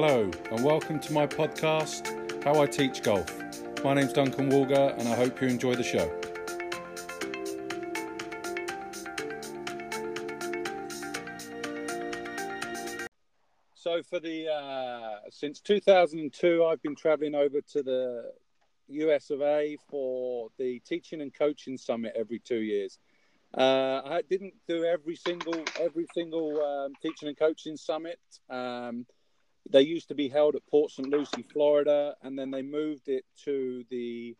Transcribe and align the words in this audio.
Hello, 0.00 0.30
and 0.52 0.62
welcome 0.62 1.00
to 1.00 1.12
my 1.12 1.26
podcast, 1.26 2.44
How 2.44 2.62
I 2.62 2.66
Teach 2.66 3.02
Golf. 3.02 3.28
My 3.82 3.94
name's 3.94 4.12
Duncan 4.12 4.48
Walger, 4.48 4.96
and 4.96 5.08
I 5.08 5.16
hope 5.16 5.42
you 5.42 5.48
enjoy 5.48 5.74
the 5.74 5.82
show. 5.82 6.06
So, 13.74 14.00
for 14.04 14.20
the 14.20 14.46
uh, 14.46 15.28
since 15.30 15.58
2002, 15.58 16.64
I've 16.64 16.80
been 16.80 16.94
traveling 16.94 17.34
over 17.34 17.60
to 17.60 17.82
the 17.82 18.30
US 18.86 19.30
of 19.30 19.42
A 19.42 19.76
for 19.90 20.50
the 20.58 20.78
Teaching 20.86 21.22
and 21.22 21.34
Coaching 21.34 21.76
Summit 21.76 22.12
every 22.16 22.38
two 22.38 22.60
years. 22.60 23.00
Uh, 23.52 24.02
I 24.04 24.22
didn't 24.30 24.54
do 24.68 24.84
every 24.84 25.16
single 25.16 25.60
every 25.80 26.06
single 26.14 26.62
um, 26.62 26.92
teaching 27.02 27.26
and 27.26 27.36
coaching 27.36 27.76
summit. 27.76 28.20
Um, 28.48 29.04
they 29.70 29.82
used 29.82 30.08
to 30.08 30.14
be 30.14 30.28
held 30.28 30.54
at 30.54 30.66
Port 30.66 30.90
St. 30.90 31.08
Lucie, 31.08 31.42
Florida, 31.42 32.14
and 32.22 32.38
then 32.38 32.50
they 32.50 32.62
moved 32.62 33.08
it 33.08 33.24
to 33.44 33.84
the 33.90 34.36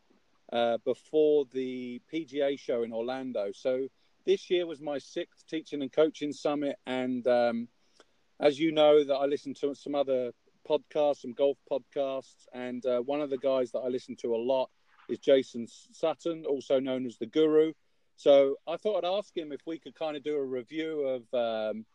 uh, 0.52 0.78
before 0.84 1.44
the 1.52 2.00
PGA 2.12 2.58
show 2.58 2.82
in 2.82 2.92
Orlando. 2.92 3.50
So 3.52 3.88
this 4.24 4.48
year 4.50 4.66
was 4.66 4.80
my 4.80 4.98
sixth 4.98 5.46
teaching 5.46 5.82
and 5.82 5.92
coaching 5.92 6.32
summit, 6.32 6.76
and 6.86 7.26
um, 7.26 7.68
as 8.40 8.58
you 8.58 8.72
know, 8.72 9.04
that 9.04 9.14
I 9.14 9.26
listen 9.26 9.54
to 9.54 9.74
some 9.74 9.94
other 9.94 10.32
podcasts, 10.68 11.22
some 11.22 11.32
golf 11.32 11.58
podcasts, 11.70 12.46
and 12.52 12.84
uh, 12.86 13.00
one 13.00 13.20
of 13.20 13.30
the 13.30 13.38
guys 13.38 13.72
that 13.72 13.80
I 13.80 13.88
listen 13.88 14.16
to 14.16 14.34
a 14.34 14.36
lot 14.36 14.70
is 15.08 15.18
Jason 15.18 15.66
Sutton, 15.92 16.44
also 16.46 16.80
known 16.80 17.06
as 17.06 17.18
the 17.18 17.26
Guru. 17.26 17.72
So 18.16 18.56
I 18.66 18.76
thought 18.76 19.04
I'd 19.04 19.18
ask 19.18 19.36
him 19.36 19.52
if 19.52 19.60
we 19.66 19.78
could 19.78 19.94
kind 19.94 20.16
of 20.16 20.22
do 20.22 20.36
a 20.36 20.44
review 20.44 21.22
of 21.32 21.70
um, 21.70 21.86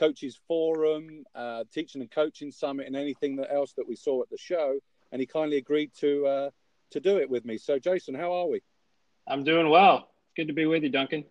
coaches 0.00 0.40
forum, 0.48 1.24
uh, 1.34 1.64
teaching 1.72 2.00
and 2.00 2.10
coaching 2.10 2.50
summit, 2.50 2.86
and 2.86 2.96
anything 2.96 3.36
that 3.36 3.52
else 3.52 3.74
that 3.74 3.86
we 3.86 3.94
saw 3.94 4.22
at 4.22 4.30
the 4.30 4.38
show. 4.38 4.78
And 5.12 5.20
he 5.20 5.26
kindly 5.26 5.58
agreed 5.58 5.92
to 6.00 6.26
uh, 6.26 6.50
to 6.92 7.00
do 7.00 7.18
it 7.18 7.28
with 7.28 7.44
me. 7.44 7.58
So, 7.58 7.78
Jason, 7.78 8.14
how 8.14 8.32
are 8.32 8.48
we? 8.48 8.62
I'm 9.28 9.44
doing 9.44 9.68
well. 9.68 10.08
It's 10.24 10.32
good 10.36 10.48
to 10.48 10.54
be 10.54 10.66
with 10.66 10.82
you, 10.82 10.88
Duncan. 10.88 11.24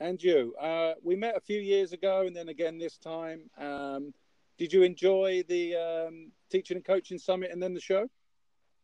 And 0.00 0.22
you. 0.22 0.54
Uh, 0.60 0.94
we 1.02 1.16
met 1.16 1.36
a 1.36 1.40
few 1.40 1.60
years 1.60 1.92
ago, 1.92 2.26
and 2.26 2.34
then 2.34 2.48
again 2.48 2.78
this 2.78 2.98
time. 2.98 3.50
Um, 3.58 4.12
did 4.58 4.72
you 4.72 4.82
enjoy 4.82 5.44
the 5.48 5.76
um, 5.76 6.32
teaching 6.50 6.76
and 6.76 6.84
coaching 6.84 7.18
summit, 7.18 7.50
and 7.52 7.62
then 7.62 7.74
the 7.74 7.80
show? 7.80 8.08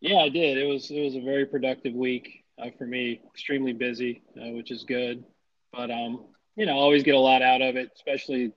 Yeah, 0.00 0.18
I 0.18 0.28
did. 0.28 0.58
It 0.58 0.66
was 0.66 0.90
it 0.90 1.00
was 1.00 1.16
a 1.16 1.20
very 1.20 1.46
productive 1.46 1.94
week 1.94 2.44
uh, 2.58 2.70
for 2.78 2.86
me. 2.86 3.20
Extremely 3.32 3.72
busy, 3.72 4.22
uh, 4.40 4.50
which 4.50 4.70
is 4.70 4.84
good. 4.84 5.24
But 5.72 5.90
um, 5.90 6.26
you 6.56 6.66
know, 6.66 6.74
always 6.74 7.02
get 7.02 7.14
a 7.14 7.18
lot 7.18 7.42
out 7.42 7.62
of 7.62 7.76
it, 7.76 7.90
especially 7.94 8.52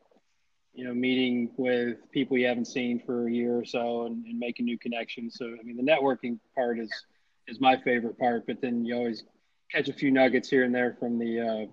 you 0.78 0.83
know, 0.83 0.94
meeting 0.94 1.50
with 1.58 1.97
people 2.11 2.38
you 2.38 2.45
haven't 2.45 2.67
seen 2.67 3.02
for 3.03 3.28
a 3.28 3.31
year 3.31 3.58
or 3.58 3.66
so 3.66 4.06
and, 4.06 4.23
and, 4.28 4.38
making 4.38 4.64
new 4.64 4.78
connections. 4.78 5.36
So, 5.36 5.45
I 5.45 5.64
mean, 5.64 5.75
the 5.75 5.81
networking 5.81 6.38
part 6.56 6.78
is 6.80 6.92
is 7.47 7.59
my 7.59 7.78
favorite 7.78 8.19
part, 8.19 8.45
but 8.45 8.61
then 8.61 8.86
you 8.86 8.95
always 8.95 9.23
catch 9.72 9.89
a 9.89 9.94
few 9.94 10.11
nuggets 10.11 10.50
here 10.50 10.64
and 10.64 10.75
there 10.75 10.95
from 11.00 11.17
the 11.17 11.39
uh, 11.39 11.66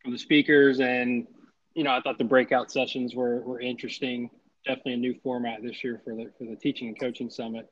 from 0.00 0.12
the 0.12 0.18
speakers, 0.18 0.78
and 0.78 1.26
you 1.74 1.82
know, 1.82 1.90
I 1.90 2.00
thought 2.02 2.18
the 2.18 2.24
breakout 2.24 2.70
sessions 2.70 3.16
were 3.16 3.40
were 3.40 3.60
interesting. 3.60 4.30
Definitely 4.64 4.94
a 4.94 4.98
new 4.98 5.14
format 5.24 5.60
this 5.62 5.82
year 5.82 6.00
for 6.04 6.14
the 6.14 6.30
for 6.38 6.44
the 6.44 6.54
teaching 6.54 6.86
and 6.86 7.00
coaching 7.00 7.30
summit. 7.30 7.68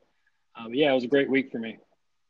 Um, 0.59 0.73
yeah, 0.73 0.91
it 0.91 0.95
was 0.95 1.05
a 1.05 1.07
great 1.07 1.29
week 1.29 1.53
for 1.53 1.59
me. 1.59 1.77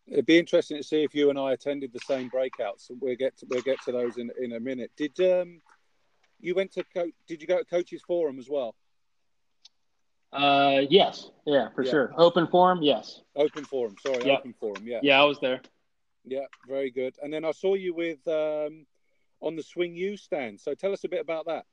It'd 0.06 0.28
be 0.28 0.38
interesting 0.38 0.78
to 0.78 0.84
see 0.84 1.04
if 1.04 1.16
you 1.16 1.32
and 1.32 1.40
I 1.40 1.54
attended 1.54 1.94
the 1.94 2.00
same 2.08 2.30
breakouts. 2.30 2.92
We'll 3.00 3.16
get 3.16 3.38
to, 3.38 3.48
we'll 3.50 3.62
get 3.64 3.82
to 3.86 3.92
those 3.92 4.18
in 4.18 4.30
in 4.40 4.52
a 4.52 4.60
minute. 4.60 4.92
Did 4.96 5.20
um 5.20 5.62
you 6.40 6.56
went 6.56 6.74
to 6.74 6.84
coach? 6.84 7.12
Did 7.28 7.42
you 7.42 7.48
go 7.48 7.60
to 7.60 7.66
coaches 7.66 8.02
forum 8.06 8.40
as 8.40 8.50
well? 8.50 8.76
Uh, 10.32 10.82
yes, 10.90 11.32
yeah, 11.46 11.70
for 11.74 11.84
yeah. 11.84 11.92
sure. 11.92 12.14
Open 12.18 12.48
forum, 12.48 12.84
yes. 12.84 13.22
Open 13.36 13.66
forum, 13.66 13.96
sorry, 14.06 14.30
open 14.30 14.54
forum, 14.60 14.84
yeah. 14.86 15.00
Yeah, 15.02 15.20
I 15.20 15.26
was 15.26 15.40
there. 15.40 15.62
Yeah, 16.24 16.46
very 16.68 16.92
good. 16.92 17.16
And 17.22 17.34
then 17.34 17.44
I 17.44 17.52
saw 17.52 17.74
you 17.74 17.96
with 17.96 18.20
um, 18.28 18.86
on 19.42 19.56
the 19.56 19.64
Swing 19.64 19.96
U 19.96 20.18
stand. 20.18 20.60
So 20.60 20.76
tell 20.76 20.94
us 20.94 21.04
a 21.04 21.10
bit 21.10 21.22
about 21.22 21.48
that. 21.48 21.66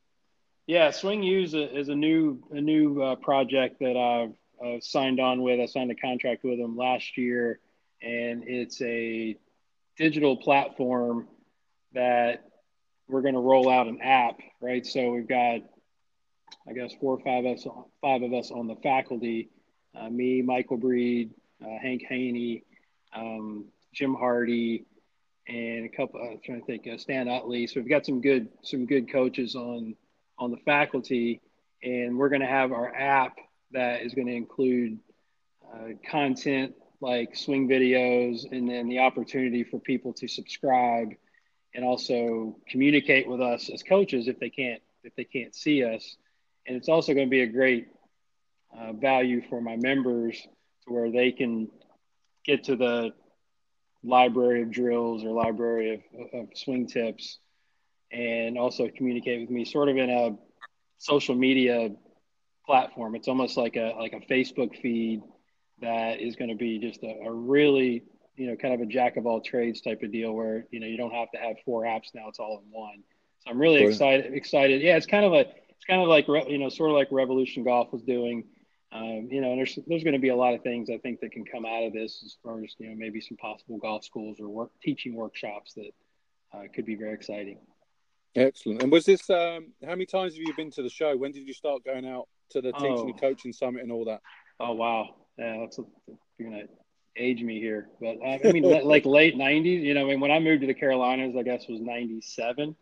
Yeah, 0.66 0.90
Swing 0.90 1.22
U 1.22 1.42
is 1.42 1.54
a, 1.54 1.78
is 1.78 1.88
a 1.90 1.94
new 1.94 2.42
a 2.50 2.60
new 2.60 3.02
uh, 3.02 3.16
project 3.16 3.78
that 3.80 3.96
I've 3.96 4.66
uh, 4.66 4.80
signed 4.80 5.20
on 5.20 5.42
with. 5.42 5.60
I 5.60 5.66
signed 5.66 5.90
a 5.90 5.94
contract 5.94 6.42
with 6.42 6.58
them 6.58 6.76
last 6.76 7.18
year, 7.18 7.60
and 8.02 8.44
it's 8.46 8.80
a 8.80 9.36
digital 9.96 10.36
platform 10.36 11.28
that 11.92 12.45
we're 13.08 13.22
going 13.22 13.34
to 13.34 13.40
roll 13.40 13.68
out 13.68 13.86
an 13.86 14.00
app, 14.00 14.38
right? 14.60 14.84
So 14.84 15.10
we've 15.10 15.28
got, 15.28 15.60
I 16.68 16.72
guess, 16.74 16.92
four 17.00 17.16
or 17.16 17.20
five 17.20 17.44
of 17.44 17.56
us, 17.56 17.66
five 18.00 18.22
of 18.22 18.32
us 18.32 18.50
on 18.50 18.66
the 18.66 18.76
faculty. 18.76 19.50
Uh, 19.94 20.10
me, 20.10 20.42
Michael 20.42 20.76
Breed, 20.76 21.30
uh, 21.64 21.78
Hank 21.80 22.02
Haney, 22.08 22.64
um, 23.14 23.66
Jim 23.94 24.14
Hardy, 24.14 24.84
and 25.48 25.86
a 25.86 25.88
couple. 25.88 26.20
I'm 26.20 26.40
trying 26.44 26.60
to 26.60 26.66
think, 26.66 26.86
uh, 26.92 26.98
Stan 26.98 27.28
Utley. 27.28 27.66
So 27.66 27.80
we've 27.80 27.88
got 27.88 28.04
some 28.04 28.20
good, 28.20 28.48
some 28.62 28.86
good 28.86 29.10
coaches 29.10 29.54
on 29.54 29.94
on 30.38 30.50
the 30.50 30.58
faculty, 30.58 31.40
and 31.82 32.18
we're 32.18 32.28
going 32.28 32.42
to 32.42 32.46
have 32.46 32.72
our 32.72 32.94
app 32.94 33.38
that 33.72 34.02
is 34.02 34.12
going 34.12 34.26
to 34.26 34.34
include 34.34 34.98
uh, 35.72 35.88
content 36.10 36.74
like 37.00 37.36
swing 37.36 37.68
videos, 37.68 38.50
and 38.50 38.68
then 38.68 38.88
the 38.88 38.98
opportunity 38.98 39.64
for 39.64 39.78
people 39.78 40.12
to 40.14 40.28
subscribe 40.28 41.10
and 41.76 41.84
also 41.84 42.56
communicate 42.68 43.28
with 43.28 43.40
us 43.40 43.68
as 43.68 43.82
coaches 43.82 44.28
if 44.28 44.40
they 44.40 44.48
can't 44.48 44.82
if 45.04 45.14
they 45.14 45.24
can't 45.24 45.54
see 45.54 45.84
us. 45.84 46.16
And 46.66 46.76
it's 46.76 46.88
also 46.88 47.14
going 47.14 47.26
to 47.28 47.30
be 47.30 47.42
a 47.42 47.46
great 47.46 47.86
uh, 48.76 48.92
value 48.94 49.42
for 49.48 49.60
my 49.60 49.76
members 49.76 50.40
to 50.84 50.92
where 50.92 51.12
they 51.12 51.30
can 51.30 51.68
get 52.44 52.64
to 52.64 52.76
the 52.76 53.12
library 54.02 54.62
of 54.62 54.70
drills 54.70 55.22
or 55.22 55.30
library 55.30 56.02
of, 56.18 56.40
of 56.40 56.48
swing 56.54 56.86
tips 56.86 57.38
and 58.10 58.58
also 58.58 58.88
communicate 58.88 59.40
with 59.40 59.50
me 59.50 59.64
sort 59.64 59.88
of 59.88 59.96
in 59.96 60.10
a 60.10 60.36
social 60.98 61.34
media 61.34 61.90
platform. 62.64 63.14
It's 63.14 63.28
almost 63.28 63.56
like 63.56 63.76
a 63.76 63.94
like 63.98 64.14
a 64.14 64.32
Facebook 64.32 64.80
feed 64.80 65.22
that 65.82 66.20
is 66.20 66.36
going 66.36 66.48
to 66.48 66.56
be 66.56 66.78
just 66.78 67.02
a, 67.02 67.18
a 67.26 67.30
really 67.30 68.02
you 68.36 68.46
know, 68.46 68.56
kind 68.56 68.74
of 68.74 68.80
a 68.80 68.86
jack 68.86 69.16
of 69.16 69.26
all 69.26 69.40
trades 69.40 69.80
type 69.80 70.02
of 70.02 70.12
deal 70.12 70.32
where, 70.32 70.66
you 70.70 70.80
know, 70.80 70.86
you 70.86 70.96
don't 70.96 71.12
have 71.12 71.30
to 71.32 71.38
have 71.38 71.56
four 71.64 71.82
apps 71.82 72.14
now, 72.14 72.28
it's 72.28 72.38
all 72.38 72.62
in 72.64 72.70
one. 72.70 73.02
So 73.40 73.50
I'm 73.50 73.58
really 73.58 73.82
excited, 73.82 74.34
excited. 74.34 74.82
Yeah. 74.82 74.96
It's 74.96 75.06
kind 75.06 75.24
of 75.24 75.32
a, 75.32 75.40
it's 75.40 75.84
kind 75.86 76.02
of 76.02 76.08
like, 76.08 76.26
you 76.28 76.58
know, 76.58 76.68
sort 76.68 76.90
of 76.90 76.96
like 76.96 77.08
revolution 77.10 77.64
golf 77.64 77.92
was 77.92 78.02
doing, 78.02 78.44
um, 78.92 79.28
you 79.30 79.40
know, 79.40 79.50
and 79.50 79.58
there's, 79.58 79.78
there's 79.86 80.04
going 80.04 80.14
to 80.14 80.20
be 80.20 80.28
a 80.28 80.36
lot 80.36 80.54
of 80.54 80.62
things 80.62 80.90
I 80.90 80.98
think 80.98 81.20
that 81.20 81.32
can 81.32 81.44
come 81.44 81.66
out 81.66 81.84
of 81.84 81.92
this 81.92 82.22
as 82.24 82.36
far 82.42 82.62
as, 82.62 82.74
you 82.78 82.88
know, 82.88 82.94
maybe 82.96 83.20
some 83.20 83.36
possible 83.36 83.78
golf 83.78 84.04
schools 84.04 84.38
or 84.40 84.48
work 84.48 84.70
teaching 84.82 85.14
workshops 85.14 85.74
that 85.74 85.90
uh, 86.54 86.62
could 86.74 86.86
be 86.86 86.94
very 86.94 87.14
exciting. 87.14 87.58
Excellent. 88.34 88.82
And 88.82 88.92
was 88.92 89.06
this, 89.06 89.30
um, 89.30 89.72
how 89.82 89.92
many 89.92 90.06
times 90.06 90.34
have 90.34 90.42
you 90.42 90.54
been 90.56 90.70
to 90.72 90.82
the 90.82 90.90
show? 90.90 91.16
When 91.16 91.32
did 91.32 91.46
you 91.46 91.54
start 91.54 91.84
going 91.84 92.06
out 92.06 92.28
to 92.50 92.60
the 92.60 92.72
teaching 92.72 92.98
oh. 92.98 93.08
and 93.08 93.20
coaching 93.20 93.52
summit 93.52 93.82
and 93.82 93.90
all 93.90 94.04
that? 94.04 94.20
Oh, 94.60 94.74
wow. 94.74 95.14
Yeah. 95.38 95.58
That's, 95.60 95.78
a, 95.78 95.82
you're 96.38 96.50
going 96.50 96.60
to, 96.60 96.68
age 97.16 97.42
me 97.42 97.60
here, 97.60 97.88
but 98.00 98.16
I 98.24 98.40
mean, 98.52 98.62
like 98.62 99.04
late 99.04 99.36
'90s. 99.36 99.82
You 99.82 99.94
know, 99.94 100.02
I 100.02 100.10
mean, 100.10 100.20
when 100.20 100.30
I 100.30 100.38
moved 100.38 100.62
to 100.62 100.66
the 100.66 100.74
Carolinas, 100.74 101.34
I 101.36 101.42
guess 101.42 101.66
was 101.68 101.80
'97. 101.80 102.76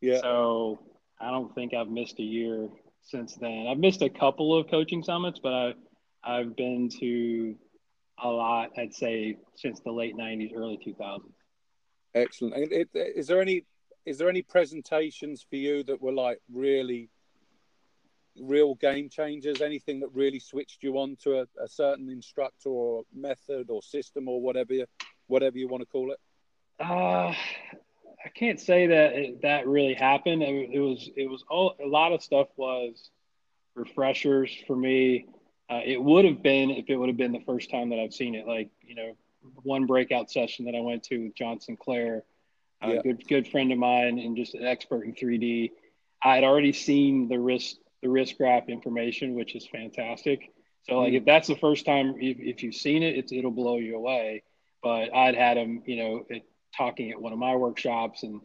Yeah. 0.00 0.20
So 0.20 0.80
I 1.20 1.30
don't 1.30 1.54
think 1.54 1.74
I've 1.74 1.88
missed 1.88 2.18
a 2.18 2.24
year 2.24 2.68
since 3.02 3.36
then. 3.36 3.66
I've 3.68 3.78
missed 3.78 4.02
a 4.02 4.10
couple 4.10 4.56
of 4.56 4.68
coaching 4.70 5.02
summits, 5.02 5.40
but 5.42 5.52
I 5.52 5.74
I've 6.24 6.56
been 6.56 6.88
to 7.00 7.56
a 8.22 8.28
lot. 8.28 8.70
I'd 8.78 8.94
say 8.94 9.38
since 9.56 9.80
the 9.80 9.92
late 9.92 10.16
'90s, 10.16 10.52
early 10.54 10.78
2000s. 10.84 11.22
Excellent. 12.14 12.54
And 12.54 12.72
it, 12.72 12.88
is 12.94 13.26
there 13.26 13.40
any 13.40 13.64
is 14.04 14.18
there 14.18 14.28
any 14.28 14.42
presentations 14.42 15.46
for 15.48 15.56
you 15.56 15.82
that 15.84 16.00
were 16.00 16.12
like 16.12 16.38
really 16.52 17.08
real 18.40 18.74
game 18.74 19.08
changers? 19.08 19.60
Anything 19.60 20.00
that 20.00 20.08
really 20.14 20.38
switched 20.38 20.82
you 20.82 20.98
on 20.98 21.16
to 21.22 21.40
a, 21.40 21.46
a 21.62 21.68
certain 21.68 22.08
instructor 22.08 22.68
or 22.68 23.02
method 23.14 23.70
or 23.70 23.82
system 23.82 24.28
or 24.28 24.40
whatever 24.40 24.72
you, 24.72 24.86
whatever 25.26 25.58
you 25.58 25.68
want 25.68 25.82
to 25.82 25.86
call 25.86 26.12
it? 26.12 26.18
Uh, 26.80 27.34
I 28.24 28.28
can't 28.34 28.60
say 28.60 28.86
that 28.86 29.12
it, 29.14 29.42
that 29.42 29.66
really 29.66 29.94
happened. 29.94 30.42
It, 30.42 30.70
it, 30.72 30.80
was 30.80 31.10
it 31.16 31.28
was 31.28 31.44
all 31.50 31.76
a 31.82 31.86
lot 31.86 32.12
of 32.12 32.22
stuff 32.22 32.48
was 32.56 33.10
refreshers 33.74 34.52
for 34.66 34.76
me. 34.76 35.26
Uh, 35.70 35.80
it 35.84 36.02
would 36.02 36.24
have 36.24 36.42
been 36.42 36.70
if 36.70 36.88
it 36.88 36.96
would 36.96 37.08
have 37.08 37.16
been 37.16 37.32
the 37.32 37.42
first 37.46 37.70
time 37.70 37.90
that 37.90 37.98
I've 37.98 38.14
seen 38.14 38.34
it. 38.34 38.46
Like 38.46 38.70
you 38.82 38.94
know, 38.94 39.16
one 39.62 39.86
breakout 39.86 40.30
session 40.30 40.66
that 40.66 40.74
I 40.74 40.80
went 40.80 41.02
to 41.04 41.24
with 41.24 41.34
John 41.34 41.60
Sinclair, 41.60 42.24
a 42.80 42.94
yeah. 42.94 43.02
good 43.02 43.26
good 43.26 43.48
friend 43.48 43.72
of 43.72 43.78
mine 43.78 44.18
and 44.18 44.36
just 44.36 44.54
an 44.54 44.64
expert 44.64 45.04
in 45.04 45.14
3D. 45.14 45.70
I 46.22 46.34
had 46.36 46.44
already 46.44 46.72
seen 46.72 47.28
the 47.28 47.38
wrist 47.38 47.78
the 48.02 48.08
risk 48.08 48.36
graph 48.36 48.68
information, 48.68 49.34
which 49.34 49.54
is 49.54 49.66
fantastic. 49.66 50.52
So 50.88 50.98
like 50.98 51.12
if 51.12 51.24
that's 51.24 51.48
the 51.48 51.56
first 51.56 51.86
time 51.86 52.14
if, 52.18 52.38
if 52.40 52.62
you've 52.62 52.74
seen 52.74 53.02
it, 53.02 53.16
it's, 53.16 53.32
it'll 53.32 53.50
blow 53.50 53.78
you 53.78 53.96
away. 53.96 54.42
But 54.82 55.14
I'd 55.14 55.36
had 55.36 55.56
him, 55.56 55.82
you 55.86 55.96
know, 55.96 56.26
it, 56.28 56.42
talking 56.76 57.12
at 57.12 57.20
one 57.20 57.32
of 57.32 57.38
my 57.38 57.54
workshops, 57.54 58.24
and 58.24 58.40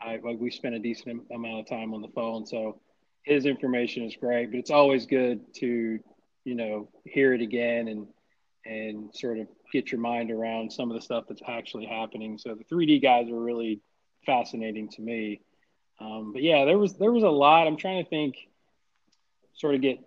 I 0.00 0.18
like 0.24 0.38
we 0.38 0.50
spent 0.50 0.74
a 0.74 0.78
decent 0.78 1.24
amount 1.30 1.60
of 1.60 1.68
time 1.68 1.92
on 1.92 2.00
the 2.00 2.08
phone. 2.08 2.46
So 2.46 2.80
his 3.24 3.44
information 3.44 4.04
is 4.04 4.16
great, 4.16 4.50
but 4.50 4.58
it's 4.58 4.70
always 4.70 5.04
good 5.04 5.54
to 5.56 6.00
you 6.44 6.54
know, 6.54 6.88
hear 7.04 7.32
it 7.34 7.40
again 7.40 7.88
and 7.88 8.06
and 8.64 9.14
sort 9.14 9.38
of 9.38 9.48
get 9.72 9.90
your 9.90 10.00
mind 10.00 10.30
around 10.30 10.72
some 10.72 10.90
of 10.90 10.94
the 10.94 11.00
stuff 11.00 11.24
that's 11.28 11.42
actually 11.48 11.84
happening. 11.84 12.38
So 12.38 12.54
the 12.54 12.64
3D 12.64 13.02
guys 13.02 13.28
are 13.28 13.38
really 13.38 13.80
fascinating 14.24 14.88
to 14.90 15.02
me. 15.02 15.40
Um, 16.00 16.32
but 16.32 16.42
yeah, 16.42 16.64
there 16.64 16.78
was 16.78 16.94
there 16.94 17.12
was 17.12 17.24
a 17.24 17.28
lot. 17.28 17.66
I'm 17.66 17.76
trying 17.76 18.02
to 18.02 18.08
think, 18.08 18.36
sort 19.54 19.74
of 19.74 19.80
get, 19.80 19.98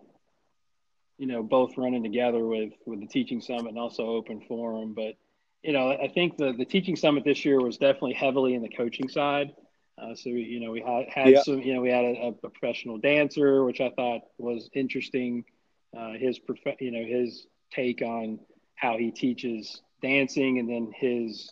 you 1.18 1.28
know, 1.28 1.44
both 1.44 1.78
running 1.78 2.04
together 2.04 2.46
with 2.46 2.74
with 2.86 3.00
the 3.00 3.08
teaching 3.08 3.42
summit 3.42 3.68
and 3.68 3.80
also 3.80 4.08
open 4.08 4.42
forum. 4.48 4.94
But 4.94 5.16
you 5.64 5.74
know, 5.74 5.92
I 5.92 6.08
think 6.08 6.38
the 6.38 6.54
the 6.54 6.66
teaching 6.66 6.96
summit 6.96 7.24
this 7.24 7.46
year 7.46 7.60
was 7.60 7.78
definitely 7.78 8.14
heavily 8.14 8.54
in 8.54 8.62
the 8.62 8.70
coaching 8.70 9.10
side. 9.10 9.54
Uh, 9.98 10.14
so 10.14 10.30
you 10.30 10.60
know, 10.60 10.72
we 10.72 10.82
had, 10.82 11.06
had 11.08 11.34
yeah. 11.34 11.42
some, 11.42 11.62
you 11.62 11.74
know, 11.74 11.82
we 11.82 11.90
had 11.90 12.04
a, 12.04 12.28
a, 12.28 12.32
professional 12.34 12.98
dancer, 12.98 13.64
which 13.64 13.80
I 13.80 13.90
thought 13.92 14.22
was 14.38 14.70
interesting. 14.74 15.46
Uh, 15.98 16.14
his 16.14 16.38
prof- 16.38 16.82
you 16.82 16.92
know, 16.92 17.06
his 17.06 17.48
take 17.72 18.02
on 18.02 18.40
how 18.76 18.98
he 18.98 19.12
teaches 19.12 19.82
dancing, 20.02 20.60
and 20.60 20.70
then 20.70 20.92
his 20.94 21.50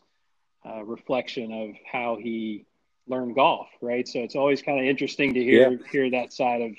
uh, 0.65 0.83
reflection 0.83 1.51
of 1.53 1.75
how 1.89 2.17
he 2.17 2.65
learned 3.07 3.35
golf. 3.35 3.67
Right. 3.81 4.07
So 4.07 4.19
it's 4.19 4.35
always 4.35 4.61
kind 4.61 4.79
of 4.79 4.85
interesting 4.85 5.33
to 5.35 5.43
hear 5.43 5.71
yeah. 5.71 5.77
hear 5.89 6.11
that 6.11 6.33
side 6.33 6.61
of, 6.61 6.71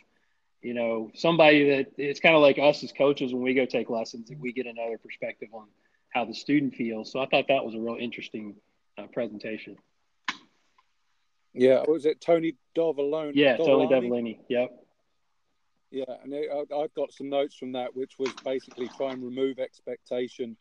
you 0.65 0.73
know, 0.73 1.11
somebody 1.15 1.69
that 1.69 1.93
it's 1.99 2.21
kind 2.21 2.35
of 2.35 2.41
like 2.41 2.59
us 2.59 2.83
as 2.83 2.91
coaches 2.91 3.35
when 3.35 3.43
we 3.43 3.53
go 3.53 3.67
take 3.67 3.91
lessons, 3.91 4.31
and 4.31 4.41
we 4.41 4.51
get 4.51 4.67
another 4.67 4.97
perspective 4.97 5.51
on 5.53 5.67
how 6.09 6.25
the 6.25 6.33
student 6.33 6.75
feels. 6.75 7.13
So 7.13 7.21
I 7.21 7.27
thought 7.27 7.45
that 7.49 7.63
was 7.63 7.75
a 7.75 7.79
real 7.79 7.99
interesting 8.01 8.55
uh, 8.97 9.07
presentation. 9.13 9.77
Yeah, 11.53 11.85
was 11.87 12.07
it 12.07 12.23
Tony 12.23 12.57
Dovolani? 12.75 13.33
Yeah, 13.35 13.59
Tony 13.59 13.87
Dovolani. 13.87 14.39
Yep. 14.49 14.71
Yeah, 15.91 16.05
and 16.25 16.35
I've 16.75 16.95
got 16.95 17.13
some 17.13 17.29
notes 17.29 17.55
from 17.55 17.73
that, 17.73 17.95
which 17.95 18.19
was 18.19 18.31
basically 18.43 18.89
try 18.97 19.13
and 19.13 19.23
remove 19.23 19.59
expectation 19.59 20.57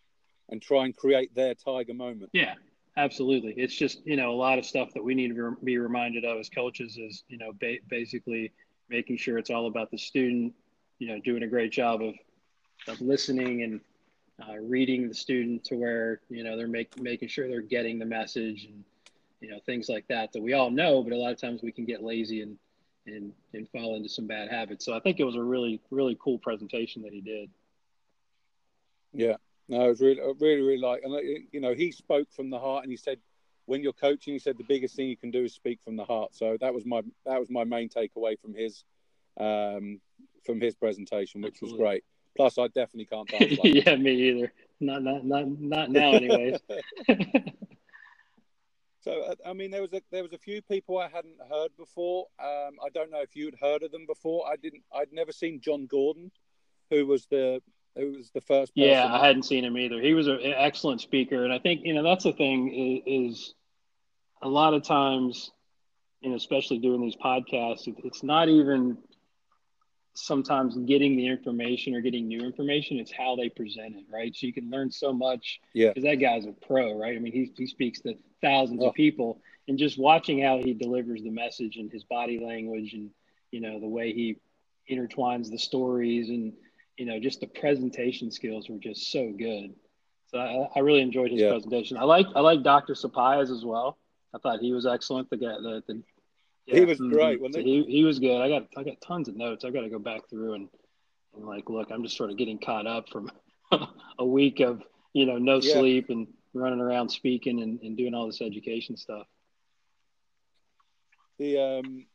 and 0.50 0.62
try 0.62 0.84
and 0.84 0.96
create 0.96 1.34
their 1.34 1.56
tiger 1.56 1.94
moment. 1.94 2.30
Yeah, 2.34 2.56
absolutely. 2.98 3.54
It's 3.56 3.74
just 3.74 4.06
you 4.06 4.18
know 4.18 4.32
a 4.32 4.36
lot 4.36 4.60
of 4.60 4.66
stuff 4.66 4.90
that 4.96 5.04
we 5.04 5.16
need 5.16 5.30
to 5.30 5.56
be 5.64 5.78
reminded 5.78 6.26
of 6.26 6.40
as 6.40 6.50
coaches 6.50 6.98
is 6.98 7.24
you 7.30 7.38
know 7.38 7.54
ba- 7.58 7.80
basically 7.90 8.52
making 8.94 9.18
sure 9.18 9.38
it's 9.38 9.50
all 9.50 9.68
about 9.68 9.92
the 9.92 9.98
student. 9.98 10.54
You 11.00 11.08
know, 11.08 11.20
doing 11.20 11.44
a 11.44 11.48
great 11.48 11.72
job 11.72 12.02
of 12.02 12.14
of 12.88 13.02
listening 13.02 13.64
and 13.64 13.82
uh, 14.42 14.58
reading 14.58 15.08
the 15.08 15.14
student 15.14 15.64
to 15.66 15.76
where 15.76 16.22
you 16.30 16.44
know 16.44 16.56
they're 16.56 16.68
make, 16.68 17.00
making 17.02 17.28
sure 17.28 17.48
they're 17.48 17.62
getting 17.62 18.00
the 18.00 18.06
message 18.06 18.66
and 18.66 18.84
you 19.42 19.50
know 19.50 19.60
things 19.66 19.90
like 19.90 20.08
that 20.08 20.32
that 20.34 20.42
we 20.42 20.54
all 20.54 20.70
know 20.70 21.04
but 21.04 21.14
a 21.14 21.16
lot 21.16 21.32
of 21.32 21.40
times 21.40 21.62
we 21.62 21.72
can 21.72 21.86
get 21.86 22.04
lazy 22.04 22.42
and 22.42 22.58
and 23.06 23.34
and 23.54 23.70
fall 23.70 23.96
into 23.96 24.10
some 24.10 24.26
bad 24.26 24.50
habits 24.50 24.86
so 24.86 24.94
i 24.94 25.00
think 25.00 25.20
it 25.20 25.24
was 25.24 25.36
a 25.36 25.44
really 25.44 25.80
really 25.92 26.18
cool 26.20 26.38
presentation 26.40 27.02
that 27.02 27.12
he 27.12 27.22
did 27.22 27.50
yeah 29.12 29.36
no 29.68 29.86
it 29.86 29.90
was 29.90 30.02
really 30.02 30.22
really 30.40 30.62
really 30.62 30.78
like 30.78 31.02
and 31.04 31.14
you 31.52 31.60
know 31.60 31.74
he 31.74 31.92
spoke 31.92 32.28
from 32.32 32.50
the 32.50 32.58
heart 32.58 32.84
and 32.84 32.92
he 32.92 32.98
said 32.98 33.20
when 33.66 33.82
you're 33.82 33.94
coaching 33.94 34.34
he 34.34 34.40
said 34.40 34.58
the 34.58 34.64
biggest 34.64 34.96
thing 34.96 35.08
you 35.08 35.18
can 35.18 35.32
do 35.32 35.44
is 35.44 35.54
speak 35.54 35.80
from 35.84 35.96
the 35.96 36.06
heart 36.06 36.34
so 36.34 36.58
that 36.60 36.74
was 36.74 36.86
my 36.86 37.02
that 37.26 37.40
was 37.40 37.50
my 37.50 37.64
main 37.64 37.90
takeaway 37.90 38.40
from 38.40 38.54
his 38.54 38.84
um 39.40 40.00
from 40.46 40.60
his 40.60 40.76
presentation 40.76 41.42
which 41.42 41.56
Absolutely. 41.56 41.80
was 41.80 41.88
great 41.88 42.04
plus 42.36 42.58
i 42.58 42.68
definitely 42.68 43.06
can't 43.06 43.28
dance 43.30 43.58
like 43.58 43.74
yeah 43.74 43.96
me 43.96 44.12
either 44.12 44.54
not 44.80 45.04
not 45.04 45.26
not 45.26 45.48
not 45.48 45.92
now 45.92 46.12
anyways 46.14 46.60
So 49.04 49.22
uh, 49.24 49.36
I 49.46 49.52
mean, 49.52 49.70
there 49.70 49.82
was 49.82 49.92
a 49.92 50.02
there 50.12 50.24
was 50.24 50.32
a 50.32 50.38
few 50.38 50.62
people 50.62 50.98
I 50.98 51.10
hadn't 51.10 51.36
heard 51.50 51.72
before. 51.78 52.28
Um, 52.40 52.78
I 52.84 52.90
don't 52.94 53.12
know 53.12 53.22
if 53.22 53.36
you'd 53.36 53.58
heard 53.60 53.84
of 53.84 53.92
them 53.92 54.06
before. 54.08 54.48
I 54.48 54.56
didn't. 54.56 54.84
I'd 54.96 55.12
never 55.12 55.34
seen 55.34 55.60
John 55.60 55.88
Gordon, 55.88 56.32
who 56.90 57.06
was 57.06 57.26
the 57.26 57.62
who 57.96 58.14
was 58.18 58.30
the 58.34 58.42
first. 58.42 58.76
Person. 58.76 58.90
Yeah, 58.90 59.08
I 59.12 59.26
hadn't 59.26 59.44
seen 59.44 59.64
him 59.64 59.78
either. 59.78 60.02
He 60.02 60.14
was 60.14 60.28
an 60.28 60.40
excellent 60.44 61.02
speaker, 61.02 61.44
and 61.44 61.54
I 61.54 61.60
think 61.60 61.82
you 61.84 61.94
know 61.94 62.04
that's 62.04 62.24
the 62.24 62.34
thing 62.34 63.02
is, 63.06 63.36
is 63.36 63.54
a 64.42 64.50
lot 64.50 64.74
of 64.74 64.84
times, 64.84 65.52
you 66.22 66.30
know, 66.30 66.36
especially 66.36 66.80
doing 66.80 67.02
these 67.02 67.16
podcasts, 67.16 67.88
it's 68.04 68.24
not 68.24 68.50
even 68.50 68.98
sometimes 70.16 70.78
getting 70.86 71.16
the 71.16 71.28
information 71.28 71.96
or 71.96 72.02
getting 72.02 72.28
new 72.28 72.42
information 72.42 73.00
it's 73.00 73.12
how 73.12 73.36
they 73.36 73.50
present 73.50 73.96
it 73.96 74.06
right 74.12 74.36
so 74.36 74.46
you 74.46 74.54
can 74.54 74.70
learn 74.70 74.92
so 74.92 75.12
much 75.12 75.60
yeah 75.74 75.90
because 75.90 76.04
that 76.04 76.18
guy's 76.18 76.46
a 76.46 76.52
pro 76.68 76.96
right 76.96 77.16
i 77.16 77.20
mean 77.20 77.34
he, 77.34 77.52
he 77.58 77.66
speaks 77.66 78.00
to 78.00 78.16
thousands 78.40 78.80
oh. 78.84 78.90
of 78.90 78.94
people 78.94 79.42
and 79.68 79.80
just 79.80 79.98
watching 79.98 80.40
how 80.40 80.60
he 80.60 80.74
delivers 80.74 81.24
the 81.24 81.32
message 81.32 81.78
and 81.78 81.92
his 81.92 82.04
body 82.04 82.40
language 82.40 82.94
and 82.94 83.10
you 83.52 83.60
know 83.60 83.80
the 83.80 83.88
way 83.88 84.14
he 84.14 84.38
intertwines 84.90 85.50
the 85.50 85.58
stories 85.58 86.30
and 86.30 86.54
you 86.98 87.06
know 87.06 87.20
just 87.20 87.40
the 87.40 87.48
presentation 87.48 88.32
skills 88.32 88.70
were 88.70 88.78
just 88.78 89.12
so 89.12 89.32
good 89.32 89.74
so 90.28 90.38
i, 90.38 90.68
I 90.76 90.80
really 90.80 91.02
enjoyed 91.02 91.32
his 91.32 91.42
yeah. 91.42 91.50
presentation 91.50 91.98
i 91.98 92.04
like 92.04 92.28
i 92.36 92.40
like 92.40 92.64
dr 92.64 92.94
Sapias 92.94 93.50
as 93.50 93.66
well 93.66 93.98
i 94.34 94.38
thought 94.38 94.60
he 94.60 94.72
was 94.72 94.86
excellent 94.86 95.30
the 95.30 95.38
guy 95.38 95.56
the, 95.62 95.84
the 95.88 96.04
yeah. 96.66 96.80
He 96.80 96.86
was 96.86 96.98
great, 96.98 97.36
mm-hmm. 97.36 97.44
wasn't 97.44 97.66
he? 97.66 97.84
he? 97.84 97.92
He 97.92 98.04
was 98.04 98.20
good. 98.20 98.42
I 98.42 98.48
got 98.48 98.68
I 98.78 98.84
got 98.84 99.02
tons 99.02 99.28
of 99.28 99.36
notes. 99.36 99.66
I 99.66 99.70
got 99.70 99.82
to 99.82 99.90
go 99.90 100.00
back 100.00 100.30
through 100.30 100.54
and 100.54 100.70
and 101.36 101.46
like 101.46 101.70
look. 101.70 101.92
I'm 101.92 102.04
just 102.04 102.16
sort 102.16 102.32
of 102.32 102.38
getting 102.38 102.58
caught 102.58 102.88
up 102.88 103.10
from 103.10 103.30
a 104.20 104.26
week 104.26 104.62
of 104.62 104.82
you 105.12 105.26
know 105.26 105.38
no 105.38 105.60
yeah. 105.62 105.74
sleep 105.74 106.10
and 106.10 106.28
running 106.54 106.80
around 106.80 107.10
speaking 107.10 107.62
and, 107.62 107.82
and 107.82 107.98
doing 107.98 108.14
all 108.14 108.28
this 108.28 108.42
education 108.42 108.96
stuff. 108.96 109.28
The 111.38 111.58
um, 111.60 112.06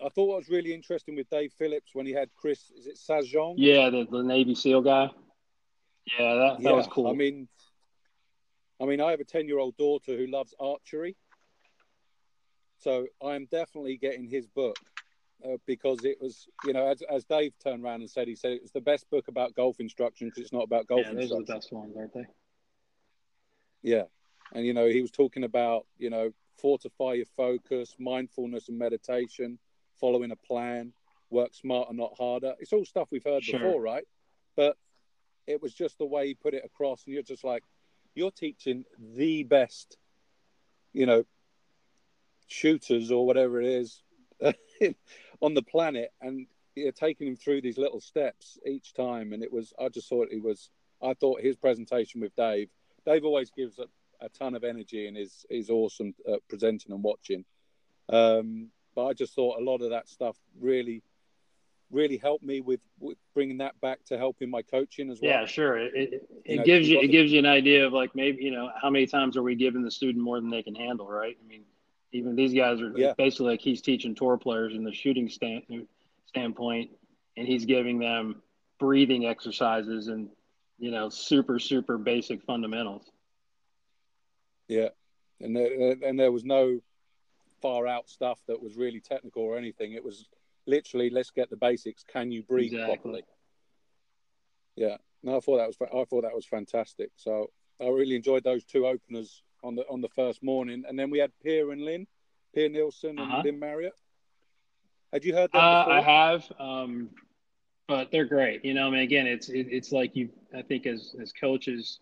I 0.00 0.08
thought 0.08 0.28
what 0.28 0.38
was 0.38 0.48
really 0.48 0.74
interesting 0.74 1.16
with 1.16 1.28
Dave 1.30 1.52
Phillips 1.58 1.94
when 1.94 2.06
he 2.06 2.12
had 2.12 2.28
Chris. 2.36 2.70
Is 2.76 2.86
it 2.86 2.96
Sajnog? 2.96 3.54
Yeah, 3.56 3.90
the, 3.90 4.06
the 4.10 4.22
Navy 4.22 4.54
SEAL 4.54 4.82
guy. 4.82 5.10
Yeah, 6.18 6.34
that, 6.34 6.56
that 6.58 6.62
yeah, 6.62 6.72
was 6.72 6.86
cool. 6.86 7.08
I 7.08 7.14
mean, 7.14 7.48
I 8.80 8.84
mean, 8.84 9.00
I 9.00 9.10
have 9.10 9.20
a 9.20 9.24
ten 9.24 9.46
year 9.46 9.58
old 9.58 9.76
daughter 9.76 10.16
who 10.16 10.26
loves 10.26 10.54
archery 10.60 11.16
so 12.84 13.06
I 13.24 13.34
am 13.34 13.46
definitely 13.50 13.96
getting 13.96 14.28
his 14.28 14.46
book 14.46 14.76
uh, 15.42 15.56
because 15.66 16.04
it 16.04 16.18
was, 16.20 16.46
you 16.66 16.74
know, 16.74 16.86
as, 16.86 17.02
as 17.10 17.24
Dave 17.24 17.54
turned 17.58 17.82
around 17.82 18.02
and 18.02 18.10
said, 18.10 18.28
he 18.28 18.36
said 18.36 18.52
it 18.52 18.60
was 18.60 18.72
the 18.72 18.80
best 18.82 19.08
book 19.10 19.28
about 19.28 19.54
golf 19.54 19.80
instruction 19.80 20.28
because 20.28 20.42
it's 20.42 20.52
not 20.52 20.64
about 20.64 20.86
golf. 20.86 21.00
Yeah, 21.06 21.14
those 21.14 21.32
are 21.32 21.38
the 21.38 21.52
best 21.54 21.72
ones, 21.72 21.94
aren't 21.96 22.12
they? 22.12 22.26
Yeah, 23.82 24.02
and 24.52 24.66
you 24.66 24.74
know, 24.74 24.86
he 24.86 25.00
was 25.00 25.10
talking 25.10 25.44
about, 25.44 25.86
you 25.96 26.10
know, 26.10 26.32
fortify 26.60 27.14
your 27.14 27.26
focus, 27.36 27.96
mindfulness 27.98 28.68
and 28.68 28.78
meditation, 28.78 29.58
following 30.04 30.32
a 30.32 30.36
plan, 30.36 30.92
work 31.30 31.54
smarter, 31.54 31.94
not 31.94 32.12
harder. 32.18 32.52
It's 32.58 32.74
all 32.74 32.84
stuff 32.84 33.08
we've 33.10 33.24
heard 33.24 33.42
sure. 33.42 33.58
before, 33.58 33.80
right? 33.80 34.04
But 34.54 34.76
it 35.46 35.62
was 35.62 35.72
just 35.72 35.96
the 35.96 36.04
way 36.04 36.26
he 36.26 36.34
put 36.34 36.52
it 36.52 36.62
across, 36.62 37.04
and 37.06 37.14
you're 37.14 37.22
just 37.22 37.42
like, 37.42 37.62
you're 38.14 38.30
teaching 38.30 38.84
the 39.16 39.44
best, 39.44 39.96
you 40.92 41.06
know, 41.06 41.24
shooters 42.48 43.10
or 43.10 43.26
whatever 43.26 43.62
it 43.62 43.66
is 43.66 44.02
on 45.40 45.54
the 45.54 45.62
planet, 45.62 46.12
and 46.20 46.48
you're 46.74 46.92
taking 46.92 47.26
him 47.26 47.36
through 47.36 47.62
these 47.62 47.78
little 47.78 48.02
steps 48.02 48.58
each 48.66 48.92
time. 48.92 49.32
And 49.32 49.42
it 49.42 49.50
was, 49.50 49.72
I 49.80 49.88
just 49.88 50.10
thought 50.10 50.28
it 50.30 50.42
was, 50.42 50.68
I 51.02 51.14
thought 51.14 51.40
his 51.40 51.56
presentation 51.56 52.20
with 52.20 52.36
Dave. 52.36 52.68
Dave 53.06 53.24
always 53.24 53.50
gives 53.50 53.78
a, 53.78 53.86
a 54.20 54.28
ton 54.28 54.54
of 54.54 54.64
energy 54.64 55.06
and 55.06 55.16
is 55.16 55.46
is 55.48 55.70
awesome 55.70 56.14
at 56.30 56.46
presenting 56.46 56.92
and 56.92 57.02
watching. 57.02 57.46
Um, 58.10 58.68
but 58.94 59.06
I 59.06 59.12
just 59.12 59.34
thought 59.34 59.60
a 59.60 59.64
lot 59.64 59.82
of 59.82 59.90
that 59.90 60.08
stuff 60.08 60.36
really 60.60 61.02
really 61.90 62.16
helped 62.16 62.44
me 62.44 62.60
with, 62.60 62.80
with, 62.98 63.16
bringing 63.34 63.58
that 63.58 63.80
back 63.80 64.04
to 64.04 64.18
helping 64.18 64.50
my 64.50 64.62
coaching 64.62 65.10
as 65.10 65.20
well. 65.20 65.30
Yeah, 65.30 65.46
sure. 65.46 65.78
It, 65.78 65.92
it, 65.94 66.28
it 66.44 66.56
know, 66.58 66.64
gives 66.64 66.88
you 66.88 67.00
it 67.00 67.08
gives 67.08 67.32
you 67.32 67.38
an 67.38 67.46
idea 67.46 67.86
of 67.86 67.92
like 67.92 68.14
maybe 68.14 68.42
you 68.42 68.50
know 68.50 68.70
how 68.80 68.90
many 68.90 69.06
times 69.06 69.36
are 69.36 69.42
we 69.42 69.54
giving 69.54 69.82
the 69.82 69.90
student 69.90 70.22
more 70.22 70.40
than 70.40 70.50
they 70.50 70.62
can 70.62 70.74
handle, 70.74 71.08
right? 71.08 71.36
I 71.42 71.46
mean, 71.46 71.62
even 72.12 72.36
these 72.36 72.54
guys 72.54 72.80
are 72.80 72.92
yeah. 72.96 73.12
basically 73.16 73.46
like 73.46 73.60
he's 73.60 73.80
teaching 73.80 74.14
tour 74.14 74.36
players 74.36 74.74
in 74.74 74.84
the 74.84 74.92
shooting 74.92 75.28
stand, 75.28 75.62
standpoint, 76.26 76.90
and 77.36 77.46
he's 77.46 77.64
giving 77.64 77.98
them 77.98 78.42
breathing 78.78 79.26
exercises 79.26 80.08
and 80.08 80.28
you 80.78 80.90
know 80.90 81.08
super 81.08 81.58
super 81.58 81.98
basic 81.98 82.42
fundamentals. 82.42 83.10
Yeah, 84.68 84.88
and 85.40 85.56
there, 85.56 85.96
and 86.04 86.18
there 86.18 86.32
was 86.32 86.44
no 86.44 86.80
far 87.64 87.86
out 87.86 88.10
stuff 88.10 88.40
that 88.46 88.62
was 88.62 88.76
really 88.76 89.00
technical 89.00 89.42
or 89.42 89.56
anything. 89.56 89.92
It 89.94 90.04
was 90.04 90.28
literally 90.66 91.08
let's 91.08 91.30
get 91.30 91.48
the 91.48 91.56
basics. 91.56 92.04
Can 92.04 92.30
you 92.30 92.42
breathe 92.42 92.74
exactly. 92.74 92.94
properly? 92.94 93.22
Yeah, 94.76 94.96
no, 95.22 95.38
I 95.38 95.40
thought 95.40 95.56
that 95.56 95.68
was 95.68 95.76
I 95.80 96.04
thought 96.04 96.22
that 96.24 96.34
was 96.34 96.44
fantastic. 96.44 97.10
So 97.16 97.50
I 97.80 97.88
really 97.88 98.16
enjoyed 98.16 98.44
those 98.44 98.64
two 98.64 98.86
openers 98.86 99.42
on 99.62 99.76
the 99.76 99.82
on 99.88 100.02
the 100.02 100.10
first 100.10 100.42
morning, 100.42 100.84
and 100.86 100.98
then 100.98 101.08
we 101.08 101.18
had 101.18 101.32
Pia 101.42 101.66
and 101.70 101.80
Lynn, 101.80 102.06
Pia 102.54 102.68
Nilsson 102.68 103.18
and 103.18 103.20
uh-huh. 103.20 103.42
Lynn 103.46 103.58
Marriott. 103.58 103.94
Had 105.10 105.24
you 105.24 105.34
heard 105.34 105.50
that? 105.52 105.58
Uh, 105.58 105.86
I 105.88 106.00
have, 106.02 106.44
um, 106.58 107.08
but 107.88 108.10
they're 108.10 108.26
great. 108.26 108.62
You 108.62 108.74
know, 108.74 108.88
I 108.88 108.90
mean, 108.90 109.00
again, 109.00 109.26
it's 109.26 109.48
it, 109.48 109.68
it's 109.70 109.90
like 109.90 110.14
you. 110.14 110.28
I 110.54 110.60
think 110.60 110.86
as 110.86 111.14
as 111.18 111.32
coaches, 111.32 112.00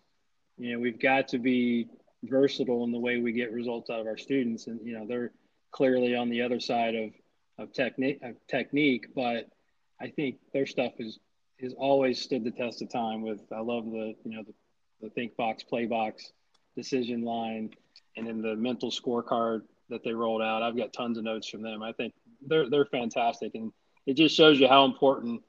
you 0.57 0.73
know, 0.73 0.79
we've 0.79 0.99
got 0.99 1.29
to 1.29 1.37
be 1.37 1.87
versatile 2.23 2.83
in 2.83 2.91
the 2.91 2.99
way 2.99 3.21
we 3.21 3.31
get 3.31 3.53
results 3.53 3.89
out 3.89 4.01
of 4.01 4.07
our 4.07 4.17
students, 4.17 4.67
and 4.67 4.81
you 4.83 4.97
know, 4.97 5.07
they're 5.07 5.31
clearly 5.73 6.15
on 6.15 6.29
the 6.29 6.41
other 6.41 6.61
side 6.61 6.95
of 6.95 7.11
of 7.59 7.73
technique 7.73 8.19
of 8.23 8.35
technique, 8.47 9.07
but 9.13 9.49
I 10.01 10.07
think 10.07 10.37
their 10.53 10.65
stuff 10.65 10.93
is 10.99 11.19
has 11.61 11.73
always 11.73 12.21
stood 12.21 12.43
the 12.43 12.51
test 12.51 12.81
of 12.81 12.89
time. 12.89 13.21
With 13.21 13.41
I 13.51 13.59
love 13.59 13.85
the 13.85 14.15
you 14.23 14.35
know 14.35 14.43
the, 14.43 14.53
the 15.01 15.09
think 15.09 15.35
box, 15.35 15.63
play 15.63 15.85
box, 15.85 16.31
decision 16.75 17.23
line, 17.23 17.71
and 18.15 18.25
then 18.25 18.41
the 18.41 18.55
mental 18.55 18.89
scorecard 18.89 19.61
that 19.89 20.03
they 20.03 20.13
rolled 20.13 20.41
out. 20.41 20.63
I've 20.63 20.77
got 20.77 20.93
tons 20.93 21.17
of 21.17 21.23
notes 21.23 21.47
from 21.47 21.61
them. 21.61 21.83
I 21.83 21.91
think 21.91 22.13
they're 22.47 22.69
they're 22.69 22.85
fantastic, 22.85 23.53
and 23.55 23.71
it 24.05 24.15
just 24.15 24.35
shows 24.35 24.59
you 24.59 24.67
how 24.67 24.85
important 24.85 25.41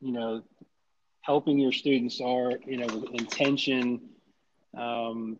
you 0.00 0.12
know 0.12 0.42
helping 1.20 1.58
your 1.58 1.72
students 1.72 2.20
are. 2.20 2.52
You 2.66 2.78
know, 2.78 2.86
with 2.86 3.10
intention. 3.14 4.00
Um, 4.76 5.38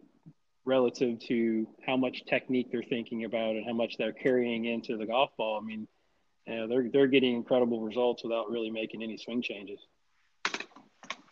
relative 0.65 1.19
to 1.21 1.67
how 1.87 1.97
much 1.97 2.25
technique 2.27 2.69
they're 2.73 2.83
thinking 2.83 3.25
about 3.25 3.57
and 3.57 3.67
how 3.67 3.73
much 3.73 3.97
they're 3.99 4.13
carrying 4.13 4.65
into 4.65 4.97
the 4.97 5.07
golf 5.07 5.31
ball. 5.37 5.61
I 5.63 5.65
mean, 5.65 5.87
you 6.47 6.55
know, 6.57 6.69
they're 6.69 6.89
they're 6.93 7.07
getting 7.07 7.35
incredible 7.35 7.81
results 7.81 8.23
without 8.23 8.51
really 8.51 8.71
making 8.71 9.03
any 9.03 9.17
swing 9.17 9.43
changes. 9.43 9.81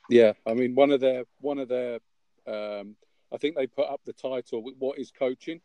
Yeah, 0.09 0.33
I 0.47 0.55
mean, 0.55 0.75
one 0.75 0.91
of 0.91 1.01
their 1.01 1.25
one 1.41 1.59
of 1.59 1.69
their, 1.69 1.95
um, 2.47 2.97
I 3.33 3.39
think 3.39 3.57
they 3.57 3.67
put 3.67 3.89
up 3.89 4.01
the 4.05 4.13
title 4.13 4.63
"What 4.79 4.99
is 4.99 5.11
coaching," 5.11 5.61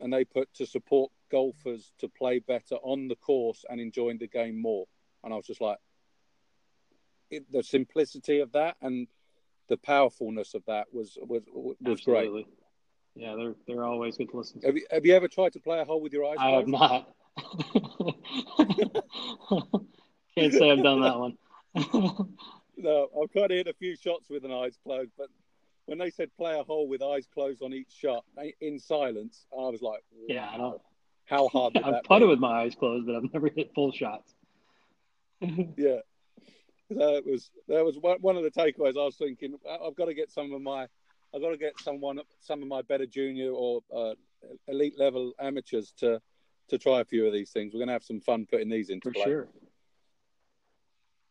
and 0.00 0.12
they 0.12 0.24
put 0.24 0.52
to 0.54 0.66
support 0.66 1.10
golfers 1.30 1.92
to 1.98 2.08
play 2.08 2.38
better 2.38 2.76
on 2.76 3.08
the 3.08 3.16
course 3.16 3.64
and 3.68 3.80
enjoying 3.80 4.18
the 4.18 4.28
game 4.28 4.60
more. 4.60 4.86
And 5.24 5.32
I 5.32 5.36
was 5.36 5.46
just 5.46 5.60
like, 5.60 5.78
it, 7.30 7.50
the 7.50 7.62
simplicity 7.62 8.40
of 8.40 8.52
that 8.52 8.76
and 8.80 9.08
the 9.68 9.76
powerfulness 9.76 10.54
of 10.54 10.64
that 10.66 10.86
was 10.92 11.18
was 11.20 11.42
was 11.52 11.76
Absolutely. 11.86 12.44
great. 12.44 12.46
Yeah, 13.14 13.34
they're 13.36 13.54
they're 13.66 13.84
always 13.84 14.16
good 14.16 14.30
to 14.30 14.36
listen 14.36 14.60
to. 14.60 14.66
Have 14.66 14.76
you, 14.76 14.86
have 14.90 15.06
you 15.06 15.14
ever 15.14 15.28
tried 15.28 15.52
to 15.54 15.60
play 15.60 15.80
a 15.80 15.84
hole 15.84 16.00
with 16.00 16.12
your 16.12 16.24
eyes? 16.26 16.36
I 16.38 16.50
have 16.50 16.68
not. 16.68 17.08
Can't 20.36 20.52
say 20.52 20.70
I've 20.70 20.82
done 20.82 21.00
that 21.00 21.18
one. 21.18 21.38
no, 22.76 23.08
I've 23.22 23.32
kind 23.32 23.50
of 23.50 23.56
hit 23.56 23.68
a 23.68 23.74
few 23.74 23.96
shots 23.96 24.28
with 24.28 24.44
an 24.44 24.52
eyes 24.52 24.76
closed, 24.84 25.12
but 25.16 25.28
when 25.86 25.98
they 25.98 26.10
said 26.10 26.30
play 26.36 26.58
a 26.58 26.62
hole 26.62 26.88
with 26.88 27.02
eyes 27.02 27.26
closed 27.32 27.62
on 27.62 27.72
each 27.72 27.90
shot 27.90 28.24
in 28.60 28.78
silence, 28.78 29.46
I 29.52 29.62
was 29.68 29.80
like, 29.82 30.02
wow, 30.12 30.26
yeah, 30.28 30.50
I 30.52 30.56
know. 30.58 30.82
How 31.24 31.48
hard? 31.48 31.76
I've 31.84 32.02
putted 32.04 32.28
with 32.28 32.38
my 32.38 32.62
eyes 32.62 32.74
closed, 32.74 33.06
but 33.06 33.16
I've 33.16 33.32
never 33.32 33.48
hit 33.48 33.72
full 33.74 33.92
shots. 33.92 34.34
yeah, 35.40 36.00
that 36.90 37.22
was 37.26 37.50
that 37.68 37.84
was 37.84 37.98
one 37.98 38.36
of 38.36 38.42
the 38.42 38.50
takeaways. 38.50 38.96
I 38.96 39.04
was 39.04 39.16
thinking 39.16 39.54
I've 39.68 39.96
got 39.96 40.06
to 40.06 40.14
get 40.14 40.30
some 40.30 40.52
of 40.52 40.62
my 40.62 40.86
I've 41.34 41.42
got 41.42 41.50
to 41.50 41.56
get 41.56 41.78
someone 41.80 42.20
some 42.40 42.62
of 42.62 42.68
my 42.68 42.82
better 42.82 43.06
junior 43.06 43.50
or 43.50 43.80
uh, 43.94 44.14
elite 44.68 44.98
level 44.98 45.32
amateurs 45.40 45.92
to 45.98 46.20
to 46.68 46.78
try 46.78 47.00
a 47.00 47.04
few 47.04 47.26
of 47.26 47.32
these 47.32 47.50
things. 47.50 47.72
We're 47.72 47.80
going 47.80 47.88
to 47.88 47.92
have 47.92 48.04
some 48.04 48.20
fun 48.20 48.46
putting 48.50 48.68
these 48.68 48.90
into 48.90 49.08
For 49.08 49.14
play. 49.14 49.24
sure. 49.24 49.48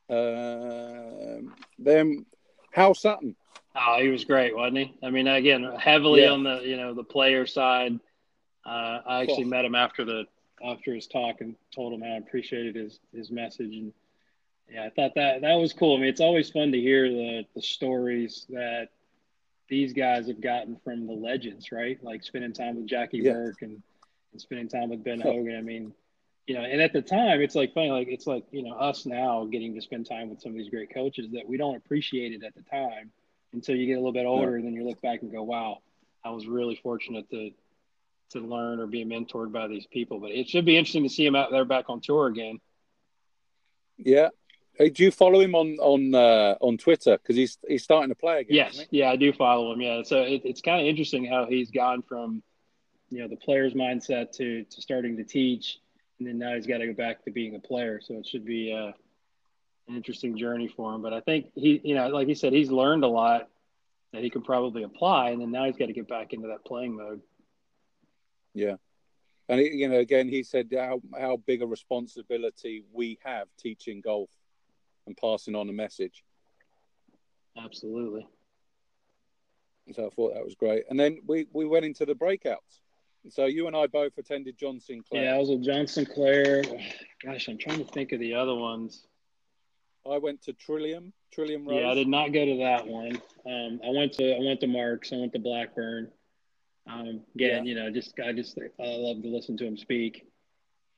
Um, 0.10 1.56
then 1.80 2.26
Hal 2.72 2.94
Sutton. 2.94 3.36
Oh, 3.76 4.00
he 4.02 4.08
was 4.10 4.24
great, 4.24 4.56
wasn't 4.56 4.78
he? 4.78 4.94
I 5.04 5.10
mean, 5.10 5.28
again, 5.28 5.70
heavily 5.78 6.24
yeah. 6.24 6.30
on 6.30 6.44
the 6.44 6.62
you 6.62 6.78
know 6.78 6.94
the 6.94 7.04
player 7.04 7.46
side. 7.46 8.00
Uh, 8.66 9.00
I 9.06 9.22
actually 9.22 9.46
oh. 9.46 9.50
met 9.50 9.66
him 9.66 9.76
after 9.76 10.06
the 10.06 10.26
after 10.64 10.94
his 10.94 11.08
talk 11.08 11.42
and 11.42 11.56
told 11.74 11.94
him 11.94 12.02
how 12.02 12.14
I 12.14 12.18
appreciated 12.18 12.76
his 12.76 13.00
his 13.14 13.32
message 13.32 13.76
and 13.76 13.94
yeah, 14.72 14.84
I 14.86 14.90
thought 14.90 15.16
that 15.16 15.42
that 15.42 15.56
was 15.56 15.74
cool. 15.74 15.98
I 15.98 16.00
mean, 16.00 16.10
it's 16.10 16.22
always 16.22 16.50
fun 16.50 16.72
to 16.72 16.80
hear 16.80 17.10
the 17.10 17.46
the 17.54 17.62
stories 17.62 18.46
that 18.50 18.90
these 19.68 19.94
guys 19.94 20.28
have 20.28 20.42
gotten 20.42 20.78
from 20.84 21.08
the 21.08 21.14
legends, 21.14 21.72
right? 21.72 22.02
Like 22.04 22.24
spending 22.24 22.54
time 22.54 22.76
with 22.78 22.88
Jackie 22.88 23.20
yeah. 23.20 23.34
Burke 23.34 23.62
and, 23.62 23.82
and 24.32 24.42
spending 24.42 24.68
time 24.68 24.90
with 24.90 25.04
Ben 25.04 25.20
Hogan. 25.20 25.58
I 25.58 25.62
mean, 25.62 25.94
you 26.48 26.56
know, 26.56 26.62
and 26.62 26.82
at 26.82 26.94
the 26.94 27.02
time, 27.02 27.42
it's 27.42 27.56
like 27.56 27.74
funny, 27.74 27.90
like 27.90 28.08
it's 28.08 28.28
like 28.28 28.46
you 28.52 28.64
know 28.64 28.74
us 28.76 29.06
now 29.06 29.46
getting 29.46 29.74
to 29.76 29.82
spend 29.82 30.08
time 30.08 30.30
with 30.30 30.42
some 30.42 30.52
of 30.52 30.58
these 30.58 30.70
great 30.70 30.94
coaches 30.94 31.32
that 31.34 31.48
we 31.48 31.58
don't 31.58 31.76
appreciate 31.76 32.34
it 32.34 32.44
at 32.44 32.54
the 32.56 32.62
time 32.62 33.12
until 33.54 33.76
you 33.76 33.88
get 33.88 33.94
a 33.94 33.98
little 33.98 34.12
bit 34.12 34.26
older, 34.26 34.56
and 34.56 34.66
then 34.66 34.74
you 34.74 34.86
look 34.86 35.02
back 35.02 35.22
and 35.22 35.32
go, 35.32 35.44
"Wow, 35.44 35.80
I 36.24 36.30
was 36.30 36.48
really 36.48 36.76
fortunate 36.76 37.30
to 37.32 37.52
to 38.32 38.40
learn 38.40 38.80
or 38.80 38.88
be 38.88 39.06
mentored 39.06 39.52
by 39.52 39.68
these 39.68 39.88
people." 39.88 40.20
But 40.20 40.32
it 40.32 40.48
should 40.48 40.66
be 40.66 40.78
interesting 40.78 41.04
to 41.04 41.10
see 41.10 41.26
them 41.26 41.36
out 41.36 41.52
there 41.52 41.66
back 41.66 41.90
on 41.90 42.02
tour 42.02 42.28
again. 42.28 42.60
Yeah, 43.98 44.30
Hey, 44.77 44.89
do 44.89 45.03
you 45.03 45.12
follow 45.12 45.39
him 45.39 45.55
on 45.55 45.77
on 45.79 46.13
uh, 46.13 46.55
on 46.60 46.77
Twitter? 46.77 47.17
Because 47.17 47.36
he's 47.36 47.58
he's 47.67 47.84
starting 47.84 48.10
to 48.10 48.15
play 48.15 48.41
again. 48.41 48.55
Yes, 48.55 48.86
yeah, 48.91 49.10
I 49.10 49.15
do 49.15 49.32
follow 49.32 49.72
him. 49.72 49.82
Yeah, 49.82 50.03
so 50.03 50.22
it, 50.22 50.41
it's 50.44 50.62
kind 50.62 50.82
of 50.82 50.88
interesting 50.88 51.25
how 51.25 51.46
he's 51.46 51.72
gone 51.72 52.01
from 52.01 52.44
you 53.10 53.22
know 53.22 53.27
the 53.27 53.38
player's 53.38 53.74
mindset 53.74 54.32
to 54.34 54.63
to 54.63 54.82
starting 54.82 55.15
to 55.17 55.24
teach, 55.24 55.79
and 56.20 56.27
then 56.27 56.38
now 56.38 56.55
he's 56.55 56.67
got 56.67 56.79
to 56.79 56.88
go 56.88 56.94
back 56.94 57.24
to 57.24 57.32
being 57.32 57.55
a 57.55 57.60
player. 57.60 58.01
So 58.03 58.15
it 58.15 58.27
should 58.27 58.46
be 58.46 58.74
uh, 58.74 58.91
an 59.88 59.96
interesting 59.96 60.38
journey 60.38 60.67
for 60.67 60.94
him. 60.94 61.01
But 61.01 61.13
I 61.13 61.22
think 61.22 61.48
he, 61.55 61.79
you 61.84 61.96
know, 61.96 62.10
like 62.10 62.27
he 62.27 62.36
said, 62.36 62.51
he's 62.51 62.70
learned 62.70 63.05
a 63.05 63.10
lot 63.10 63.48
that 64.12 64.24
he 64.24 64.29
can 64.29 64.41
probably 64.41 64.84
apply, 64.84 65.29
and 65.29 65.41
then 65.41 65.51
now 65.51 65.65
he's 65.65 65.77
got 65.77 65.88
to 65.88 65.94
get 65.94 66.10
back 66.10 66.34
into 66.34 66.50
that 66.50 66.65
playing 66.65 66.98
mode. 66.98 67.22
Yeah. 68.53 68.75
And 69.48 69.62
you 69.62 69.88
know, 69.88 70.00
again, 70.00 70.27
he 70.27 70.44
said 70.44 70.74
how 70.75 71.01
how 71.17 71.38
big 71.38 71.62
a 71.62 71.67
responsibility 71.67 72.84
we 72.91 73.20
have 73.24 73.48
teaching 73.58 74.01
golf 74.01 74.29
and 75.08 75.18
passing 75.18 75.56
on 75.56 75.70
a 75.70 75.74
message. 75.74 76.24
Absolutely. 77.58 78.28
So 79.94 80.08
I 80.08 80.10
thought 80.10 80.34
that 80.34 80.44
was 80.44 80.56
great. 80.56 80.86
And 80.90 81.00
then 81.00 81.20
we, 81.28 81.48
we 81.54 81.66
went 81.66 81.86
into 81.86 82.06
the 82.06 82.16
breakouts. 82.16 82.82
So 83.30 83.46
you 83.46 83.68
and 83.68 83.76
I 83.76 83.88
both 83.88 84.18
attended 84.18 84.58
John 84.58 84.80
Sinclair. 84.80 85.24
Yeah, 85.24 85.36
I 85.36 85.38
was 85.38 85.50
at 85.50 85.62
John 85.62 85.88
Sinclair. 85.88 86.64
Gosh, 87.24 87.48
I'm 87.48 87.58
trying 87.58 87.80
to 87.80 87.92
think 87.92 88.12
of 88.12 88.20
the 88.20 88.34
other 88.36 88.54
ones. 88.54 89.08
I 90.10 90.18
went 90.20 90.44
to 90.44 90.54
Trillium, 90.54 91.14
Trillium 91.32 91.68
Rose. 91.68 91.82
Yeah, 91.82 91.90
I 91.90 91.96
did 91.96 92.08
not 92.08 92.32
go 92.32 92.46
to 92.46 92.58
that 92.60 92.86
one. 92.86 93.20
Um, 93.46 93.80
I 93.84 93.90
went 93.90 94.14
to 94.14 94.36
I 94.36 94.40
went 94.40 94.60
to 94.60 94.68
Marks. 94.68 95.12
I 95.12 95.18
went 95.18 95.34
to 95.34 95.40
Blackburn. 95.40 96.12
Um, 96.88 97.22
again, 97.34 97.64
yeah. 97.66 97.70
you 97.70 97.76
know, 97.76 97.90
just 97.90 98.14
I 98.24 98.32
just 98.32 98.60
I 98.60 98.84
love 98.84 99.24
to 99.24 99.30
listen 99.30 99.58
to 99.58 99.66
him 99.66 99.76
speak, 99.76 100.28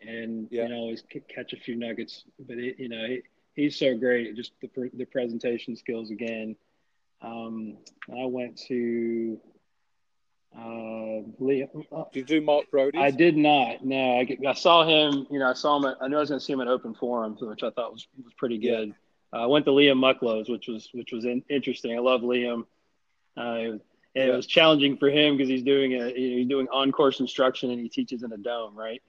and 0.02 0.50
yeah. 0.52 0.64
you 0.64 0.70
know, 0.70 0.76
always 0.76 1.04
catch 1.34 1.54
a 1.54 1.58
few 1.58 1.78
nuggets. 1.78 2.26
But 2.38 2.58
it, 2.58 2.78
you 2.78 2.90
know, 2.90 3.06
it, 3.06 3.24
he's 3.58 3.78
so 3.78 3.98
great. 3.98 4.34
Just 4.38 4.54
the 4.62 4.90
the 4.94 5.06
presentation 5.06 5.76
skills 5.76 6.12
again. 6.12 6.56
Um, 7.22 7.78
I 8.10 8.26
went 8.26 8.58
to. 8.68 9.38
Uh, 10.58 11.20
uh, 11.20 12.06
did 12.14 12.16
you 12.16 12.24
do 12.24 12.42
Mark 12.42 12.66
Broadie? 12.74 12.98
I 12.98 13.12
did 13.12 13.36
not. 13.36 13.84
No, 13.84 14.20
I, 14.20 14.38
I 14.48 14.54
saw 14.54 14.86
him. 14.86 15.28
You 15.30 15.40
know, 15.40 15.50
I 15.50 15.54
saw 15.54 15.78
him. 15.78 15.86
At, 15.86 15.98
I 16.02 16.08
knew 16.08 16.16
I 16.16 16.20
was 16.22 16.30
going 16.30 16.40
to 16.40 16.46
see 16.46 16.54
him 16.54 16.62
at 16.62 16.68
Open 16.68 16.96
Forum, 16.96 17.36
which 17.40 17.64
I 17.64 17.70
thought 17.72 17.92
was 17.92 18.08
was 18.24 18.34
pretty 18.38 18.58
good. 18.58 18.90
Yeah. 19.34 19.40
Uh, 19.40 19.44
I 19.44 19.46
went 19.48 19.66
to 19.66 19.72
Liam 19.72 20.00
Mucklows, 20.00 20.50
which 20.50 20.68
was 20.68 20.90
which 20.94 21.12
was 21.12 21.26
in, 21.26 21.44
interesting. 21.50 21.96
I 21.96 22.00
love 22.00 22.22
Liam. 22.22 22.62
Uh, 23.38 23.42
it, 23.42 23.82
yeah. 24.16 24.24
it 24.28 24.36
was 24.36 24.48
challenging 24.48 24.98
for 24.98 25.10
him 25.10 25.36
because 25.36 25.50
he's 25.50 25.64
doing 25.64 25.94
a 25.94 26.08
you 26.08 26.30
know, 26.30 26.38
he's 26.38 26.48
doing 26.48 26.68
on 26.70 26.92
course 26.92 27.20
instruction 27.20 27.70
and 27.70 27.80
he 27.80 27.90
teaches 27.90 28.24
in 28.24 28.32
a 28.32 28.38
dome, 28.38 28.76
right? 28.76 29.02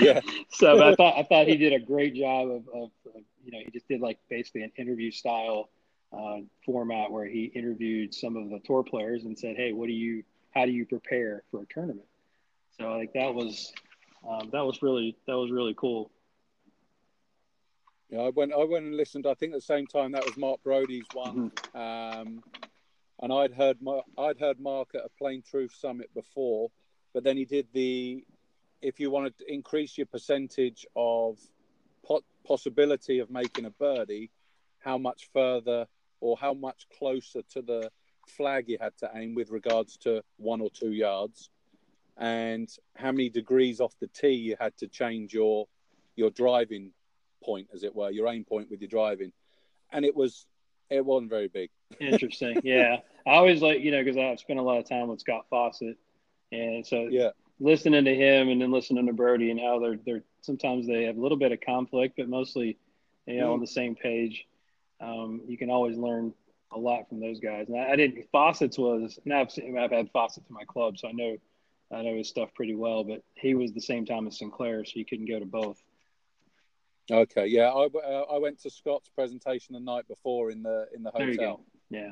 Yeah. 0.00 0.20
so 0.50 0.82
I 0.82 0.94
thought 0.94 1.18
I 1.18 1.22
thought 1.22 1.46
he 1.46 1.56
did 1.56 1.72
a 1.72 1.78
great 1.78 2.14
job 2.14 2.48
of, 2.48 2.68
of, 2.68 2.90
of, 3.14 3.22
you 3.44 3.52
know 3.52 3.58
he 3.64 3.70
just 3.70 3.88
did 3.88 4.00
like 4.00 4.18
basically 4.28 4.62
an 4.62 4.72
interview 4.76 5.10
style 5.10 5.70
uh, 6.12 6.38
format 6.64 7.10
where 7.10 7.26
he 7.26 7.44
interviewed 7.46 8.14
some 8.14 8.36
of 8.36 8.50
the 8.50 8.60
tour 8.60 8.82
players 8.82 9.24
and 9.24 9.38
said, 9.38 9.56
hey, 9.56 9.72
what 9.72 9.86
do 9.86 9.92
you 9.92 10.22
how 10.54 10.64
do 10.64 10.72
you 10.72 10.86
prepare 10.86 11.42
for 11.50 11.62
a 11.62 11.66
tournament? 11.66 12.06
So 12.78 12.92
I 12.94 12.98
think 13.00 13.12
that 13.14 13.34
was 13.34 13.72
um, 14.28 14.50
that 14.52 14.64
was 14.64 14.82
really 14.82 15.16
that 15.26 15.36
was 15.36 15.50
really 15.50 15.74
cool. 15.74 16.10
Yeah, 18.10 18.20
I 18.20 18.28
went 18.30 18.52
I 18.52 18.64
went 18.64 18.86
and 18.86 18.96
listened. 18.96 19.26
I 19.26 19.34
think 19.34 19.52
at 19.52 19.58
the 19.58 19.62
same 19.62 19.86
time 19.86 20.12
that 20.12 20.24
was 20.24 20.36
Mark 20.36 20.62
Broadie's 20.62 21.06
one. 21.12 21.50
Mm-hmm. 21.50 21.78
Um, 21.78 22.42
and 23.20 23.32
I'd 23.32 23.52
heard 23.52 23.78
I'd 24.18 24.38
heard 24.38 24.60
Mark 24.60 24.90
at 24.94 25.02
a 25.04 25.08
Plane 25.18 25.42
Truth 25.48 25.74
Summit 25.78 26.12
before, 26.14 26.70
but 27.14 27.24
then 27.24 27.36
he 27.36 27.44
did 27.44 27.66
the 27.72 28.24
if 28.82 29.00
you 29.00 29.10
want 29.10 29.36
to 29.38 29.52
increase 29.52 29.96
your 29.96 30.06
percentage 30.06 30.86
of 30.94 31.38
possibility 32.46 33.18
of 33.18 33.30
making 33.30 33.64
a 33.64 33.70
birdie, 33.70 34.30
how 34.78 34.96
much 34.96 35.28
further 35.32 35.86
or 36.20 36.36
how 36.36 36.54
much 36.54 36.86
closer 36.96 37.42
to 37.50 37.60
the 37.62 37.90
flag 38.26 38.68
you 38.68 38.78
had 38.80 38.96
to 38.98 39.10
aim 39.14 39.34
with 39.34 39.50
regards 39.50 39.96
to 39.96 40.22
one 40.36 40.60
or 40.60 40.70
two 40.70 40.92
yards, 40.92 41.50
and 42.16 42.68
how 42.96 43.12
many 43.12 43.28
degrees 43.28 43.80
off 43.80 43.94
the 44.00 44.06
tee 44.08 44.30
you 44.30 44.56
had 44.58 44.76
to 44.76 44.88
change 44.88 45.34
your 45.34 45.66
your 46.14 46.30
driving 46.30 46.92
point, 47.44 47.68
as 47.74 47.82
it 47.82 47.94
were, 47.94 48.10
your 48.10 48.28
aim 48.28 48.44
point 48.44 48.70
with 48.70 48.80
your 48.80 48.88
driving, 48.88 49.32
and 49.92 50.04
it 50.04 50.14
was 50.14 50.46
it 50.90 51.04
wasn't 51.04 51.30
very 51.30 51.48
big. 51.48 51.70
Interesting, 52.00 52.60
yeah. 52.64 52.98
I 53.26 53.34
always 53.34 53.62
like 53.62 53.80
you 53.80 53.90
know 53.90 54.02
because 54.02 54.16
I've 54.16 54.40
spent 54.40 54.58
a 54.58 54.62
lot 54.62 54.78
of 54.78 54.88
time 54.88 55.08
with 55.08 55.20
Scott 55.20 55.46
Fawcett, 55.50 55.96
and 56.52 56.86
so 56.86 57.08
yeah, 57.10 57.30
listening 57.58 58.04
to 58.04 58.14
him 58.14 58.48
and 58.48 58.60
then 58.60 58.70
listening 58.70 59.06
to 59.06 59.12
Broadie 59.12 59.50
and 59.50 59.60
how 59.60 59.78
they're 59.78 59.98
they're 60.04 60.22
sometimes 60.42 60.86
they 60.86 61.04
have 61.04 61.16
a 61.16 61.20
little 61.20 61.38
bit 61.38 61.52
of 61.52 61.60
conflict, 61.60 62.14
but 62.16 62.28
mostly 62.28 62.78
you 63.26 63.40
know 63.40 63.50
mm. 63.50 63.54
on 63.54 63.60
the 63.60 63.66
same 63.66 63.94
page. 63.94 64.46
Um, 65.00 65.42
you 65.46 65.58
can 65.58 65.70
always 65.70 65.96
learn 65.96 66.32
a 66.72 66.78
lot 66.78 67.08
from 67.08 67.20
those 67.20 67.38
guys. 67.40 67.68
And 67.68 67.78
I, 67.78 67.92
I 67.92 67.96
didn't 67.96 68.24
Fawcett's 68.32 68.78
was 68.78 69.18
now 69.24 69.40
I've, 69.40 69.50
seen, 69.50 69.76
I've 69.78 69.90
had 69.90 70.10
Fawcett 70.10 70.46
to 70.46 70.52
my 70.52 70.64
club, 70.64 70.98
so 70.98 71.08
I 71.08 71.12
know 71.12 71.36
I 71.92 72.02
know 72.02 72.16
his 72.16 72.28
stuff 72.28 72.50
pretty 72.54 72.74
well. 72.74 73.04
But 73.04 73.22
he 73.34 73.54
was 73.54 73.72
the 73.72 73.80
same 73.80 74.04
time 74.04 74.26
as 74.26 74.38
Sinclair, 74.38 74.84
so 74.84 74.92
you 74.94 75.04
couldn't 75.04 75.26
go 75.26 75.38
to 75.38 75.46
both. 75.46 75.82
Okay, 77.08 77.46
yeah, 77.46 77.68
I, 77.68 77.86
uh, 77.86 78.24
I 78.32 78.38
went 78.38 78.60
to 78.62 78.70
Scott's 78.70 79.08
presentation 79.08 79.74
the 79.74 79.80
night 79.80 80.08
before 80.08 80.50
in 80.50 80.62
the 80.62 80.88
in 80.94 81.02
the 81.02 81.10
hotel. 81.10 81.62
Yeah. 81.88 82.10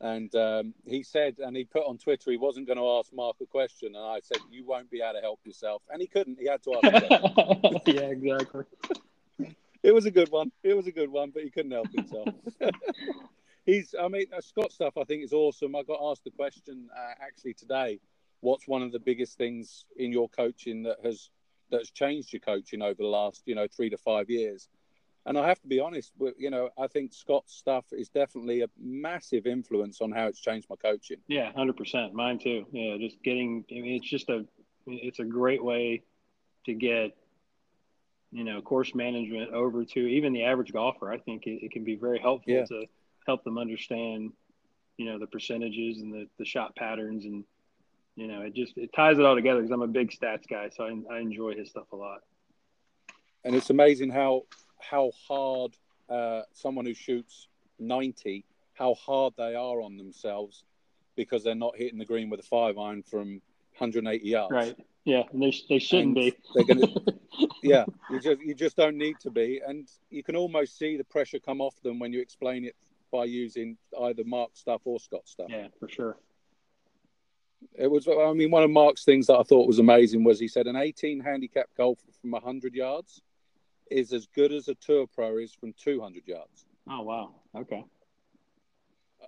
And 0.00 0.34
um, 0.34 0.74
he 0.86 1.02
said, 1.02 1.36
and 1.38 1.54
he 1.56 1.64
put 1.64 1.86
on 1.86 1.98
Twitter 1.98 2.30
he 2.30 2.38
wasn't 2.38 2.66
going 2.66 2.78
to 2.78 2.98
ask 2.98 3.12
Mark 3.12 3.36
a 3.42 3.46
question, 3.46 3.94
and 3.94 4.04
I 4.04 4.20
said 4.22 4.38
you 4.50 4.64
won't 4.64 4.90
be 4.90 5.02
able 5.02 5.14
to 5.14 5.20
help 5.20 5.40
yourself, 5.44 5.82
and 5.90 6.00
he 6.00 6.08
couldn't. 6.08 6.38
He 6.38 6.48
had 6.48 6.62
to 6.64 6.74
ask. 6.82 7.86
Yeah, 7.86 8.02
exactly. 8.02 8.64
it 9.82 9.92
was 9.92 10.06
a 10.06 10.10
good 10.10 10.30
one. 10.30 10.52
It 10.62 10.74
was 10.74 10.86
a 10.86 10.92
good 10.92 11.10
one, 11.10 11.30
but 11.30 11.42
he 11.42 11.50
couldn't 11.50 11.72
help 11.72 11.88
himself. 11.92 12.28
He's, 13.66 13.94
I 14.00 14.08
mean, 14.08 14.26
uh, 14.34 14.40
Scott 14.40 14.72
stuff. 14.72 14.96
I 14.96 15.04
think 15.04 15.22
is 15.22 15.32
awesome. 15.32 15.76
I 15.76 15.82
got 15.82 16.00
asked 16.02 16.24
the 16.24 16.30
question 16.30 16.88
uh, 16.96 17.14
actually 17.22 17.54
today. 17.54 18.00
What's 18.40 18.66
one 18.66 18.82
of 18.82 18.92
the 18.92 18.98
biggest 18.98 19.36
things 19.36 19.84
in 19.96 20.12
your 20.12 20.28
coaching 20.30 20.84
that 20.84 20.96
has 21.04 21.28
that's 21.70 21.90
changed 21.90 22.32
your 22.32 22.40
coaching 22.40 22.82
over 22.82 22.94
the 22.94 23.06
last, 23.06 23.42
you 23.44 23.54
know, 23.54 23.66
three 23.68 23.90
to 23.90 23.98
five 23.98 24.30
years? 24.30 24.68
And 25.26 25.38
I 25.38 25.46
have 25.48 25.60
to 25.60 25.68
be 25.68 25.80
honest, 25.80 26.12
you 26.38 26.50
know, 26.50 26.70
I 26.78 26.86
think 26.86 27.12
Scott's 27.12 27.54
stuff 27.54 27.84
is 27.92 28.08
definitely 28.08 28.62
a 28.62 28.66
massive 28.80 29.46
influence 29.46 30.00
on 30.00 30.10
how 30.12 30.26
it's 30.26 30.40
changed 30.40 30.68
my 30.70 30.76
coaching. 30.76 31.18
Yeah, 31.28 31.52
hundred 31.52 31.76
percent. 31.76 32.14
Mine 32.14 32.38
too. 32.38 32.66
Yeah, 32.72 32.96
just 32.98 33.22
getting. 33.22 33.64
I 33.70 33.74
mean, 33.74 33.96
it's 33.96 34.08
just 34.08 34.28
a. 34.30 34.46
It's 34.86 35.18
a 35.18 35.24
great 35.24 35.62
way 35.62 36.02
to 36.64 36.74
get, 36.74 37.16
you 38.32 38.44
know, 38.44 38.60
course 38.62 38.94
management 38.94 39.52
over 39.52 39.84
to 39.84 40.00
even 40.00 40.32
the 40.32 40.44
average 40.44 40.72
golfer. 40.72 41.12
I 41.12 41.18
think 41.18 41.46
it, 41.46 41.64
it 41.64 41.70
can 41.70 41.84
be 41.84 41.96
very 41.96 42.18
helpful 42.18 42.52
Yeah. 42.54 42.64
to 42.64 42.86
help 43.26 43.44
them 43.44 43.58
understand, 43.58 44.32
you 44.96 45.04
know, 45.04 45.18
the 45.18 45.26
percentages 45.26 46.00
and 46.00 46.12
the, 46.12 46.26
the 46.38 46.44
shot 46.46 46.74
patterns 46.76 47.26
and, 47.26 47.44
you 48.16 48.26
know, 48.26 48.40
it 48.40 48.54
just 48.54 48.76
it 48.78 48.90
ties 48.94 49.18
it 49.18 49.24
all 49.24 49.34
together 49.34 49.60
because 49.60 49.70
I'm 49.70 49.82
a 49.82 49.86
big 49.86 50.10
stats 50.10 50.48
guy, 50.48 50.70
so 50.70 50.84
I, 50.84 51.14
I 51.14 51.20
enjoy 51.20 51.54
his 51.54 51.68
stuff 51.68 51.92
a 51.92 51.96
lot. 51.96 52.20
and 53.44 53.54
it's 53.54 53.70
amazing 53.70 54.10
how 54.10 54.44
how 54.80 55.10
hard 55.28 55.76
uh, 56.08 56.42
someone 56.52 56.84
who 56.86 56.94
shoots 56.94 57.48
90 57.78 58.44
how 58.74 58.94
hard 58.94 59.34
they 59.36 59.54
are 59.54 59.80
on 59.80 59.96
themselves 59.96 60.64
because 61.16 61.44
they're 61.44 61.54
not 61.54 61.76
hitting 61.76 61.98
the 61.98 62.04
green 62.04 62.30
with 62.30 62.40
a 62.40 62.42
five 62.44 62.78
iron 62.78 63.02
from 63.02 63.40
180 63.78 64.26
yards 64.26 64.52
Right. 64.52 64.76
Yeah, 65.04 65.22
and 65.32 65.42
they 65.42 65.52
they 65.68 65.78
shouldn't 65.78 66.06
And 66.08 66.14
be. 66.14 66.36
they're 66.54 66.64
gonna 66.64 66.86
yeah 67.62 67.84
you 68.10 68.18
just 68.20 68.40
you 68.40 68.54
just 68.54 68.76
don't 68.76 68.96
need 68.98 69.18
to 69.20 69.30
be 69.30 69.60
and 69.66 69.88
you 70.10 70.22
can 70.22 70.36
almost 70.36 70.78
see 70.78 70.96
the 70.96 71.04
pressure 71.04 71.38
come 71.38 71.60
off 71.60 71.80
them 71.82 71.98
when 71.98 72.12
you 72.12 72.20
explain 72.20 72.64
it 72.64 72.74
by 73.12 73.24
using 73.24 73.76
either 74.02 74.24
mark 74.24 74.50
stuff 74.54 74.82
or 74.84 74.98
scott 75.00 75.26
stuff 75.26 75.46
Yeah, 75.50 75.68
for 75.78 75.88
sure. 75.88 76.16
it 77.74 77.90
was 77.90 78.06
i 78.08 78.32
mean 78.32 78.50
one 78.50 78.62
of 78.62 78.70
mark's 78.70 79.04
things 79.04 79.26
that 79.26 79.36
i 79.38 79.42
thought 79.42 79.66
was 79.66 79.78
amazing 79.78 80.22
was 80.24 80.38
he 80.40 80.48
said 80.48 80.66
an 80.66 80.76
18 80.76 81.20
handicap 81.20 81.66
golfer 81.76 82.06
from 82.20 82.30
100 82.32 82.74
yards 82.74 83.20
is 83.90 84.12
as 84.12 84.26
good 84.34 84.52
as 84.52 84.68
a 84.68 84.74
tour 84.76 85.06
pro 85.06 85.38
is 85.38 85.52
from 85.52 85.72
200 85.82 86.26
yards 86.26 86.64
Oh 86.90 87.02
wow. 87.02 87.34
Okay. 87.54 87.84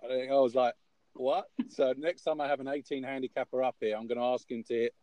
I 0.02 0.09
think 0.09 0.33
I 0.33 0.35
was 0.35 0.54
like, 0.54 0.75
what? 1.12 1.47
So 1.69 1.95
next 1.97 2.23
time 2.23 2.40
I 2.40 2.49
have 2.49 2.61
an 2.61 2.69
18 2.69 3.04
handicapper 3.04 3.62
up 3.62 3.76
here, 3.81 3.97
I'm 3.97 4.09
going 4.09 4.19
to 4.19 4.25
ask 4.25 4.50
him 4.50 4.64
to 4.64 4.75
hit 4.75 4.95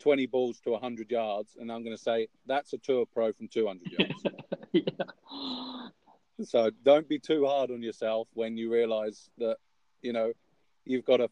20 0.00 0.26
balls 0.26 0.60
to 0.60 0.70
100 0.70 1.10
yards, 1.10 1.56
and 1.58 1.70
I'm 1.70 1.84
going 1.84 1.96
to 1.96 2.02
say 2.02 2.28
that's 2.46 2.72
a 2.72 2.78
tour 2.78 3.06
pro 3.06 3.32
from 3.32 3.48
200 3.48 3.92
yards. 3.92 4.22
yeah. 4.72 4.82
so 6.44 6.70
don't 6.82 7.08
be 7.08 7.18
too 7.18 7.46
hard 7.46 7.70
on 7.70 7.82
yourself 7.82 8.28
when 8.34 8.56
you 8.56 8.72
realise 8.72 9.30
that 9.38 9.56
you 10.02 10.12
know 10.12 10.32
you've 10.84 11.04
got 11.04 11.20
a 11.20 11.30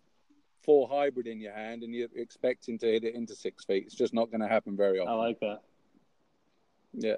four 0.63 0.89
hybrid 0.89 1.27
in 1.27 1.41
your 1.41 1.53
hand 1.53 1.83
and 1.83 1.95
you're 1.95 2.09
expecting 2.15 2.79
to 2.79 2.87
hit 2.87 3.05
it 3.05 3.15
into 3.15 3.35
six 3.35 3.65
feet. 3.65 3.85
It's 3.87 3.95
just 3.95 4.15
not 4.15 4.31
going 4.31 4.41
to 4.41 4.49
happen 4.49 4.77
very 4.77 5.01
often. 5.01 5.13
I 5.13 5.17
like 5.17 5.41
that. 5.41 5.61
Yeah. 6.95 7.17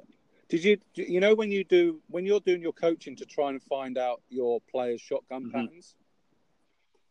Did 0.49 0.63
you 0.65 0.79
you 0.95 1.21
know 1.21 1.35
when 1.35 1.51
you 1.51 1.65
do 1.65 2.01
when 2.09 2.25
you're 2.25 2.41
doing 2.41 2.63
your 2.63 2.73
coaching 2.73 3.17
to 3.17 3.25
try 3.27 3.51
and 3.51 3.63
find 3.63 3.99
out 3.99 4.23
your 4.29 4.61
players' 4.71 5.01
shotgun 5.01 5.45
Mhm. 5.47 5.53
patterns? 5.53 5.97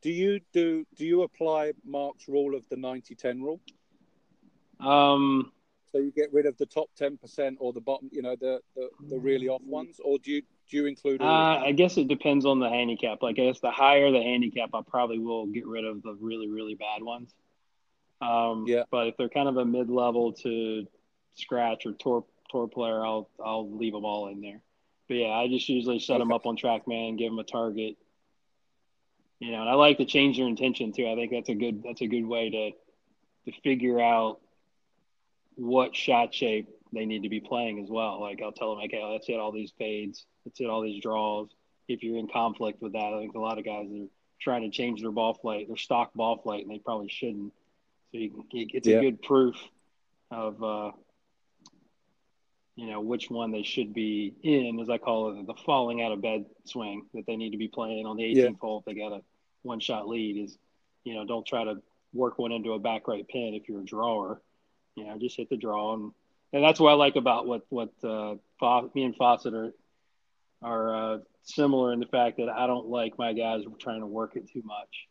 Do 0.02 0.12
you 0.12 0.40
do 0.54 0.86
do 0.96 1.06
you 1.06 1.24
apply 1.24 1.74
Mark's 1.84 2.28
rule 2.28 2.56
of 2.56 2.68
the 2.70 2.76
90-10 2.78 3.42
rule? 3.42 3.60
Um, 4.80 5.52
So 5.92 6.00
you 6.00 6.12
get 6.12 6.32
rid 6.34 6.46
of 6.46 6.58
the 6.58 6.66
top 6.66 6.90
ten 6.96 7.18
percent 7.18 7.58
or 7.62 7.72
the 7.72 7.80
bottom, 7.82 8.10
you 8.12 8.22
know, 8.22 8.36
the, 8.36 8.62
the 8.76 8.90
the 9.10 9.18
really 9.18 9.48
off 9.48 9.62
ones, 9.64 10.00
or 10.04 10.18
do 10.20 10.32
you 10.32 10.42
do 10.70 10.78
you 10.78 10.86
include 10.88 11.22
uh, 11.22 11.26
I 11.64 11.72
guess 11.72 11.98
it 11.98 12.08
depends 12.08 12.46
on 12.46 12.60
the 12.60 12.70
handicap. 12.70 13.22
Like, 13.22 13.40
I 13.40 13.46
guess 13.46 13.60
the 13.60 13.72
higher 13.72 14.12
the 14.12 14.22
handicap, 14.22 14.72
I 14.74 14.82
probably 14.82 15.20
will 15.20 15.46
get 15.46 15.66
rid 15.66 15.86
of 15.86 16.02
the 16.02 16.14
really, 16.16 16.50
really 16.50 16.76
bad 16.76 17.02
ones. 17.04 17.34
Um, 18.20 18.66
Yeah. 18.68 18.84
But 18.90 19.08
if 19.08 19.18
they're 19.18 19.30
kind 19.30 19.48
of 19.48 19.58
a 19.58 19.66
mid-level 19.66 20.34
to 20.34 20.88
scratch 21.36 21.86
or 21.86 21.94
tour 21.94 22.26
tour 22.56 22.68
player, 22.68 23.06
I'll 23.06 23.30
I'll 23.44 23.70
leave 23.70 23.94
them 23.94 24.06
all 24.06 24.28
in 24.28 24.42
there. 24.42 24.62
But 25.08 25.16
yeah, 25.16 25.30
I 25.30 25.48
just 25.48 25.68
usually 25.70 26.00
set 26.00 26.20
them 26.20 26.32
up 26.32 26.46
on 26.46 26.58
TrackMan, 26.58 27.18
give 27.18 27.32
them 27.32 27.40
a 27.40 27.44
target. 27.44 27.98
You 29.40 29.52
know, 29.52 29.62
and 29.62 29.70
I 29.70 29.74
like 29.74 29.98
to 29.98 30.06
change 30.06 30.38
their 30.38 30.48
intention 30.48 30.94
too. 30.94 31.08
I 31.08 31.16
think 31.16 31.32
that's 31.32 31.50
a 31.50 31.56
good 31.56 31.84
that's 31.84 32.02
a 32.02 32.08
good 32.08 32.26
way 32.26 32.50
to 32.50 32.72
to 33.52 33.62
figure 33.62 34.00
out 34.00 34.40
what 35.56 35.96
shot 35.96 36.34
shape 36.34 36.70
they 36.94 37.06
need 37.06 37.24
to 37.24 37.30
be 37.30 37.40
playing 37.42 37.84
as 37.84 37.90
well. 37.90 38.22
Like 38.22 38.42
I'll 38.42 38.52
tell 38.54 38.76
them, 38.76 38.86
okay, 38.86 39.04
let's 39.04 39.28
hit 39.28 39.40
all 39.40 39.52
these 39.52 39.74
fades, 39.78 40.26
let's 40.46 40.58
hit 40.58 40.70
all 40.70 40.82
these 40.82 41.02
draws. 41.02 41.50
If 41.88 42.02
you're 42.04 42.18
in 42.18 42.28
conflict 42.28 42.82
with 42.82 42.94
that, 42.94 43.14
I 43.14 43.20
think 43.20 43.36
a 43.36 43.40
lot 43.40 43.60
of 43.60 43.66
guys 43.66 43.88
are 43.92 44.08
trying 44.40 44.64
to 44.64 44.70
change 44.70 45.02
their 45.02 45.12
ball 45.12 45.34
flight, 45.34 45.68
their 45.68 45.78
stock 45.78 46.14
ball 46.14 46.38
flight, 46.38 46.64
and 46.66 46.72
they 46.74 46.80
probably 46.80 47.10
shouldn't. 47.10 47.54
So 48.12 48.18
you 48.18 48.30
can, 48.30 48.68
it's 48.74 48.88
Yeah. 48.88 48.98
a 48.98 49.02
good 49.02 49.22
proof 49.22 49.56
of, 50.32 50.64
uh, 50.64 50.92
you 52.76 52.88
know, 52.88 53.00
which 53.00 53.30
one 53.30 53.52
they 53.52 53.64
should 53.64 53.94
be 53.94 54.34
in, 54.44 54.80
as 54.80 54.90
I 54.90 54.98
call 54.98 55.30
it, 55.40 55.48
the 55.48 55.54
falling 55.66 56.02
out 56.02 56.12
of 56.12 56.22
bed 56.22 56.46
swing 56.66 57.06
that 57.14 57.26
they 57.26 57.36
need 57.36 57.52
to 57.52 57.58
be 57.58 57.68
playing 57.70 58.06
on 58.06 58.18
the 58.18 58.24
18th 58.24 58.36
Yeah. 58.36 58.50
hole 58.60 58.80
if 58.80 58.86
they 58.86 58.94
got 58.94 59.14
a 59.14 59.22
one 59.64 59.80
shot 59.80 60.08
lead. 60.08 60.38
Is, 60.44 60.58
you 61.04 61.14
know, 61.14 61.26
don't 61.26 61.46
try 61.46 61.64
to 61.64 61.82
work 62.14 62.38
one 62.38 62.52
into 62.52 62.74
a 62.74 62.80
back 62.80 63.08
right 63.08 63.28
pin 63.28 63.54
if 63.54 63.68
you're 63.70 63.82
a 63.82 63.86
drawer. 63.86 64.42
You 64.96 65.06
know, 65.06 65.18
just 65.18 65.38
hit 65.38 65.50
the 65.50 65.58
draw 65.58 65.94
and 65.94 66.12
and 66.54 66.64
that's 66.64 66.80
what 66.80 66.92
I 66.92 66.94
like 66.94 67.16
about 67.18 67.48
what 67.48 67.64
what 67.70 67.92
uh, 68.04 68.36
me 68.94 69.04
and 69.04 69.16
Fawcett 69.16 69.54
are 69.54 69.74
are 70.62 70.96
uh, 71.16 71.18
similar 71.44 71.94
in 71.94 72.00
the 72.00 72.06
fact 72.08 72.38
that 72.38 72.50
I 72.50 72.66
don't 72.68 72.88
like 72.88 73.18
my 73.18 73.34
guys 73.34 73.64
trying 73.80 74.00
to 74.02 74.08
work 74.08 74.36
it 74.36 74.50
too 74.52 74.62
much. 74.64 75.08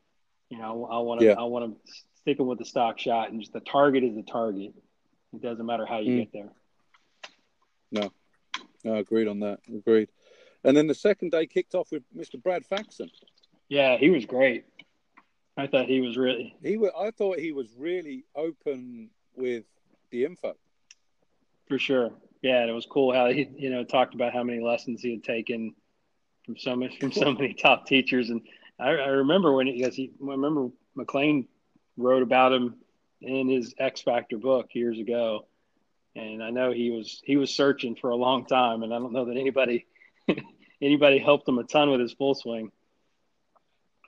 You 0.51 0.59
know, 0.59 0.87
I 0.91 0.99
want 0.99 1.21
to 1.21 1.27
Yeah. 1.27 1.35
I 1.39 1.45
want 1.45 1.75
to 1.87 1.93
stick 2.21 2.39
them 2.39 2.47
with 2.47 2.59
the 2.59 2.65
stock 2.65 2.99
shot 2.99 3.31
and 3.31 3.41
just 3.41 3.53
the 3.53 3.61
target 3.61 4.05
is 4.05 4.15
the 4.15 4.23
target. 4.23 4.73
It 5.33 5.43
doesn't 5.43 5.65
matter 5.67 5.85
how 5.87 5.99
you 5.99 6.13
Mm. 6.13 6.17
get 6.19 6.33
there. 6.33 6.53
No, 7.95 8.95
agreed 8.97 9.29
on 9.29 9.41
that. 9.41 9.61
Agreed. 9.75 10.09
And 10.65 10.77
then 10.77 10.87
the 10.87 10.95
second 10.95 11.31
day 11.33 11.47
kicked 11.47 11.75
off 11.75 11.91
with 11.93 12.03
Mr. 12.17 12.43
Brad 12.43 12.65
Faxon. 12.67 13.11
Yeah, 13.69 13.97
he 13.97 14.11
was 14.11 14.25
great. 14.25 14.65
I 15.57 15.67
thought 15.67 15.87
he 15.87 16.01
was 16.01 16.17
really 16.17 16.55
He, 16.63 16.77
was, 16.77 16.91
I 16.99 17.11
thought 17.13 17.39
he 17.39 17.53
was 17.53 17.69
really 17.79 18.25
open 18.35 19.11
with 19.37 19.65
the 20.11 20.25
info. 20.25 20.55
for 21.69 21.79
sure. 21.79 22.11
Yeah, 22.43 22.61
and 22.61 22.71
it 22.71 22.75
was 22.75 22.87
cool 22.87 23.13
how 23.15 23.31
he 23.31 23.49
you 23.57 23.71
know 23.71 23.85
talked 23.85 24.15
about 24.15 24.33
how 24.35 24.43
many 24.43 24.61
lessons 24.61 25.01
he 25.01 25.13
had 25.13 25.25
taken 25.25 25.75
from 26.45 26.57
so 26.59 26.77
many 26.77 26.97
from 26.99 27.13
so 27.13 27.33
many 27.39 27.55
top 27.55 27.87
teachers, 27.87 28.29
and 28.31 28.43
I, 28.79 28.91
I 28.91 29.09
remember 29.09 29.53
when 29.55 29.67
he, 29.67 29.79
because 29.79 29.95
he 29.95 30.11
I 30.23 30.31
remember 30.33 30.69
McLean 30.95 31.49
wrote 31.97 32.23
about 32.23 32.53
him 32.53 32.75
in 33.23 33.49
his 33.49 33.75
X 33.79 34.03
Factor 34.03 34.37
book 34.37 34.75
years 34.75 34.99
ago, 34.99 35.47
and 36.17 36.43
I 36.43 36.51
know 36.51 36.73
he 36.73 36.91
was 36.91 37.21
he 37.25 37.37
was 37.37 37.51
searching 37.55 37.97
for 37.97 38.11
a 38.11 38.17
long 38.17 38.47
time, 38.47 38.83
and 38.83 38.93
I 38.95 38.99
don't 38.99 39.13
know 39.13 39.25
that 39.27 39.37
anybody 39.37 39.87
anybody 40.83 41.19
helped 41.19 41.49
him 41.49 41.59
a 41.59 41.65
ton 41.65 41.91
with 41.91 42.01
his 42.01 42.13
full 42.13 42.35
swing. 42.35 42.71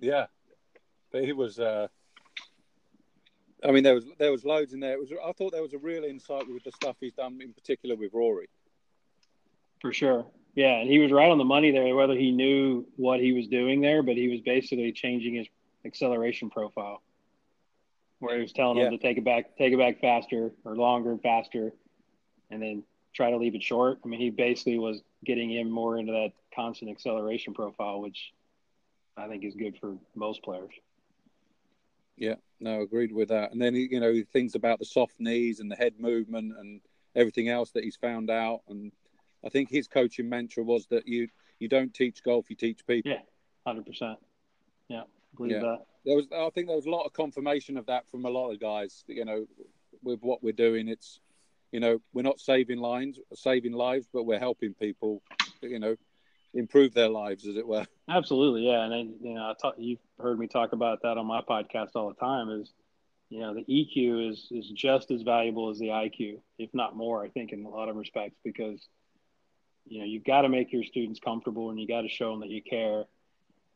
Yeah, 0.01 0.27
but 1.13 1.25
he 1.25 1.33
was. 1.33 1.59
Uh, 1.59 1.89
I 3.65 3.71
mean, 3.73 3.83
there 3.83 3.95
was 3.95 4.05
there 4.19 4.31
was 4.31 4.45
loads 4.45 4.73
in 4.73 4.81
there. 4.81 4.93
It 4.93 5.01
was. 5.01 5.11
I 5.13 5.33
thought 5.33 5.53
there 5.53 5.63
was 5.63 5.73
a 5.75 5.79
real 5.79 6.05
insight 6.05 6.49
with 6.49 6.65
the 6.65 6.73
stuff 6.73 6.97
he's 7.01 7.15
done, 7.15 7.39
in 7.43 7.53
particular 7.53 7.97
with 7.97 8.13
Rory. 8.13 8.49
For 9.81 9.93
sure. 9.93 10.27
Yeah, 10.55 10.79
and 10.81 10.89
he 10.89 10.99
was 10.99 11.13
right 11.13 11.31
on 11.31 11.37
the 11.37 11.45
money 11.45 11.71
there, 11.71 11.95
whether 11.95 12.15
he 12.15 12.31
knew 12.31 12.87
what 12.97 13.21
he 13.21 13.33
was 13.33 13.47
doing 13.47 13.83
there, 13.83 14.03
but 14.03 14.17
he 14.17 14.29
was 14.29 14.41
basically 14.41 14.91
changing 14.91 15.35
his 15.35 15.47
acceleration 15.85 16.49
profile. 16.49 17.03
Where 18.21 18.37
he 18.37 18.41
was 18.43 18.53
telling 18.55 18.79
Yeah. 18.79 18.87
him 18.87 18.93
to 18.93 18.99
take 18.99 19.19
it 19.19 19.25
back 19.25 19.57
take 19.59 19.75
it 19.75 19.79
back 19.79 20.01
faster 20.01 20.53
or 20.65 20.77
longer 20.77 21.11
and 21.13 21.21
faster 21.21 21.73
and 22.51 22.63
then 22.63 22.83
try 23.15 23.31
to 23.31 23.37
leave 23.37 23.55
it 23.55 23.63
short. 23.63 23.99
I 24.05 24.09
mean 24.09 24.21
he 24.21 24.31
basically 24.31 24.79
was 24.79 25.03
getting 25.25 25.51
him 25.51 25.71
more 25.71 25.99
into 25.99 26.13
that 26.13 26.33
constant 26.55 26.91
acceleration 26.91 27.55
profile, 27.55 28.01
which 28.01 28.33
I 29.17 29.29
think 29.29 29.45
is 29.45 29.55
good 29.55 29.77
for 29.81 29.97
most 30.15 30.43
players. 30.43 30.73
Yeah, 32.17 32.37
no, 32.61 32.81
agreed 32.81 33.13
with 33.13 33.29
that. 33.29 33.53
And 33.53 33.61
then 33.61 33.75
you 33.75 34.01
know 34.01 34.23
things 34.33 34.55
about 34.55 34.79
the 34.79 34.85
soft 34.85 35.19
knees 35.19 35.61
and 35.61 35.71
the 35.71 35.77
head 35.77 35.95
movement 35.99 36.55
and 36.59 36.81
everything 37.15 37.49
else 37.49 37.71
that 37.73 37.85
he's 37.85 37.97
found 37.97 38.31
out. 38.31 38.63
And 38.69 38.93
I 39.45 39.49
think 39.49 39.71
his 39.71 39.89
coaching 39.89 40.29
mantra 40.29 40.63
was 40.63 40.87
that 40.89 41.07
you 41.07 41.29
you 41.59 41.69
don't 41.69 41.93
teach 41.93 42.23
golf, 42.23 42.49
you 42.51 42.57
teach 42.57 42.87
people. 42.87 43.11
Yeah. 43.11 43.21
Hundred 43.67 43.87
percent. 43.87 44.19
Yeah. 44.89 45.03
Believe 45.37 45.53
Yeah. 45.53 45.61
that. 45.61 45.87
There 46.05 46.15
was, 46.15 46.27
I 46.33 46.49
think, 46.51 46.69
there 46.69 46.77
was 46.77 46.87
a 46.87 46.91
lot 46.91 47.05
of 47.05 47.13
confirmation 47.13 47.77
of 47.77 47.87
that 47.87 48.09
from 48.09 48.25
a 48.27 48.31
lot 48.31 48.53
of 48.53 48.61
guys. 48.61 49.05
You 49.09 49.25
know, 49.25 49.47
with 50.05 50.23
what 50.23 50.43
we're 50.43 50.53
doing, 50.53 50.89
it's 50.89 51.21
you 51.73 51.81
know, 51.81 52.01
we're 52.13 52.23
not 52.23 52.41
saving 52.41 52.79
lives, 52.79 53.19
saving 53.35 53.73
lives, 53.73 54.07
but 54.13 54.25
we're 54.25 54.39
helping 54.39 54.75
people, 54.75 55.23
you 55.63 55.79
know, 55.79 55.97
improve 56.55 56.95
their 56.95 57.09
lives, 57.09 57.47
as 57.47 57.57
it 57.57 57.67
were. 57.67 57.87
Absolutely, 58.09 58.67
yeah. 58.67 58.85
And 58.85 58.93
then, 58.93 59.15
you 59.21 59.35
know, 59.35 59.43
I 59.43 59.55
talk, 59.61 59.75
you've 59.79 59.99
heard 60.21 60.39
me 60.39 60.47
talk 60.47 60.73
about 60.73 61.03
that 61.03 61.19
on 61.19 61.27
my 61.27 61.43
podcast 61.43 61.91
all 61.95 62.09
the 62.09 62.15
time. 62.15 62.51
Is 62.51 62.73
you 63.29 63.41
know, 63.41 63.55
the 63.55 63.65
EQ 63.65 64.31
is 64.31 64.49
is 64.51 64.69
just 64.69 65.11
as 65.11 65.23
valuable 65.23 65.71
as 65.71 65.79
the 65.79 65.89
IQ, 65.89 66.39
if 66.59 66.71
not 66.73 66.97
more. 66.97 67.25
I 67.25 67.29
think 67.29 67.53
in 67.53 67.65
a 67.65 67.69
lot 67.69 67.89
of 67.89 67.97
respects 67.97 68.39
because 68.45 68.87
you 69.87 70.01
know 70.01 70.05
you've 70.05 70.25
got 70.25 70.43
to 70.43 70.49
make 70.49 70.73
your 70.73 70.85
students 70.85 71.21
comfortable 71.21 71.71
and 71.71 71.81
you 71.81 71.87
got 71.87 72.03
to 72.03 72.09
show 72.09 72.31
them 72.31 72.41
that 72.41 72.51
you 72.51 72.63
care 72.63 73.05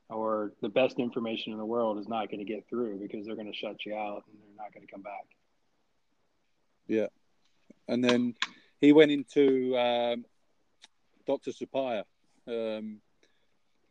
or 0.08 0.52
the 0.60 0.68
best 0.68 0.98
information 0.98 1.52
in 1.52 1.58
the 1.58 1.64
world 1.64 1.98
is 1.98 2.08
not 2.08 2.28
going 2.30 2.44
to 2.44 2.44
get 2.44 2.68
through 2.68 2.98
because 2.98 3.24
they're 3.24 3.36
going 3.36 3.50
to 3.50 3.56
shut 3.56 3.76
you 3.86 3.94
out 3.94 4.24
and 4.26 4.40
they're 4.40 4.64
not 4.64 4.74
going 4.74 4.84
to 4.84 4.92
come 4.92 5.02
back 5.02 5.26
yeah 6.88 7.06
and 7.90 8.02
then 8.02 8.34
he 8.80 8.92
went 8.92 9.10
into 9.10 9.76
um, 9.76 10.24
dr 11.26 11.50
supaya 11.50 12.04
um, 12.46 13.00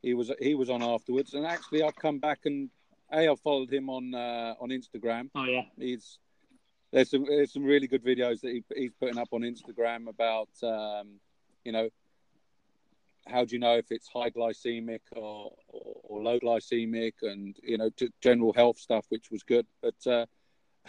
he 0.02 0.14
was 0.14 0.32
he 0.40 0.56
was 0.56 0.70
on 0.70 0.82
afterwards. 0.82 1.34
And 1.34 1.46
actually 1.46 1.84
i've 1.84 1.96
come 1.96 2.20
back 2.20 2.40
and 2.46 2.70
a 3.12 3.28
i've 3.28 3.40
followed 3.40 3.72
him 3.72 3.90
on 3.90 4.14
uh, 4.14 4.56
on 4.60 4.70
instagram. 4.70 5.30
Oh 5.36 5.46
yeah. 5.46 5.64
He's 5.78 6.20
there's 6.92 7.12
some 7.12 7.26
there's 7.26 7.54
some 7.54 7.64
really 7.64 7.88
good 7.88 8.04
videos 8.04 8.42
that 8.42 8.52
he, 8.52 8.64
he's 8.76 8.94
putting 9.00 9.18
up 9.18 9.30
on 9.32 9.42
instagram 9.42 10.08
about 10.08 10.50
um, 10.64 11.20
you 11.64 11.72
know 11.72 11.90
how 13.28 13.46
do 13.46 13.54
you 13.56 13.60
know 13.60 13.78
if 13.78 13.92
it's 13.92 14.08
high 14.08 14.30
glycemic 14.30 15.02
or, 15.16 15.52
or, 15.68 15.96
or 16.04 16.24
low 16.24 16.40
glycemic 16.40 17.14
and 17.22 17.58
you 17.64 17.78
know 17.78 17.90
general 18.22 18.54
health 18.54 18.80
stuff 18.80 19.06
which 19.10 19.30
was 19.32 19.44
good. 19.44 19.68
But 19.82 20.08
uh, 20.08 20.26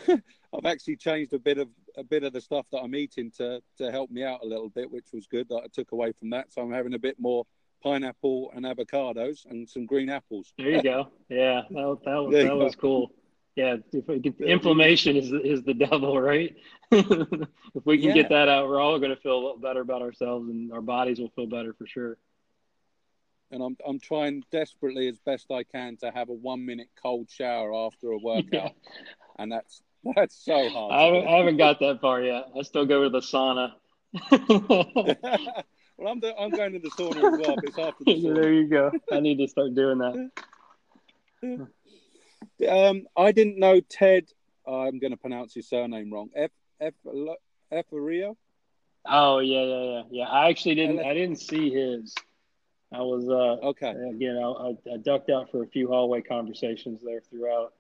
i've 0.09 0.67
actually 0.67 0.97
changed 0.97 1.33
a 1.33 1.39
bit 1.39 1.59
of 1.59 1.69
a 1.97 2.05
bit 2.05 2.25
of 2.25 2.33
the 2.33 2.41
stuff 2.41 2.67
that 2.73 2.79
i'm 2.79 2.95
eating 2.95 3.31
to 3.31 3.61
to 3.79 3.91
help 3.91 4.11
me 4.11 4.25
out 4.25 4.41
a 4.43 4.47
little 4.47 4.69
bit 4.69 4.91
which 4.91 5.07
was 5.13 5.27
good 5.27 5.49
that 5.49 5.63
i 5.65 5.67
took 5.73 5.93
away 5.93 6.13
from 6.13 6.31
that. 6.31 6.53
So 6.53 6.63
i'm 6.63 6.73
having 6.73 6.95
a 6.95 6.99
bit 6.99 7.19
more 7.19 7.47
pineapple 7.83 8.53
and 8.55 8.67
avocados 8.67 9.47
and 9.47 9.69
some 9.69 9.87
green 9.87 10.11
apples. 10.11 10.53
There 10.59 10.69
you 10.69 10.83
go. 10.83 11.09
Yeah 11.29 11.63
that, 11.71 11.99
that, 12.05 12.15
was, 12.23 12.33
that 12.33 12.57
was 12.57 12.77
cool. 12.77 13.13
Yeah 13.57 13.77
inflammation 14.41 15.17
is 15.17 15.33
is 15.33 15.63
the 15.63 15.75
devil 15.87 16.21
right? 16.21 16.55
If 17.73 17.87
we 17.87 17.99
can 17.99 18.09
yeah. 18.09 18.15
get 18.15 18.29
that 18.31 18.49
out 18.49 18.69
we're 18.69 18.81
all 18.81 18.99
going 18.99 19.15
to 19.15 19.21
feel 19.21 19.35
a 19.35 19.43
little 19.43 19.59
better 19.59 19.81
about 19.81 20.03
ourselves 20.03 20.49
and 20.49 20.73
our 20.73 20.83
bodies 20.83 21.21
will 21.21 21.31
feel 21.31 21.47
better 21.47 21.73
for 21.73 21.87
sure. 21.87 22.19
And 23.53 23.63
I'm 23.63 23.77
I'm 23.87 23.99
trying 23.99 24.45
desperately 24.51 25.09
as 25.09 25.19
best 25.19 25.51
I 25.51 25.65
can 25.65 25.97
to 25.99 26.11
have 26.11 26.29
a 26.29 26.33
one 26.33 26.65
minute 26.67 26.89
cold 27.01 27.31
shower 27.31 27.75
after 27.75 28.11
a 28.11 28.19
workout, 28.19 28.53
yeah. 28.53 28.69
and 29.39 29.51
that's 29.51 29.83
that's 30.17 30.45
so 30.45 30.69
hard. 30.69 30.93
I 30.93 31.03
haven't, 31.03 31.29
I 31.29 31.37
haven't 31.39 31.57
got 31.57 31.81
that 31.81 32.01
far 32.01 32.23
yet. 32.23 32.47
I 32.59 32.63
still 32.63 32.87
go 32.87 33.05
to 33.05 33.11
the 33.11 33.21
sauna. 33.21 33.73
well, 35.97 36.13
I'm 36.13 36.21
the, 36.21 36.35
I'm 36.39 36.51
going 36.51 36.73
to 36.73 36.79
the 36.79 36.91
sauna 36.91 37.17
as 37.17 37.47
well. 37.47 37.57
it's 37.63 37.79
after 37.79 38.05
the 38.05 38.15
sauna. 38.15 38.35
there 38.35 38.53
you 38.53 38.67
go. 38.67 38.91
I 39.13 39.21
need 39.21 39.39
to 39.39 39.49
start 39.49 39.75
doing 39.75 39.99
that. 39.99 40.31
Um, 42.69 43.07
I 43.17 43.33
didn't 43.33 43.59
know 43.59 43.81
Ted. 43.81 44.27
I'm 44.67 44.99
going 44.99 45.13
to 45.13 45.17
pronounce 45.17 45.55
his 45.55 45.69
surname 45.69 46.13
wrong. 46.13 46.31
F 46.35 46.51
F 46.81 46.95
F 47.73 47.85
Rio. 47.91 48.37
Oh 49.07 49.39
yeah, 49.39 49.63
yeah, 49.63 49.83
yeah, 49.83 50.03
yeah. 50.11 50.25
I 50.29 50.51
actually 50.51 50.75
didn't. 50.75 51.01
I 51.01 51.15
didn't 51.15 51.37
see 51.37 51.71
his. 51.71 52.15
I 52.93 53.01
was 53.01 53.29
uh, 53.29 53.67
okay. 53.69 53.91
Again, 53.91 54.37
I, 54.37 54.75
I, 54.93 54.97
ducked 54.99 55.31
out 55.31 55.51
for 55.51 55.63
a 55.63 55.67
few 55.67 55.89
hallway 55.89 56.21
conversations 56.21 57.01
there 57.05 57.21
throughout. 57.21 57.73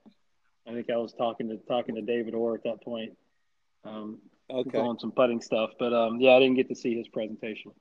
I 0.66 0.72
think 0.72 0.90
I 0.90 0.96
was 0.96 1.12
talking 1.12 1.48
to 1.48 1.56
talking 1.68 1.94
to 1.94 2.02
David 2.02 2.34
Orr 2.34 2.54
at 2.54 2.64
that 2.64 2.82
point. 2.82 3.16
Um, 3.84 4.18
okay. 4.50 4.78
On 4.78 4.98
some 4.98 5.12
putting 5.12 5.40
stuff, 5.40 5.70
but 5.78 5.92
um, 5.92 6.20
yeah, 6.20 6.32
I 6.32 6.38
didn't 6.40 6.56
get 6.56 6.68
to 6.68 6.74
see 6.74 6.96
his 6.96 7.08
presentation. 7.08 7.72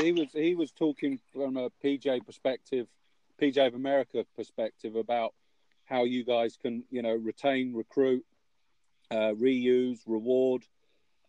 He 0.00 0.12
was 0.12 0.28
he 0.32 0.54
was 0.54 0.72
talking 0.72 1.20
from 1.32 1.56
a 1.56 1.70
PGA 1.82 2.24
perspective, 2.24 2.86
PGA 3.40 3.66
of 3.66 3.74
America 3.74 4.24
perspective 4.34 4.96
about 4.96 5.34
how 5.84 6.04
you 6.04 6.24
guys 6.24 6.56
can 6.60 6.84
you 6.90 7.02
know 7.02 7.14
retain, 7.14 7.74
recruit, 7.74 8.24
uh, 9.10 9.34
reuse, 9.34 10.00
reward, 10.06 10.64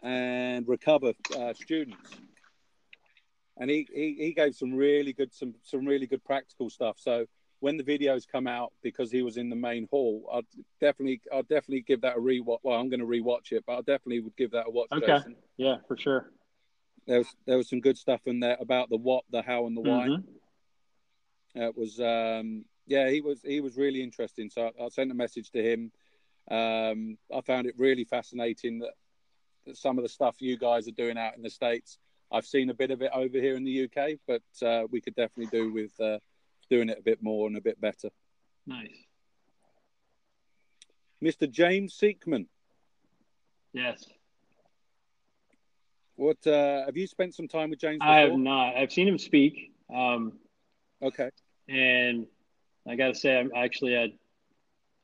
and 0.02 0.68
recover 0.68 1.14
uh, 1.38 1.54
students 1.54 2.16
and 3.58 3.70
he, 3.70 3.88
he, 3.94 4.16
he 4.20 4.34
gave 4.34 4.56
some 4.56 4.74
really 4.74 5.14
good 5.14 5.34
some 5.34 5.56
some 5.64 5.86
really 5.86 6.08
good 6.08 6.24
practical 6.24 6.70
stuff. 6.70 6.98
So 7.00 7.26
when 7.66 7.78
the 7.78 7.84
videos 7.84 8.28
come 8.32 8.46
out, 8.46 8.72
because 8.84 9.10
he 9.10 9.24
was 9.24 9.38
in 9.38 9.50
the 9.50 9.56
main 9.56 9.88
hall, 9.90 10.30
I'll 10.32 10.44
definitely 10.80 11.20
I'll 11.34 11.42
definitely 11.42 11.82
give 11.82 12.02
that 12.02 12.16
a 12.16 12.20
rewatch. 12.20 12.60
Well, 12.62 12.80
I'm 12.80 12.90
going 12.90 13.00
to 13.00 13.08
rewatch 13.08 13.52
it, 13.54 13.64
but 13.66 13.74
I 13.74 13.78
definitely 13.78 14.20
would 14.20 14.38
give 14.38 14.52
that 14.52 14.68
a 14.68 14.70
watch. 14.70 14.90
Okay. 14.92 15.08
Jason. 15.08 15.36
Yeah, 15.58 15.78
for 15.88 15.98
sure. 15.98 16.30
There 17.08 17.18
was 17.18 17.36
there 17.48 17.58
was 17.58 17.68
some 17.68 17.82
good 17.82 17.98
stuff 17.98 18.22
in 18.28 18.40
there 18.40 18.56
about 18.60 18.90
the 18.90 18.98
what, 18.98 19.24
the 19.32 19.42
how, 19.42 19.66
and 19.66 19.76
the 19.76 19.82
why. 19.82 20.10
Mm-hmm. 20.10 21.62
It 21.64 21.76
was 21.76 22.00
um, 22.00 22.66
yeah, 22.86 23.10
he 23.10 23.22
was 23.22 23.42
he 23.42 23.62
was 23.62 23.78
really 23.78 24.04
interesting. 24.04 24.52
So 24.52 24.72
I, 24.80 24.84
I 24.84 24.90
sent 24.90 25.10
a 25.10 25.16
message 25.16 25.50
to 25.50 25.64
him. 25.64 25.92
Um, 26.52 27.18
I 27.36 27.42
found 27.42 27.66
it 27.66 27.74
really 27.80 28.04
fascinating 28.04 28.78
that, 28.82 28.94
that 29.66 29.76
some 29.76 29.98
of 29.98 30.04
the 30.04 30.10
stuff 30.10 30.36
you 30.38 30.56
guys 30.56 30.88
are 30.88 30.92
doing 30.92 31.18
out 31.18 31.36
in 31.36 31.42
the 31.42 31.50
states 31.50 31.98
I've 32.32 32.46
seen 32.46 32.70
a 32.70 32.74
bit 32.74 32.92
of 32.92 33.02
it 33.02 33.12
over 33.14 33.40
here 33.40 33.56
in 33.56 33.64
the 33.64 33.86
UK, 33.86 34.20
but 34.28 34.42
uh, 34.66 34.88
we 34.90 35.00
could 35.00 35.16
definitely 35.16 35.58
do 35.58 35.72
with 35.72 35.92
uh, 36.00 36.20
doing 36.70 36.90
it 36.90 36.98
a 37.00 37.04
bit 37.04 37.22
more 37.22 37.48
and 37.48 37.58
a 37.58 37.62
bit 37.62 37.80
better. 37.80 38.10
Nice. 38.66 38.96
Mr. 41.24 41.50
James 41.50 41.98
Sieckmann. 41.98 42.48
Yes. 43.74 44.06
What 46.16 46.46
uh, 46.48 46.86
have 46.86 46.96
you 46.96 47.08
spent 47.08 47.36
some 47.36 47.48
time 47.48 47.70
with 47.70 47.80
James? 47.80 48.00
Before? 48.00 48.14
I 48.14 48.20
have 48.22 48.38
not. 48.38 48.76
I've 48.76 48.92
seen 48.92 49.08
him 49.08 49.18
speak. 49.18 49.74
Um, 49.94 50.34
okay. 51.02 51.30
And 51.68 52.28
I 52.88 52.96
got 52.96 53.08
to 53.10 53.16
say, 53.16 53.38
I'm 53.38 53.52
actually 53.56 53.98
I 53.98 54.14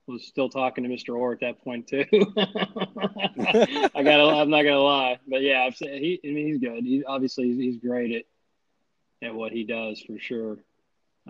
was 0.08 0.26
still 0.26 0.50
talking 0.50 0.84
to 0.84 0.89
Mr. 0.89 1.15
Orr 1.17 1.34
at 1.34 1.39
that 1.41 1.63
point 1.63 1.88
too. 1.88 2.06
I 2.12 4.04
got 4.04 4.17
to. 4.17 4.24
I'm 4.24 4.50
not 4.50 4.63
gonna 4.63 4.80
lie, 4.80 5.19
but 5.28 5.41
yeah, 5.41 5.63
I've 5.63 5.76
said 5.76 6.00
he. 6.02 6.19
I 6.24 6.28
mean, 6.28 6.47
he's 6.47 6.58
good. 6.60 6.84
He 6.84 7.04
obviously 7.04 7.47
he's, 7.47 7.58
he's 7.58 7.78
great 7.78 8.12
at 8.12 9.28
at 9.28 9.36
what 9.36 9.52
he 9.52 9.63
does 9.63 10.02
for 10.02 10.17
sure. 10.19 10.58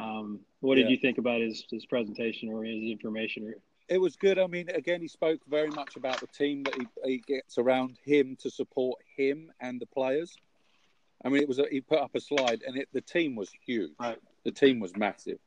Um, 0.02 0.40
what 0.60 0.76
did 0.76 0.86
yeah. 0.86 0.92
you 0.92 0.98
think 0.98 1.18
about 1.18 1.42
his 1.42 1.66
his 1.70 1.86
presentation 1.86 2.50
or 2.50 2.64
his 2.64 2.84
information? 2.84 3.54
It 3.88 4.00
was 4.00 4.16
good. 4.16 4.40
I 4.40 4.48
mean, 4.48 4.70
again, 4.70 5.02
he 5.02 5.08
spoke 5.08 5.42
very 5.50 5.70
much 5.70 5.98
about 5.98 6.22
the 6.22 6.28
team 6.28 6.64
that 6.64 6.76
he, 6.76 6.88
he 7.04 7.18
gets 7.28 7.58
around 7.58 7.98
him 8.06 8.38
to 8.42 8.50
support 8.50 9.00
him 9.18 9.52
and 9.60 9.82
the 9.82 9.86
players. 9.86 10.36
I 11.26 11.30
mean, 11.30 11.42
it 11.42 11.48
was 11.48 11.60
a, 11.60 11.66
he 11.70 11.82
put 11.82 12.00
up 12.00 12.16
a 12.16 12.22
slide, 12.22 12.64
and 12.66 12.78
it, 12.78 12.88
the 12.94 13.02
team 13.02 13.36
was 13.36 13.50
huge. 13.66 13.92
Right. 14.00 14.18
The 14.44 14.52
team 14.52 14.80
was 14.80 14.96
massive 14.96 15.40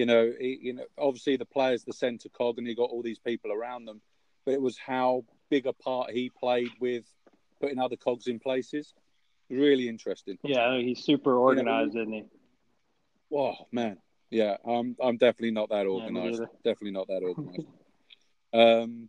you 0.00 0.06
know, 0.06 0.32
he, 0.40 0.58
you 0.62 0.72
know, 0.72 0.84
obviously 0.96 1.36
the 1.36 1.44
player's 1.44 1.84
the 1.84 1.92
centre 1.92 2.30
cog, 2.30 2.56
and 2.56 2.66
he 2.66 2.74
got 2.74 2.88
all 2.88 3.02
these 3.02 3.18
people 3.18 3.52
around 3.52 3.84
them. 3.84 4.00
But 4.46 4.54
it 4.54 4.62
was 4.62 4.78
how 4.78 5.26
big 5.50 5.66
a 5.66 5.74
part 5.74 6.10
he 6.10 6.30
played 6.30 6.70
with 6.80 7.04
putting 7.60 7.78
other 7.78 7.96
cogs 7.96 8.26
in 8.26 8.38
places. 8.38 8.94
Really 9.50 9.90
interesting. 9.90 10.38
Yeah, 10.42 10.78
he's 10.78 11.04
super 11.04 11.36
organized, 11.36 11.96
isn't 11.96 12.12
he? 12.12 12.24
Oh 13.32 13.54
man, 13.72 13.98
yeah, 14.30 14.56
I'm 14.66 14.96
I'm 15.02 15.16
definitely 15.16 15.52
not 15.52 15.70
that 15.70 15.86
organized. 15.86 16.40
Yeah, 16.40 16.46
definitely 16.72 16.92
not 16.92 17.08
that 17.08 17.22
organized. 17.36 17.66
um, 18.52 19.08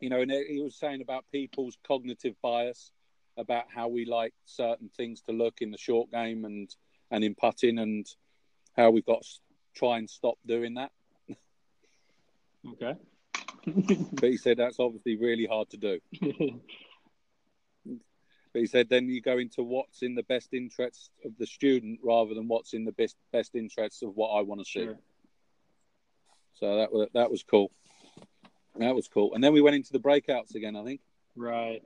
you 0.00 0.10
know, 0.10 0.20
and 0.20 0.30
he 0.30 0.60
was 0.60 0.76
saying 0.76 1.00
about 1.00 1.24
people's 1.32 1.78
cognitive 1.86 2.34
bias, 2.42 2.92
about 3.36 3.64
how 3.74 3.88
we 3.88 4.04
like 4.04 4.34
certain 4.44 4.90
things 4.96 5.22
to 5.22 5.32
look 5.32 5.60
in 5.60 5.70
the 5.70 5.78
short 5.78 6.10
game 6.10 6.44
and 6.44 6.74
and 7.10 7.24
in 7.24 7.34
putting, 7.34 7.78
and 7.78 8.06
how 8.76 8.90
we've 8.90 9.06
got 9.06 9.22
to 9.22 9.28
try 9.74 9.98
and 9.98 10.08
stop 10.08 10.38
doing 10.46 10.74
that. 10.74 10.90
Okay. 12.72 12.94
but 14.12 14.30
he 14.30 14.36
said 14.36 14.56
that's 14.56 14.80
obviously 14.80 15.16
really 15.16 15.46
hard 15.46 15.70
to 15.70 15.76
do. 15.76 16.00
but 18.52 18.60
he 18.60 18.66
said 18.66 18.88
then 18.88 19.08
you 19.08 19.20
go 19.20 19.38
into 19.38 19.62
what's 19.62 20.02
in 20.02 20.14
the 20.14 20.22
best 20.24 20.52
interest 20.52 21.10
of 21.24 21.32
the 21.38 21.46
student 21.46 21.98
rather 22.02 22.34
than 22.34 22.48
what's 22.48 22.74
in 22.74 22.84
the 22.84 22.92
best 22.92 23.16
best 23.32 23.54
interests 23.54 24.02
of 24.02 24.14
what 24.14 24.28
I 24.28 24.42
want 24.42 24.60
to 24.60 24.64
see. 24.64 24.84
Sure. 24.84 24.98
So 26.54 26.76
that 26.76 26.92
was 26.92 27.08
that 27.14 27.30
was 27.30 27.42
cool. 27.42 27.70
That 28.76 28.94
was 28.94 29.08
cool. 29.08 29.34
And 29.34 29.42
then 29.42 29.52
we 29.52 29.60
went 29.60 29.76
into 29.76 29.92
the 29.92 30.00
breakouts 30.00 30.54
again. 30.54 30.76
I 30.76 30.84
think. 30.84 31.00
Right. 31.36 31.82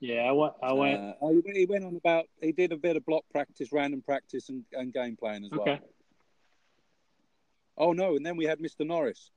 Yeah, 0.00 0.22
I 0.22 0.32
went. 0.32 0.52
I 0.62 0.72
went. 0.72 1.00
Uh, 1.00 1.12
oh, 1.22 1.42
he 1.54 1.66
went 1.66 1.84
on 1.84 1.96
about. 1.96 2.26
He 2.42 2.52
did 2.52 2.72
a 2.72 2.76
bit 2.76 2.96
of 2.96 3.06
block 3.06 3.24
practice, 3.30 3.72
random 3.72 4.02
practice, 4.02 4.50
and, 4.50 4.64
and 4.72 4.92
game 4.92 5.16
playing 5.16 5.44
as 5.44 5.50
well. 5.50 5.62
Okay. 5.62 5.80
Oh 7.78 7.92
no! 7.92 8.16
And 8.16 8.24
then 8.24 8.36
we 8.36 8.44
had 8.44 8.58
Mr. 8.58 8.86
Norris. 8.86 9.30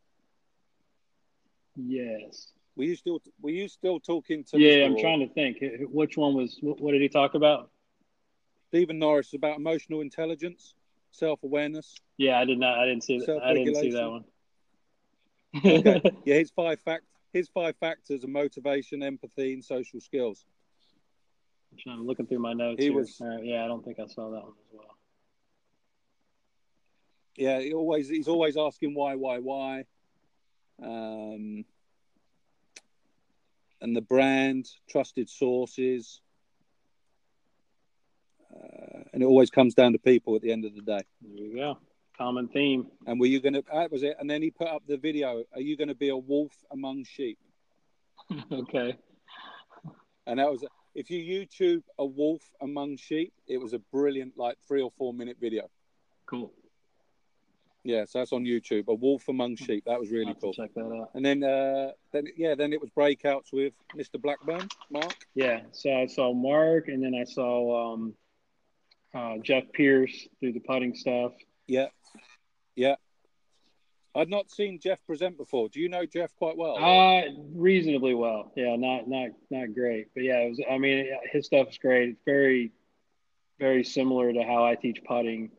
Yes. 1.76 2.52
Were 2.78 2.84
you 2.84 2.96
still 2.96 3.20
were 3.42 3.50
you 3.50 3.68
still 3.68 4.00
talking 4.00 4.44
to? 4.52 4.60
Yeah, 4.60 4.86
I'm 4.86 4.98
trying 5.00 5.20
to 5.28 5.34
think. 5.34 5.58
Which 5.92 6.16
one 6.16 6.36
was? 6.36 6.60
What 6.62 6.92
did 6.92 7.02
he 7.02 7.10
talk 7.10 7.34
about? 7.34 7.72
Stephen 8.70 9.00
Norris 9.00 9.34
about 9.34 9.58
emotional 9.58 10.02
intelligence, 10.02 10.76
self 11.10 11.42
awareness. 11.44 11.96
Yeah, 12.18 12.40
I 12.40 12.46
did 12.46 12.60
not. 12.60 12.78
I 12.78 12.86
didn't 12.86 13.04
see 13.04 13.18
that. 13.20 13.42
I 13.44 13.54
didn't 13.54 13.76
see 13.76 13.90
that 13.92 14.10
one. 14.10 14.24
okay. 15.66 16.02
Yeah, 16.24 16.36
his 16.36 16.52
five 16.52 16.80
facts. 16.82 17.08
his 17.34 17.50
five 17.50 17.76
factors 17.78 18.24
are 18.24 18.28
motivation, 18.28 19.02
empathy, 19.02 19.54
and 19.54 19.66
social 19.66 20.00
skills. 20.00 20.46
I'm 21.88 22.06
looking 22.06 22.28
through 22.28 22.40
my 22.40 22.54
notes. 22.54 22.80
He 22.80 22.90
here. 22.90 22.94
was- 22.94 23.20
Uh, 23.20 23.38
yeah, 23.42 23.64
I 23.66 23.68
don't 23.68 23.84
think 23.84 24.00
I 24.00 24.06
saw 24.06 24.30
that 24.30 24.44
one 24.44 24.54
as 24.60 24.72
well. 24.72 24.98
Yeah, 27.36 27.60
he 27.60 27.74
always 27.74 28.08
he's 28.08 28.28
always 28.28 28.56
asking 28.56 28.94
why, 28.94 29.16
why, 29.16 29.40
why. 29.40 29.86
Um, 30.82 31.66
and 33.82 33.96
the 33.96 34.02
brand, 34.02 34.68
trusted 34.90 35.30
sources, 35.30 36.22
uh, 38.54 39.04
and 39.14 39.22
it 39.22 39.26
always 39.26 39.50
comes 39.50 39.74
down 39.74 39.94
to 39.94 40.00
people 40.00 40.36
at 40.36 40.42
the 40.42 40.52
end 40.52 40.66
of 40.66 40.76
the 40.76 40.82
day. 40.82 41.02
There 41.22 41.46
you 41.46 41.56
go. 41.56 41.78
Common 42.18 42.48
theme. 42.48 42.88
And 43.06 43.20
were 43.20 43.28
you 43.28 43.40
going 43.40 43.54
to? 43.54 43.64
That 43.72 43.92
was 43.92 44.04
it. 44.04 44.18
And 44.20 44.30
then 44.30 44.42
he 44.42 44.50
put 44.50 44.68
up 44.68 44.84
the 44.88 44.98
video. 44.98 45.44
Are 45.54 45.62
you 45.62 45.78
going 45.78 45.90
to 45.90 45.96
be 45.96 46.10
a 46.10 46.18
wolf 46.18 46.54
among 46.72 47.04
sheep? 47.04 47.38
okay. 48.52 48.98
And 50.26 50.40
that 50.40 50.50
was 50.50 50.66
if 50.96 51.12
you 51.12 51.20
YouTube 51.20 51.84
a 52.00 52.06
wolf 52.06 52.42
among 52.60 52.98
sheep, 52.98 53.34
it 53.48 53.60
was 53.60 53.74
a 53.74 53.80
brilliant 53.80 54.34
like 54.36 54.58
three 54.68 54.82
or 54.82 54.92
four 54.98 55.14
minute 55.14 55.38
video. 55.40 55.70
Cool. 56.26 56.52
Yeah, 57.84 58.06
so 58.06 58.20
that's 58.20 58.34
on 58.34 58.44
YouTube. 58.44 58.88
A 58.88 58.94
wolf 58.94 59.30
among 59.30 59.56
sheep. 59.56 59.86
That 59.86 60.00
was 60.00 60.12
really 60.12 60.36
cool. 60.42 60.54
check 60.54 60.74
that 60.76 60.82
out. 60.82 61.12
And 61.14 61.26
then, 61.26 61.44
uh, 61.44 61.92
then 62.12 62.26
yeah, 62.36 62.54
then 62.56 62.74
it 62.74 62.82
was 62.82 62.90
breakouts 62.90 63.54
with 63.54 63.74
Mr. 63.96 64.22
Blackburn, 64.22 64.68
Mark. 64.90 65.16
Yeah. 65.36 65.62
So 65.72 65.94
I 65.94 66.06
saw 66.08 66.34
Mark, 66.34 66.90
and 66.90 67.02
then 67.02 67.16
I 67.16 67.24
saw 67.24 67.94
um, 67.94 68.14
uh, 69.14 69.38
Jeff 69.42 69.64
Pierce 69.74 70.28
through 70.40 70.54
the 70.54 70.60
putting 70.60 70.96
stuff. 70.96 71.32
Yeah, 71.68 71.88
yeah. 72.76 72.96
I'd 74.18 74.30
not 74.30 74.50
seen 74.50 74.80
Jeff 74.80 75.06
present 75.06 75.38
before. 75.38 75.70
Do 75.70 75.80
you 75.80 75.90
know 75.90 76.06
Jeff 76.06 76.36
quite 76.36 76.58
well? 76.58 76.78
Uh, 76.84 77.22
reasonably 77.54 78.16
well. 78.16 78.52
Yeah, 78.56 78.76
not 78.76 79.08
not 79.08 79.30
not 79.52 79.76
great, 79.76 80.08
but 80.16 80.24
yeah, 80.24 80.40
it 80.40 80.50
was. 80.50 80.62
I 80.70 80.78
mean, 80.80 81.06
his 81.32 81.46
stuff 81.46 81.70
is 81.70 81.78
great. 81.78 82.10
It's 82.10 82.22
very, 82.26 82.72
very 83.60 83.84
similar 83.84 84.34
to 84.34 84.42
how 84.42 84.66
I 84.66 84.74
teach 84.74 85.02
putting, 85.08 85.52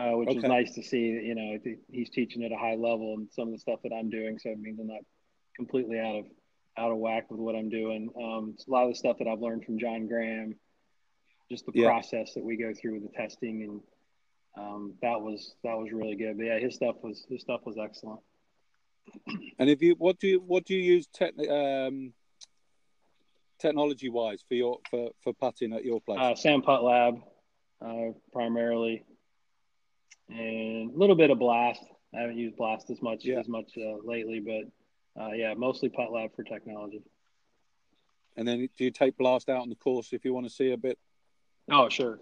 uh, 0.00 0.16
which 0.16 0.34
is 0.34 0.42
nice 0.42 0.72
to 0.72 0.82
see. 0.82 0.98
You 0.98 1.34
know, 1.34 1.58
he's 1.90 2.10
teaching 2.10 2.42
at 2.44 2.52
a 2.52 2.56
high 2.56 2.74
level, 2.76 3.14
and 3.18 3.28
some 3.30 3.48
of 3.48 3.52
the 3.54 3.58
stuff 3.58 3.80
that 3.82 3.92
I'm 3.92 4.08
doing, 4.08 4.38
so 4.38 4.50
it 4.50 4.58
means 4.58 4.80
I'm 4.80 4.86
not 4.86 5.02
completely 5.56 5.98
out 5.98 6.16
of 6.16 6.24
out 6.78 6.90
of 6.90 6.98
whack 6.98 7.30
with 7.30 7.40
what 7.40 7.54
I'm 7.54 7.68
doing. 7.68 8.10
Um, 8.16 8.52
it's 8.54 8.66
a 8.66 8.70
lot 8.70 8.84
of 8.84 8.90
the 8.90 8.94
stuff 8.94 9.18
that 9.18 9.28
I've 9.28 9.40
learned 9.40 9.64
from 9.64 9.78
John 9.78 10.06
Graham, 10.06 10.54
just 11.50 11.66
the 11.66 11.72
Yeah. 11.74 11.88
process 11.88 12.32
that 12.34 12.44
we 12.44 12.56
go 12.56 12.72
through 12.72 12.94
with 12.94 13.02
the 13.02 13.16
testing, 13.16 13.62
and 13.62 13.80
um, 14.56 14.94
that 15.02 15.20
was 15.20 15.54
that 15.64 15.76
was 15.76 15.92
really 15.92 16.16
good. 16.16 16.38
But 16.38 16.46
yeah, 16.46 16.58
his 16.58 16.74
stuff 16.76 16.96
was 17.02 17.26
his 17.28 17.42
stuff 17.42 17.60
was 17.66 17.76
excellent. 17.76 18.20
and 19.58 19.68
if 19.68 19.82
you, 19.82 19.96
what 19.98 20.18
do 20.18 20.28
you, 20.28 20.40
what 20.40 20.64
do 20.64 20.74
you 20.74 20.82
use 20.82 21.08
techni- 21.08 21.50
um, 21.88 22.12
technology 23.58 24.08
wise 24.08 24.42
for 24.48 24.54
your 24.54 24.78
for 24.90 25.10
for 25.22 25.34
putting 25.34 25.74
at 25.74 25.84
your 25.84 26.00
place? 26.00 26.18
Uh, 26.20 26.34
Sam 26.34 26.62
Putt 26.62 26.84
Lab, 26.84 27.20
uh, 27.84 28.12
primarily, 28.32 29.04
and 30.30 30.90
a 30.94 30.98
little 30.98 31.16
bit 31.16 31.30
of 31.30 31.38
Blast. 31.38 31.82
I 32.14 32.20
haven't 32.20 32.38
used 32.38 32.56
Blast 32.56 32.90
as 32.90 33.00
much 33.02 33.24
Yeah. 33.24 33.38
as 33.40 33.48
much 33.48 33.72
uh, 33.76 33.96
lately, 34.04 34.40
but 34.40 35.22
uh, 35.22 35.32
yeah, 35.32 35.54
mostly 35.54 35.88
Putt 35.88 36.12
Lab 36.12 36.34
for 36.34 36.42
technology. 36.44 37.02
and 38.36 38.46
then 38.46 38.68
do 38.76 38.84
you 38.84 38.90
take 38.90 39.16
Blast 39.16 39.48
out 39.48 39.60
on 39.60 39.68
the 39.68 39.74
course 39.74 40.12
if 40.12 40.24
you 40.24 40.32
want 40.32 40.46
to 40.46 40.52
see 40.52 40.70
a 40.72 40.76
bit? 40.76 40.98
Oh, 41.70 41.88
sure. 41.88 42.18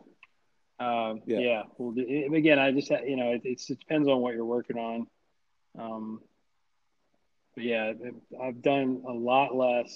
Um, 0.80 1.22
Yeah. 1.26 1.38
yeah. 1.38 1.62
Well, 1.76 1.94
again, 2.34 2.58
I 2.58 2.72
just 2.72 2.90
you 2.90 3.16
know 3.16 3.32
it, 3.32 3.42
it's, 3.44 3.68
it 3.70 3.78
depends 3.78 4.08
on 4.08 4.20
what 4.20 4.34
you're 4.34 4.44
working 4.44 4.78
on. 4.78 5.06
Um, 5.78 6.20
but 7.54 7.64
yeah, 7.64 7.92
I've 8.42 8.62
done 8.62 9.02
a 9.06 9.12
lot 9.12 9.54
less 9.54 9.90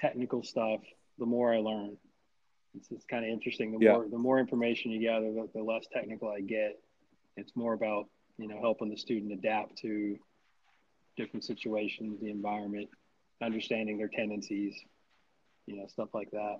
technical 0.00 0.42
stuff 0.42 0.80
the 1.18 1.26
more 1.26 1.52
I 1.54 1.58
learn. 1.58 1.96
It's, 2.76 2.90
it's 2.90 3.04
kind 3.06 3.24
of 3.24 3.30
interesting. 3.30 3.72
The 3.78 3.84
Yeah. 3.84 3.92
more 3.92 4.08
the 4.08 4.18
more 4.18 4.38
information 4.38 4.90
you 4.92 5.00
gather, 5.00 5.32
the, 5.32 5.48
the 5.54 5.62
less 5.62 5.86
technical 5.92 6.28
I 6.28 6.40
get. 6.40 6.78
It's 7.36 7.54
more 7.54 7.72
about 7.72 8.08
you 8.38 8.48
know 8.48 8.60
helping 8.60 8.90
the 8.90 8.96
student 8.96 9.32
adapt 9.32 9.78
to 9.78 10.18
different 11.16 11.44
situations, 11.44 12.20
the 12.20 12.30
environment, 12.30 12.88
understanding 13.42 13.98
their 13.98 14.08
tendencies, 14.08 14.74
you 15.66 15.76
know, 15.76 15.86
stuff 15.86 16.08
like 16.12 16.30
that. 16.32 16.58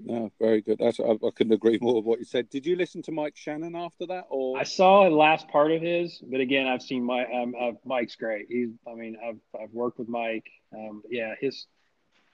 No, 0.00 0.30
very 0.40 0.60
good. 0.60 0.78
That's 0.78 1.00
I, 1.00 1.10
I 1.10 1.30
couldn't 1.34 1.52
agree 1.52 1.78
more 1.80 1.96
with 1.96 2.04
what 2.04 2.18
you 2.20 2.24
said. 2.24 2.48
Did 2.50 2.64
you 2.64 2.76
listen 2.76 3.02
to 3.02 3.12
Mike 3.12 3.36
Shannon 3.36 3.74
after 3.74 4.06
that, 4.06 4.26
or 4.28 4.56
I 4.56 4.62
saw 4.62 5.04
the 5.04 5.10
last 5.10 5.48
part 5.48 5.72
of 5.72 5.82
his, 5.82 6.22
but 6.22 6.40
again, 6.40 6.68
I've 6.68 6.82
seen 6.82 7.02
my 7.02 7.24
um, 7.24 7.54
uh, 7.60 7.72
Mike's 7.84 8.14
great. 8.14 8.46
He's, 8.48 8.68
I 8.86 8.94
mean, 8.94 9.16
I've 9.24 9.60
I've 9.60 9.72
worked 9.72 9.98
with 9.98 10.08
Mike. 10.08 10.46
Um, 10.72 11.02
yeah, 11.10 11.34
his, 11.40 11.66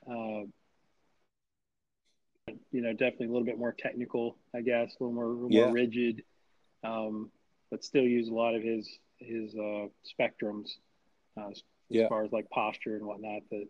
uh, 0.07 0.42
you 2.74 2.80
know, 2.82 2.92
definitely 2.92 3.26
a 3.26 3.30
little 3.30 3.44
bit 3.44 3.56
more 3.56 3.72
technical, 3.72 4.37
I 4.52 4.60
guess, 4.60 4.96
a 4.98 5.02
little 5.04 5.14
more, 5.14 5.26
a 5.26 5.28
little 5.28 5.48
Yeah. 5.48 5.66
more 5.66 5.72
rigid, 5.72 6.24
um, 6.82 7.30
but 7.70 7.84
still 7.84 8.02
use 8.02 8.28
a 8.28 8.34
lot 8.34 8.56
of 8.56 8.62
his 8.62 8.98
his 9.20 9.54
uh, 9.54 9.87
spectrums 10.04 10.70
uh, 11.37 11.50
as 11.50 11.62
Yeah. 11.88 12.08
far 12.08 12.24
as 12.24 12.32
like 12.32 12.50
posture 12.50 12.96
and 12.96 13.06
whatnot 13.06 13.42
that 13.50 13.68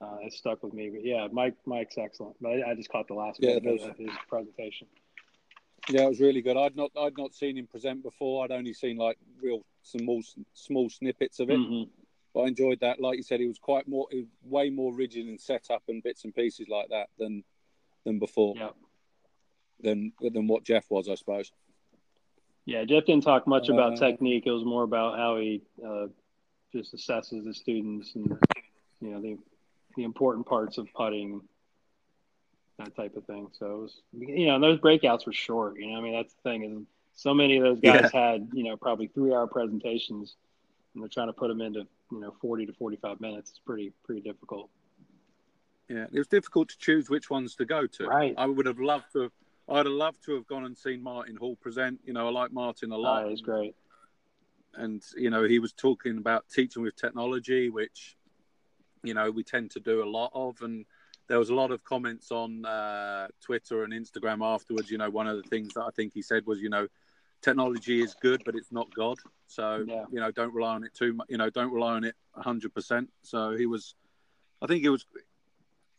uh, 0.00 0.16
has 0.24 0.36
stuck 0.36 0.62
with 0.62 0.72
me. 0.72 0.88
But 0.88 1.04
yeah, 1.04 1.28
Mike 1.30 1.54
Mike's 1.66 1.98
excellent. 1.98 2.36
But 2.40 2.52
I, 2.52 2.70
I 2.70 2.74
just 2.74 2.88
caught 2.88 3.08
the 3.08 3.14
last 3.14 3.40
Yeah, 3.40 3.58
bit 3.58 3.78
of 3.78 3.96
his 3.98 4.10
presentation. 4.26 4.86
Yeah, 5.90 6.04
it 6.04 6.08
was 6.08 6.20
really 6.20 6.40
good. 6.40 6.56
I'd 6.56 6.76
not 6.76 6.92
I'd 6.96 7.18
not 7.18 7.34
seen 7.34 7.58
him 7.58 7.66
present 7.66 8.02
before. 8.02 8.42
I'd 8.42 8.52
only 8.52 8.72
seen 8.72 8.96
like 8.96 9.18
real 9.38 9.66
small 9.82 10.22
small 10.54 10.88
snippets 10.88 11.40
of 11.40 11.50
it. 11.50 11.60
Mhm. 11.60 11.90
But 12.32 12.40
I 12.42 12.46
enjoyed 12.46 12.80
that. 12.80 13.00
Like 13.00 13.18
you 13.18 13.22
said, 13.22 13.40
he 13.40 13.48
was 13.48 13.58
quite 13.58 13.86
more, 13.86 14.06
was 14.10 14.24
way 14.44 14.70
more 14.70 14.94
rigid 14.94 15.26
in 15.28 15.36
setup 15.36 15.82
and 15.88 16.02
bits 16.02 16.24
and 16.24 16.34
pieces 16.34 16.68
like 16.68 16.88
that 16.88 17.10
than 17.18 17.44
than 18.04 18.18
before. 18.18 18.54
Yeah. 18.56 18.70
Than 19.82 20.12
than 20.20 20.46
what 20.46 20.64
Jeff 20.64 20.90
was, 20.90 21.08
I 21.08 21.14
suppose. 21.14 21.52
Yeah, 22.66 22.84
Jeff 22.84 23.06
didn't 23.06 23.24
talk 23.24 23.46
much 23.46 23.68
about 23.68 23.94
Uh, 23.94 23.96
technique. 23.96 24.46
It 24.46 24.52
was 24.52 24.64
more 24.64 24.82
about 24.82 25.16
how 25.18 25.38
he 25.38 25.62
uh, 25.84 26.08
just 26.72 26.94
assesses 26.94 27.44
the 27.44 27.54
students 27.54 28.14
and 28.14 28.38
you 29.00 29.10
know 29.10 29.20
the 29.20 29.38
the 29.96 30.04
important 30.04 30.46
parts 30.46 30.78
of 30.78 30.86
putting, 30.94 31.40
that 32.78 32.94
type 32.94 33.16
of 33.16 33.24
thing. 33.24 33.48
So 33.58 33.66
it 33.66 33.78
was, 33.78 34.00
you 34.12 34.46
know, 34.46 34.60
those 34.60 34.78
breakouts 34.78 35.26
were 35.26 35.32
short. 35.32 35.78
You 35.78 35.88
know, 35.88 35.98
I 35.98 36.00
mean 36.00 36.12
that's 36.12 36.34
the 36.34 36.42
thing 36.42 36.64
is 36.64 36.86
so 37.14 37.34
many 37.34 37.56
of 37.56 37.64
those 37.64 37.80
guys 37.80 38.10
had 38.12 38.48
you 38.52 38.64
know 38.64 38.76
probably 38.76 39.08
three 39.08 39.32
hour 39.32 39.46
presentations, 39.46 40.36
and 40.94 41.02
they're 41.02 41.08
trying 41.08 41.28
to 41.28 41.32
put 41.32 41.48
them 41.48 41.60
into 41.60 41.86
you 42.12 42.20
know 42.20 42.34
forty 42.40 42.66
to 42.66 42.72
forty 42.74 42.96
five 42.96 43.20
minutes. 43.20 43.50
It's 43.50 43.60
pretty 43.60 43.92
pretty 44.04 44.20
difficult. 44.20 44.70
Yeah, 45.90 46.06
it 46.12 46.18
was 46.18 46.28
difficult 46.28 46.68
to 46.70 46.78
choose 46.78 47.10
which 47.10 47.28
ones 47.30 47.54
to 47.56 47.64
go 47.64 47.86
to. 47.86 48.06
Right. 48.06 48.34
I 48.38 48.46
would 48.46 48.66
have 48.66 48.78
loved 48.78 49.06
to. 49.14 49.22
Have, 49.22 49.32
I'd 49.68 49.86
have 49.86 49.94
loved 50.06 50.24
to 50.26 50.34
have 50.36 50.46
gone 50.46 50.64
and 50.64 50.76
seen 50.78 51.02
Martin 51.02 51.36
Hall 51.36 51.56
present. 51.56 52.00
You 52.04 52.12
know, 52.12 52.28
I 52.28 52.30
like 52.30 52.52
Martin 52.52 52.92
a 52.92 52.96
lot. 52.96 53.24
Uh, 53.24 53.28
it's 53.28 53.40
great. 53.40 53.74
and 54.74 55.02
you 55.16 55.30
know 55.30 55.42
he 55.44 55.58
was 55.58 55.72
talking 55.72 56.18
about 56.18 56.44
teaching 56.48 56.82
with 56.82 56.94
technology 56.94 57.70
which 57.70 58.16
you 59.02 59.14
know 59.14 59.30
we 59.30 59.42
tend 59.42 59.70
to 59.72 59.80
do 59.80 60.02
a 60.04 60.08
lot 60.18 60.30
of 60.32 60.60
and 60.62 60.84
there 61.26 61.38
was 61.40 61.50
a 61.50 61.54
lot 61.54 61.70
of 61.72 61.82
comments 61.82 62.30
on 62.30 62.64
uh, 62.64 63.26
twitter 63.40 63.82
and 63.84 63.92
instagram 63.92 64.40
afterwards 64.44 64.88
you 64.90 64.98
know 64.98 65.10
one 65.10 65.26
of 65.26 65.36
the 65.36 65.48
things 65.48 65.74
that 65.74 65.82
i 65.82 65.90
think 65.96 66.12
he 66.14 66.22
said 66.22 66.46
was 66.46 66.60
you 66.60 66.68
know 66.68 66.86
technology 67.42 68.00
is 68.00 68.14
good 68.22 68.40
but 68.44 68.54
it's 68.54 68.70
not 68.70 68.86
god 68.94 69.18
so 69.48 69.84
Yeah. 69.88 70.04
you 70.12 70.20
know 70.20 70.30
don't 70.30 70.54
rely 70.54 70.74
on 70.74 70.84
it 70.84 70.94
too 70.94 71.14
much 71.14 71.26
you 71.28 71.38
know 71.38 71.50
don't 71.50 71.72
rely 71.72 71.94
on 71.94 72.04
it 72.04 72.14
100% 72.36 73.08
so 73.22 73.56
he 73.56 73.66
was 73.66 73.94
i 74.62 74.66
think 74.68 74.84
it 74.84 74.90
was 74.90 75.04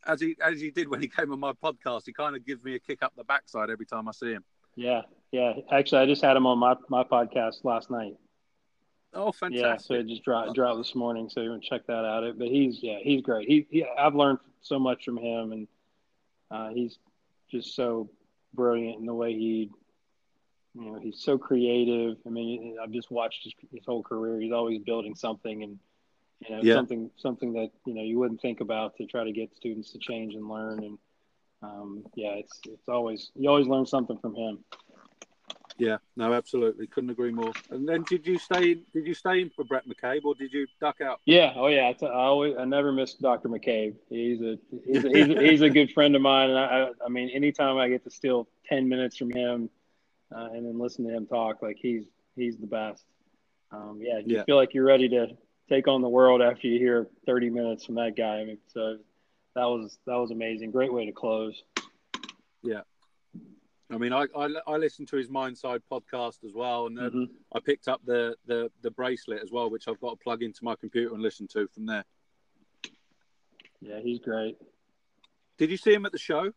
as 0.05 0.19
he 0.21 0.35
as 0.41 0.59
he 0.59 0.71
did 0.71 0.87
when 0.89 1.01
he 1.01 1.07
came 1.07 1.31
on 1.31 1.39
my 1.39 1.53
podcast 1.53 2.03
he 2.05 2.13
kind 2.13 2.35
of 2.35 2.45
gives 2.45 2.63
me 2.63 2.75
a 2.75 2.79
kick 2.79 3.01
up 3.03 3.13
the 3.15 3.23
backside 3.23 3.69
every 3.69 3.85
time 3.85 4.07
i 4.07 4.11
see 4.11 4.31
him 4.31 4.43
Yeah, 4.75 5.01
yeah. 5.31 5.53
Actually, 5.71 6.01
I 6.01 6.05
just 6.05 6.21
had 6.23 6.35
him 6.37 6.45
on 6.47 6.57
my 6.57 6.75
my 6.89 7.03
podcast 7.03 7.63
last 7.63 7.91
night. 7.91 8.15
oh 9.13 9.31
fantastic 9.31 9.61
Yeah, 9.63 9.77
so 9.77 9.93
it 9.95 10.07
just 10.07 10.23
dropped 10.23 10.55
dropped 10.55 10.77
this 10.77 10.95
morning, 10.95 11.29
so 11.29 11.41
you 11.41 11.59
to 11.59 11.67
check 11.67 11.85
that 11.87 12.05
out. 12.05 12.37
But 12.37 12.47
he's 12.47 12.79
yeah, 12.81 12.99
he's 13.01 13.21
great. 13.21 13.47
He, 13.47 13.67
he 13.69 13.85
I've 13.97 14.15
learned 14.15 14.39
so 14.61 14.79
much 14.79 15.03
from 15.05 15.17
him, 15.17 15.51
and 15.51 15.67
uh, 16.49 16.69
he's 16.69 16.97
just 17.49 17.75
so 17.75 18.09
brilliant 18.53 18.99
in 18.99 19.05
the 19.05 19.13
way 19.13 19.33
he, 19.33 19.69
you 20.73 20.81
know, 20.85 20.99
he's 20.99 21.19
so 21.21 21.37
creative. 21.37 22.17
I 22.25 22.29
mean, 22.29 22.77
I've 22.81 22.91
just 22.91 23.11
watched 23.11 23.43
his, 23.43 23.53
his 23.71 23.85
whole 23.85 24.03
career. 24.03 24.39
He's 24.39 24.53
always 24.53 24.79
building 24.79 25.15
something, 25.15 25.63
and 25.63 25.79
you 26.47 26.55
know, 26.55 26.61
Yeah. 26.63 26.75
something 26.75 27.11
something 27.17 27.53
that 27.53 27.71
you 27.85 27.93
know 27.93 28.01
you 28.03 28.19
wouldn't 28.19 28.41
think 28.41 28.61
about 28.61 28.95
to 28.97 29.05
try 29.05 29.23
to 29.23 29.31
get 29.31 29.55
students 29.55 29.91
to 29.91 29.99
change 29.99 30.33
and 30.35 30.47
learn. 30.49 30.83
And 30.83 30.97
um, 31.61 32.03
yeah, 32.15 32.33
it's 32.33 32.59
it's 32.65 32.87
always 32.87 33.31
you 33.35 33.49
always 33.49 33.67
learn 33.67 33.85
something 33.85 34.17
from 34.17 34.35
him. 34.35 34.63
Yeah, 35.77 35.97
no, 36.15 36.33
absolutely, 36.33 36.85
couldn't 36.85 37.09
agree 37.09 37.31
more. 37.31 37.53
And 37.71 37.87
then, 37.87 38.03
did 38.03 38.27
you 38.27 38.37
stay? 38.37 38.73
In, 38.73 38.83
did 38.93 39.07
you 39.07 39.15
stay 39.15 39.41
in 39.41 39.49
for 39.49 39.63
Bhrett 39.63 39.87
McCabe, 39.87 40.25
or 40.25 40.35
did 40.35 40.53
you 40.53 40.67
duck 40.79 41.01
out? 41.01 41.21
Yeah. 41.25 41.53
Oh, 41.55 41.67
yeah. 41.67 41.87
I, 41.87 41.93
t- 41.93 42.05
I 42.05 42.09
always, 42.09 42.55
I 42.59 42.65
never 42.65 42.91
miss 42.91 43.15
Dr. 43.15 43.49
McCabe. 43.49 43.95
He's 44.09 44.41
a, 44.41 44.59
he's 44.85 45.03
a, 45.05 45.09
he's 45.09 45.29
a, 45.29 45.41
he's 45.49 45.61
a 45.61 45.69
good 45.71 45.91
friend 45.91 46.15
of 46.15 46.21
mine. 46.21 46.49
And 46.51 46.59
I, 46.59 46.89
I, 47.03 47.09
mean, 47.09 47.29
anytime 47.29 47.77
I 47.77 47.89
get 47.89 48.03
to 48.03 48.11
steal 48.11 48.47
10 48.67 48.89
minutes 48.89 49.17
from 49.17 49.31
him 49.31 49.71
uh, 50.35 50.49
and 50.53 50.67
then 50.67 50.77
listen 50.77 51.07
to 51.07 51.15
him 51.15 51.25
talk, 51.25 51.63
like 51.63 51.77
he's, 51.81 52.03
he's 52.35 52.57
the 52.57 52.67
best. 52.67 53.03
um, 53.71 53.99
yeah, 54.01 54.19
you 54.19 54.35
Yeah. 54.35 54.43
feel 54.43 54.57
like 54.57 54.75
you're 54.75 54.85
ready 54.85 55.09
to 55.09 55.29
take 55.71 55.87
on 55.87 56.01
the 56.01 56.09
world 56.09 56.41
after 56.41 56.67
you 56.67 56.77
hear 56.77 57.07
30 57.25 57.49
minutes 57.49 57.85
from 57.85 57.95
that 57.95 58.15
guy. 58.17 58.39
I 58.39 58.45
mean, 58.45 58.57
so 58.67 58.97
that 59.55 59.63
was 59.65 59.97
that 60.05 60.15
was 60.15 60.31
amazing. 60.31 60.71
Great 60.71 60.91
way 60.93 61.05
to 61.05 61.11
close. 61.11 61.63
Yeah. 62.63 62.81
I 63.91 63.97
mean, 63.97 64.13
I, 64.13 64.25
I 64.35 64.47
I 64.67 64.77
listened 64.77 65.07
to 65.09 65.17
his 65.17 65.27
Mindside 65.27 65.81
podcast 65.91 66.43
as 66.45 66.53
well, 66.53 66.87
and 66.87 66.97
then 66.97 67.11
Mhm. 67.11 67.29
I 67.53 67.59
picked 67.59 67.87
up 67.87 68.01
the, 68.05 68.35
the 68.45 68.71
the 68.81 68.91
bracelet 68.91 69.41
as 69.43 69.51
well, 69.51 69.69
which 69.69 69.87
I've 69.87 69.99
got 69.99 70.11
to 70.11 70.15
plug 70.23 70.43
into 70.43 70.63
my 70.63 70.75
computer 70.75 71.13
and 71.13 71.21
listen 71.21 71.47
to 71.49 71.67
from 71.67 71.85
there. 71.85 72.05
Yeah, 73.81 73.99
he's 74.01 74.19
great. 74.19 74.57
Did 75.57 75.71
you 75.71 75.77
see 75.77 75.93
him 75.93 76.05
at 76.05 76.11
the 76.11 76.17
show? 76.19 76.51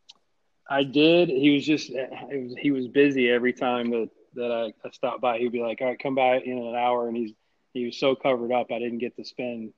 I 0.70 0.83
did. 0.85 1.29
He 1.29 1.50
was 1.55 1.64
just 1.66 1.90
was, 1.92 2.55
he 2.61 2.70
was 2.70 2.87
busy 2.88 3.31
every 3.31 3.53
time 3.53 3.90
that 3.90 4.11
that 4.35 4.50
I, 4.53 4.72
I 4.87 4.90
stopped 4.92 5.20
by. 5.20 5.38
He'd 5.38 5.53
be 5.53 5.61
like, 5.62 5.81
"All 5.81 5.88
right, 5.88 5.98
come 5.98 6.14
by 6.14 6.38
in 6.38 6.59
an 6.59 6.74
hour," 6.74 7.09
and 7.09 7.16
he's 7.16 7.33
he 7.75 7.85
was 7.85 7.99
so 7.99 8.15
covered 8.15 8.53
up. 8.53 8.69
I 8.73 8.79
didn't 8.79 8.99
get 8.99 9.17
to 9.17 9.25
spend 9.25 9.73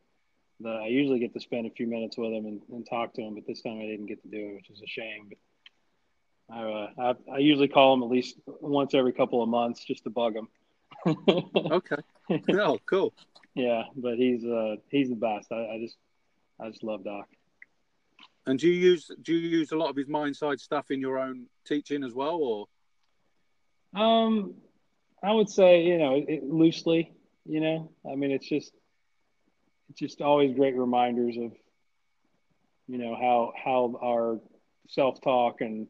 the. 0.61 0.69
I 0.71 0.87
usually 0.87 1.19
get 1.19 1.33
to 1.35 1.41
spend 1.41 1.67
a 1.67 1.71
few 1.71 1.87
minutes 1.89 2.17
with 2.17 2.33
him 2.33 2.47
and, 2.47 2.61
and 2.71 2.87
talk 2.89 3.15
to 3.15 3.23
him, 3.23 3.35
but 3.35 3.47
this 3.47 3.63
time 3.63 3.79
I 3.81 3.87
didn't 3.87 4.07
get 4.07 4.23
to 4.23 4.29
do 4.29 4.51
it, 4.51 4.55
which 4.55 4.71
is 4.71 4.81
a 4.83 4.87
shame. 4.87 5.31
But 6.49 6.55
I, 6.57 6.63
uh, 6.63 6.89
I 6.99 7.35
I 7.35 7.39
usually 7.39 7.69
call 7.69 7.95
him 7.95 8.03
at 8.05 8.09
least 8.09 8.37
once 8.47 8.95
every 8.95 9.13
couple 9.13 9.43
of 9.43 9.49
months 9.49 9.85
just 9.85 10.05
to 10.05 10.11
bug 10.11 10.37
him. 10.37 10.49
Okay. 11.73 11.97
oh, 12.55 12.79
cool. 12.87 13.13
yeah, 13.55 13.85
but 13.97 14.17
he's 14.17 14.45
uh 14.45 14.77
he's 14.91 15.09
the 15.09 15.17
best. 15.17 15.51
I, 15.53 15.75
I 15.75 15.79
just 15.81 15.97
I 16.61 16.69
just 16.71 16.83
love 16.85 17.05
Doc. 17.05 17.27
And 18.47 18.59
do 18.59 18.69
you 18.69 18.75
use 18.75 19.11
do 19.23 19.35
you 19.35 19.49
use 19.49 19.73
a 19.73 19.77
lot 19.77 19.91
of 19.91 19.97
his 19.97 20.09
mind 20.09 20.37
side 20.37 20.61
stuff 20.61 20.91
in 20.91 21.01
your 21.01 21.19
own 21.19 21.47
teaching 21.67 22.05
as 22.05 22.15
well, 22.15 22.37
or 22.37 22.67
Um, 23.95 24.55
I 25.23 25.33
would 25.33 25.49
say 25.49 25.83
you 25.85 25.99
know 25.99 26.15
it, 26.27 26.45
loosely. 26.45 27.13
You 27.49 27.61
know, 27.61 27.91
I 28.11 28.17
mean, 28.17 28.33
it's 28.33 28.49
just 28.49 28.73
it's 29.89 30.01
just 30.01 30.21
always 30.21 30.55
great 30.55 30.77
reminders 30.77 31.37
of 31.37 31.53
you 32.89 32.99
know 32.99 33.15
how 33.15 33.53
how 33.63 33.99
our 34.03 34.41
self 34.89 35.21
talk 35.21 35.61
and 35.61 35.87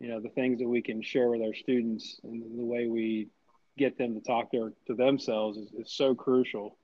you 0.00 0.08
know 0.08 0.20
the 0.20 0.30
things 0.30 0.60
that 0.60 0.68
we 0.68 0.80
can 0.80 1.02
share 1.02 1.28
with 1.28 1.42
our 1.42 1.54
students 1.54 2.20
and 2.24 2.58
the 2.58 2.64
way 2.64 2.86
we 2.86 3.28
get 3.76 3.96
them 3.96 4.14
to 4.14 4.20
talk 4.20 4.50
their, 4.50 4.72
to 4.86 4.94
themselves 4.94 5.56
is, 5.56 5.70
is 5.72 5.92
so 5.92 6.14
crucial. 6.14 6.76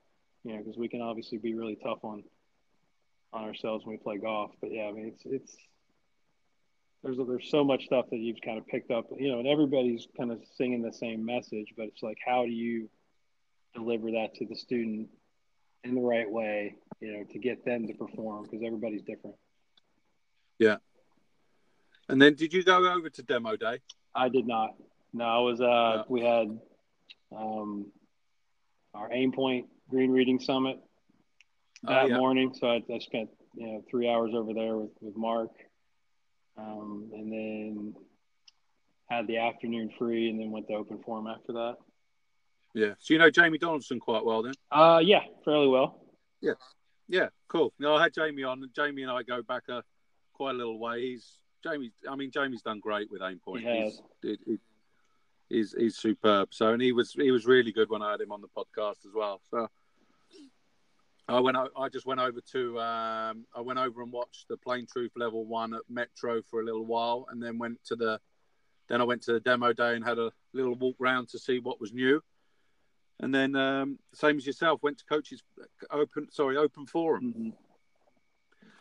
You 0.43 0.53
know, 0.53 0.59
because 0.59 0.77
we 0.77 0.87
can 0.87 1.01
obviously 1.01 1.39
be 1.39 1.55
really 1.55 1.77
tough 1.83 1.99
on 2.03 2.23
on 3.33 3.43
ourselves 3.43 3.85
when 3.85 3.97
we 3.97 4.03
play 4.03 4.17
golf. 4.17 4.51
But 4.61 4.71
yeah, 4.71 4.83
I 4.83 4.91
mean, 4.91 5.07
it's 5.07 5.23
it's 5.25 5.57
there's 7.03 7.17
there's 7.17 7.49
so 7.49 7.63
much 7.63 7.85
stuff 7.85 8.05
that 8.11 8.17
you've 8.17 8.41
kind 8.43 8.59
of 8.59 8.67
picked 8.67 8.91
up, 8.91 9.05
you 9.17 9.31
know, 9.31 9.39
and 9.39 9.47
everybody's 9.47 10.07
kind 10.15 10.31
of 10.31 10.41
singing 10.55 10.81
the 10.83 10.93
same 10.93 11.25
message, 11.25 11.73
but 11.75 11.87
it's 11.87 12.03
like 12.03 12.17
how 12.23 12.45
do 12.45 12.51
you 12.51 12.87
deliver 13.75 14.11
that 14.11 14.35
to 14.35 14.45
the 14.45 14.55
student 14.55 15.09
in 15.83 15.95
the 15.95 16.01
right 16.01 16.29
way, 16.29 16.75
you 17.01 17.13
know, 17.13 17.23
to 17.31 17.39
get 17.39 17.63
them 17.65 17.87
to 17.87 17.93
perform 17.93 18.43
because 18.43 18.61
everybody's 18.65 19.03
different. 19.03 19.35
Yeah. 20.57 20.77
And 22.09 22.21
then 22.21 22.35
did 22.35 22.53
you 22.53 22.63
go 22.63 22.77
over 22.91 23.09
to 23.09 23.23
demo 23.23 23.55
day? 23.55 23.79
I 24.13 24.29
did 24.29 24.47
not. 24.47 24.75
No, 25.13 25.25
I 25.25 25.39
was. 25.39 25.61
Uh, 25.61 26.03
we 26.07 26.21
had 26.21 26.59
um, 27.35 27.87
our 28.93 29.11
Aim 29.11 29.31
Point 29.31 29.67
Green 29.89 30.11
Reading 30.11 30.39
Summit 30.39 30.79
Oh, 31.87 31.93
that 31.93 32.09
yeah. 32.09 32.17
morning, 32.17 32.53
so 32.53 32.67
I, 32.67 32.81
I 32.91 32.99
spent 32.99 33.29
you 33.55 33.67
know 33.67 33.83
three 33.89 34.09
hours 34.09 34.31
over 34.33 34.53
there 34.53 34.75
with 34.75 34.91
with 35.01 35.15
Mark, 35.15 35.51
um, 36.57 37.11
and 37.13 37.31
then 37.31 37.95
had 39.09 39.27
the 39.27 39.37
afternoon 39.37 39.91
free, 39.97 40.29
and 40.29 40.39
then 40.39 40.51
went 40.51 40.67
to 40.67 40.73
open 40.73 40.99
forum 41.05 41.27
after 41.27 41.53
that. 41.53 41.75
Yeah. 42.75 42.93
So 42.99 43.13
you 43.13 43.19
know 43.19 43.31
Jamie 43.31 43.57
Donaldson 43.57 43.99
quite 43.99 44.23
well 44.23 44.43
then. 44.43 44.53
Uh, 44.71 45.01
yeah, 45.03 45.21
fairly 45.43 45.67
well. 45.69 45.99
Yeah, 46.41 46.53
Yeah, 47.07 47.29
cool. 47.47 47.73
No, 47.79 47.95
I 47.95 48.03
had 48.03 48.13
Jamie 48.13 48.43
on. 48.43 48.63
Jamie 48.75 49.01
and 49.03 49.11
I 49.11 49.23
go 49.23 49.41
back 49.41 49.63
a 49.69 49.81
quite 50.33 50.51
a 50.53 50.57
little 50.57 50.77
way. 50.77 51.01
He's 51.01 51.39
Jamie. 51.63 51.91
I 52.07 52.15
mean, 52.15 52.29
Jamie's 52.31 52.61
done 52.61 52.79
great 52.79 53.09
with 53.09 53.21
aim 53.23 53.39
point. 53.43 53.61
He 53.63 53.79
has. 53.79 54.01
He's, 54.21 54.37
he- 54.45 54.59
he's 55.49 55.73
he's 55.77 55.95
superb. 55.97 56.49
So, 56.53 56.73
and 56.73 56.81
he 56.81 56.91
was 56.91 57.13
he 57.13 57.31
was 57.31 57.45
really 57.45 57.71
good 57.71 57.89
when 57.89 58.01
I 58.03 58.11
had 58.11 58.21
him 58.21 58.31
on 58.33 58.41
the 58.41 58.49
podcast 58.49 59.05
as 59.07 59.13
well. 59.15 59.41
So, 59.49 59.67
I 61.27 61.39
went. 61.39 61.57
I 61.57 61.89
just 61.89 62.05
went 62.05 62.19
over 62.19 62.39
to. 62.51 62.79
Um, 62.79 63.45
I 63.55 63.61
went 63.61 63.79
over 63.79 64.03
and 64.03 64.11
watched 64.11 64.47
the 64.47 64.57
Plane 64.57 64.85
Truth 64.91 65.11
Level 65.15 65.45
One 65.45 65.73
at 65.73 65.81
Metro 65.89 66.41
for 66.43 66.61
a 66.61 66.65
little 66.65 66.85
while, 66.85 67.25
and 67.31 67.41
then 67.41 67.57
went 67.57 67.79
to 67.85 67.95
the. 67.95 68.19
Then 68.89 69.01
I 69.01 69.03
went 69.05 69.23
to 69.23 69.33
the 69.33 69.39
demo 69.39 69.73
day 69.73 69.95
and 69.95 70.05
had 70.05 70.19
a 70.19 70.31
little 70.53 70.75
walk 70.75 70.97
round 70.99 71.29
to 71.29 71.39
see 71.39 71.57
what 71.59 71.81
was 71.81 71.91
new. 71.93 72.21
And 73.19 73.33
then, 73.33 73.55
um, 73.55 73.99
same 74.13 74.37
as 74.37 74.45
yourself, 74.45 74.83
went 74.83 74.97
to 74.99 75.05
coaches 75.05 75.41
open. 75.89 76.29
Sorry, 76.31 76.57
open 76.57 76.85
forum. 76.85 77.33
Mhm. 77.33 77.53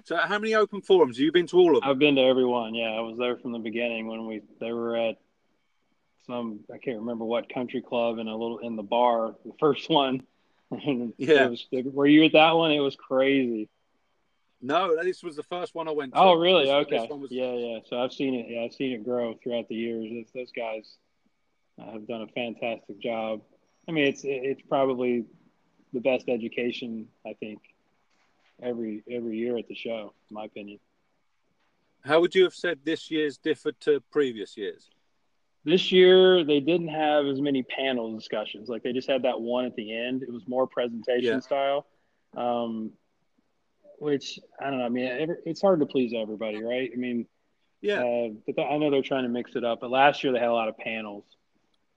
So, 0.04 0.16
how 0.16 0.38
many 0.38 0.54
open 0.54 0.82
forums 0.82 1.16
have 1.16 1.24
you 1.24 1.32
been 1.32 1.46
to? 1.46 1.56
All 1.58 1.76
of 1.76 1.82
them? 1.82 1.90
I've 1.90 1.98
been 1.98 2.16
to 2.16 2.22
every 2.22 2.44
one. 2.44 2.74
Yeah, 2.74 2.90
I 2.90 3.00
was 3.00 3.16
there 3.16 3.36
from 3.36 3.52
the 3.52 3.58
beginning 3.58 4.06
when 4.06 4.26
we 4.26 4.42
they 4.60 4.72
were 4.72 4.96
at 4.96 5.16
some 6.26 6.60
I 6.72 6.78
can't 6.78 6.98
remember 6.98 7.24
what 7.24 7.48
country 7.52 7.80
club 7.80 8.18
and 8.18 8.28
a 8.28 8.34
little 8.36 8.58
in 8.58 8.76
the 8.76 8.82
bar. 8.82 9.34
The 9.44 9.52
first 9.58 9.88
one. 9.88 10.22
Yeah. 11.18 11.44
it 11.46 11.50
was, 11.50 11.66
were 11.92 12.06
you 12.06 12.24
at 12.24 12.32
that 12.32 12.52
one? 12.52 12.72
It 12.72 12.80
was 12.80 12.96
crazy. 12.96 13.68
No, 14.60 14.96
this 15.04 15.22
was 15.22 15.36
the 15.36 15.42
first 15.44 15.74
one 15.74 15.86
I 15.86 15.92
went 15.92 16.14
to. 16.14 16.18
Oh, 16.18 16.34
really? 16.34 16.64
This- 16.64 16.72
okay. 16.72 16.98
This 17.06 17.10
was, 17.10 17.30
Yeah, 17.30 17.52
yeah. 17.52 17.78
So 17.86 17.98
I've 18.02 18.12
seen 18.12 18.34
it. 18.34 18.46
Yeah, 18.48 18.62
I've 18.64 18.72
seen 18.72 18.92
it 18.92 19.04
grow 19.04 19.38
throughout 19.40 19.68
the 19.68 19.76
years. 19.76 20.06
It's, 20.10 20.32
those 20.32 20.50
guys 20.50 20.96
uh, 21.80 21.92
have 21.92 22.08
done 22.08 22.22
a 22.22 22.26
fantastic 22.28 22.98
job. 22.98 23.42
I 23.88 23.92
mean, 23.92 24.06
it's 24.06 24.22
it's 24.24 24.62
probably 24.62 25.24
the 25.92 26.00
best 26.00 26.28
education 26.28 27.08
I 27.26 27.34
think 27.34 27.60
every 28.62 29.02
every 29.10 29.36
year 29.36 29.56
at 29.58 29.68
the 29.68 29.74
show, 29.74 30.12
in 30.30 30.34
my 30.34 30.44
opinion. 30.44 30.78
How 32.04 32.20
would 32.20 32.34
you 32.34 32.44
have 32.44 32.54
said 32.54 32.80
this 32.84 33.10
year's 33.10 33.38
differed 33.38 33.80
to 33.80 34.00
previous 34.12 34.56
years? 34.56 34.90
This 35.64 35.90
year 35.90 36.44
they 36.44 36.60
didn't 36.60 36.88
have 36.88 37.24
as 37.26 37.40
many 37.40 37.62
panel 37.62 38.14
discussions. 38.14 38.68
Like 38.68 38.82
they 38.82 38.92
just 38.92 39.08
had 39.08 39.22
that 39.22 39.40
one 39.40 39.64
at 39.64 39.74
the 39.76 39.96
end. 39.96 40.22
It 40.22 40.30
was 40.32 40.46
more 40.46 40.66
presentation 40.66 41.34
Yeah. 41.34 41.40
style, 41.40 41.86
um, 42.36 42.92
which 43.98 44.38
I 44.60 44.68
don't 44.68 44.78
know. 44.80 44.84
I 44.84 44.90
mean, 44.90 45.34
it's 45.46 45.62
hard 45.62 45.80
to 45.80 45.86
please 45.86 46.12
everybody, 46.14 46.62
right? 46.62 46.90
I 46.92 46.96
mean, 46.96 47.26
Yeah, 47.80 48.00
Uh, 48.02 48.62
I 48.62 48.78
know 48.78 48.90
they're 48.90 49.02
trying 49.02 49.24
to 49.24 49.28
mix 49.28 49.56
it 49.56 49.64
up. 49.64 49.80
But 49.80 49.90
last 49.90 50.24
year 50.24 50.32
they 50.32 50.38
had 50.38 50.48
a 50.48 50.52
lot 50.54 50.68
of 50.68 50.76
panels, 50.78 51.24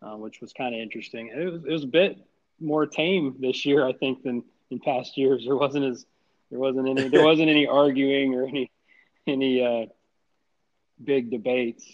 uh, 0.01 0.15
which 0.15 0.41
was 0.41 0.53
kind 0.53 0.75
of 0.75 0.81
interesting. 0.81 1.29
It 1.35 1.45
was, 1.51 1.63
it 1.65 1.71
was 1.71 1.83
a 1.83 1.87
bit 1.87 2.17
more 2.59 2.85
tame 2.85 3.35
this 3.39 3.65
year, 3.65 3.85
I 3.87 3.93
think, 3.93 4.23
than 4.23 4.43
in 4.69 4.79
past 4.79 5.17
years. 5.17 5.43
There 5.45 5.55
wasn't 5.55 5.85
as 5.85 6.05
there 6.49 6.59
wasn't 6.59 6.87
any 6.87 7.07
there 7.07 7.25
wasn't 7.31 7.49
any 7.49 7.67
arguing 7.67 8.33
or 8.35 8.47
any 8.47 8.71
any 9.25 9.63
uh, 9.63 9.85
big 11.03 11.29
debates. 11.29 11.85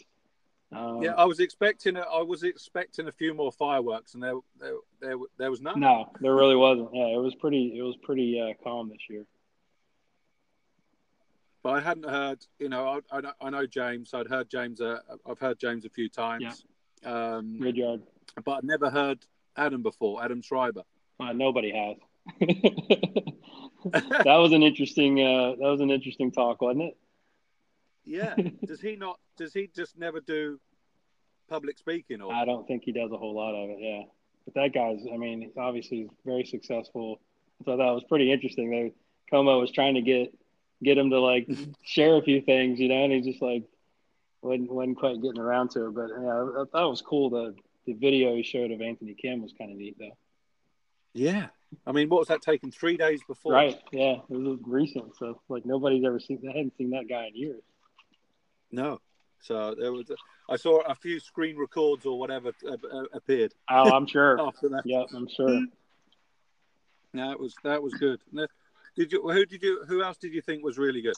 Um, 0.72 1.04
yeah. 1.04 1.12
I 1.12 1.26
was 1.26 1.40
expecting. 1.40 1.98
A, 1.98 2.02
I 2.02 2.22
was 2.24 2.44
expecting 2.44 3.08
a 3.08 3.12
few 3.12 3.34
more 3.34 3.52
fireworks, 3.52 4.16
and 4.16 4.24
there, 4.24 4.36
there, 4.60 4.74
there, 5.02 5.16
there 5.38 5.52
was 5.52 5.62
none. 5.62 5.80
No, 5.80 6.12
there 6.20 6.34
really 6.34 6.56
wasn't. 6.56 6.90
Yeah, 6.94 7.08
it 7.08 7.22
was 7.22 7.36
pretty. 7.36 7.78
It 7.78 7.82
was 7.84 7.96
pretty 8.02 8.42
uh, 8.42 8.54
calm 8.64 8.90
this 8.90 9.08
year. 9.10 9.26
But 11.62 11.76
I 11.76 11.80
hadn't 11.80 12.10
heard. 12.10 12.40
You 12.60 12.70
know, 12.70 12.88
I, 13.12 13.18
I, 13.18 13.22
know- 13.22 13.34
I 13.40 13.50
know 13.52 13.68
James. 13.68 14.14
I'd 14.14 14.28
heard 14.28 14.50
James. 14.50 14.82
Uh, 14.82 15.00
I've 15.30 15.40
heard 15.40 15.60
James 15.60 15.86
a 15.86 15.90
few 15.90 16.10
times. 16.10 16.66
Um, 17.06 17.60
Good 17.60 17.78
yard. 17.78 18.02
but 18.44 18.52
I'd 18.58 18.64
never 18.64 18.90
heard 18.90 19.20
Adam 19.58 19.82
before. 19.84 20.24
Adam 20.24 20.42
Schriber. 20.42 20.84
Uh, 21.20 21.34
nobody 21.34 21.72
has. 21.72 21.98
that 22.40 24.26
was 24.26 24.54
an 24.54 24.64
interesting. 24.64 25.22
Uh, 25.22 25.56
that 25.60 25.70
was 25.70 25.82
an 25.82 25.92
interesting 25.92 26.32
talk, 26.32 26.62
wasn't 26.62 26.84
it? 26.84 26.98
Yeah. 28.06 28.36
does 28.66 28.82
he 28.82 28.96
not? 28.96 29.20
Does 29.38 29.54
he 29.54 29.70
just 29.76 29.98
never 29.98 30.20
do 30.20 30.60
public 31.50 31.78
speaking? 31.78 32.22
Or 32.22 32.34
I 32.34 32.46
don't 32.46 32.68
think 32.68 32.84
he 32.84 32.92
does 32.92 33.12
a 33.12 33.18
whole 33.18 33.36
lot 33.36 33.54
of 33.56 33.70
it. 33.72 33.78
Yeah, 33.80 34.04
but 34.46 34.54
that 34.56 34.74
guy's. 34.74 35.06
I 35.12 35.18
mean, 35.18 35.52
obviously 35.58 36.02
he's 36.02 36.10
very 36.26 36.46
successful. 36.46 37.20
So 37.66 37.78
that 37.78 37.92
was 37.92 38.04
pretty 38.10 38.32
interesting. 38.32 38.72
They 38.72 38.94
Como 39.30 39.60
was 39.60 39.72
trying 39.72 39.96
to 39.96 40.02
get 40.02 40.34
get 40.84 40.98
him 40.98 41.10
to 41.10 41.20
like 41.20 41.48
share 41.84 42.18
a 42.18 42.22
few 42.22 42.42
things, 42.42 42.80
you 42.80 42.90
know, 42.90 43.04
and 43.04 43.14
he's 43.14 43.26
just 43.26 43.42
like 43.42 43.64
wasn't 44.44 44.72
wasn't 44.72 44.98
quite 44.98 45.22
getting 45.22 45.40
around 45.40 45.70
to 45.72 45.88
it. 45.88 45.94
But 45.96 46.10
yeah, 46.10 46.62
I 46.62 46.64
thought 46.72 46.86
it 46.86 46.90
was 46.90 47.02
cool. 47.02 47.30
The 47.30 47.56
the 47.86 47.94
video 47.94 48.36
he 48.36 48.44
showed 48.44 48.72
of 48.72 48.82
Anthony 48.82 49.14
Kim 49.14 49.42
was 49.42 49.54
kind 49.58 49.72
of 49.72 49.78
neat, 49.78 49.98
though. 50.00 50.16
yeah. 51.14 51.48
I 51.88 51.92
mean, 51.92 52.08
what 52.08 52.20
was 52.20 52.28
that 52.28 52.44
taken? 52.44 52.70
Three 52.72 52.98
days 52.98 53.22
before. 53.28 53.52
Right? 53.54 53.80
Yeah, 53.92 54.18
it 54.30 54.38
was 54.38 54.60
recent, 54.64 55.16
so 55.18 55.42
like 55.50 55.66
nobody's 55.66 56.06
ever 56.06 56.20
seen. 56.20 56.40
I 56.48 56.56
hadn't 56.56 56.78
seen 56.78 56.92
that 56.92 57.10
guy 57.10 57.26
in 57.28 57.36
years. 57.36 57.64
No. 58.72 59.00
So 59.42 59.74
there 59.78 59.92
was. 59.92 60.12
I 60.48 60.56
saw 60.56 60.82
a 60.82 60.94
few 60.94 61.20
screen 61.20 61.58
records 61.58 62.06
or 62.06 62.20
whatever 62.20 62.52
uh, 62.68 62.74
uh, 62.74 63.04
appeared 63.14 63.54
Oh, 63.72 63.90
I'm 63.92 64.06
sure. 64.06 64.40
after 64.48 64.70
that. 64.70 64.84
Yep, 64.86 65.08
I'm 65.16 65.28
sure. 65.28 65.62
No, 67.12 67.32
it 67.32 67.40
was 67.40 67.56
that 67.64 67.82
was 67.82 67.94
good. 67.96 68.20
Did 68.96 69.12
you? 69.12 69.22
Who 69.28 69.46
did 69.46 69.64
you? 69.64 69.84
Who 69.88 70.04
else 70.04 70.18
did 70.18 70.34
you 70.34 70.42
think 70.42 70.64
was 70.64 70.78
really 70.78 71.02
good? 71.02 71.16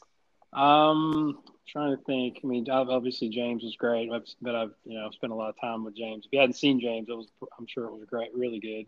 Um, 0.56 1.39
trying 1.68 1.95
to 1.95 2.03
think. 2.03 2.39
I 2.43 2.47
mean, 2.47 2.70
obviously 2.70 3.30
James 3.30 3.64
was 3.64 3.76
great, 3.76 4.10
but 4.10 4.24
but 4.41 4.56
I've 4.56 4.74
you 4.86 4.97
know 4.97 5.10
spent 5.12 5.34
a 5.34 5.36
lot 5.36 5.49
of 5.49 5.60
time 5.60 5.84
with 5.84 5.95
James. 5.95 6.26
If 6.26 6.34
you 6.34 6.39
hadn't 6.39 6.56
seen 6.56 6.80
James, 6.80 7.08
it 7.10 7.16
was 7.16 7.28
I'm 7.60 7.68
sure 7.68 7.86
it 7.86 7.91
was 7.91 8.06
great, 8.06 8.34
really 8.34 8.60
good. 8.60 8.86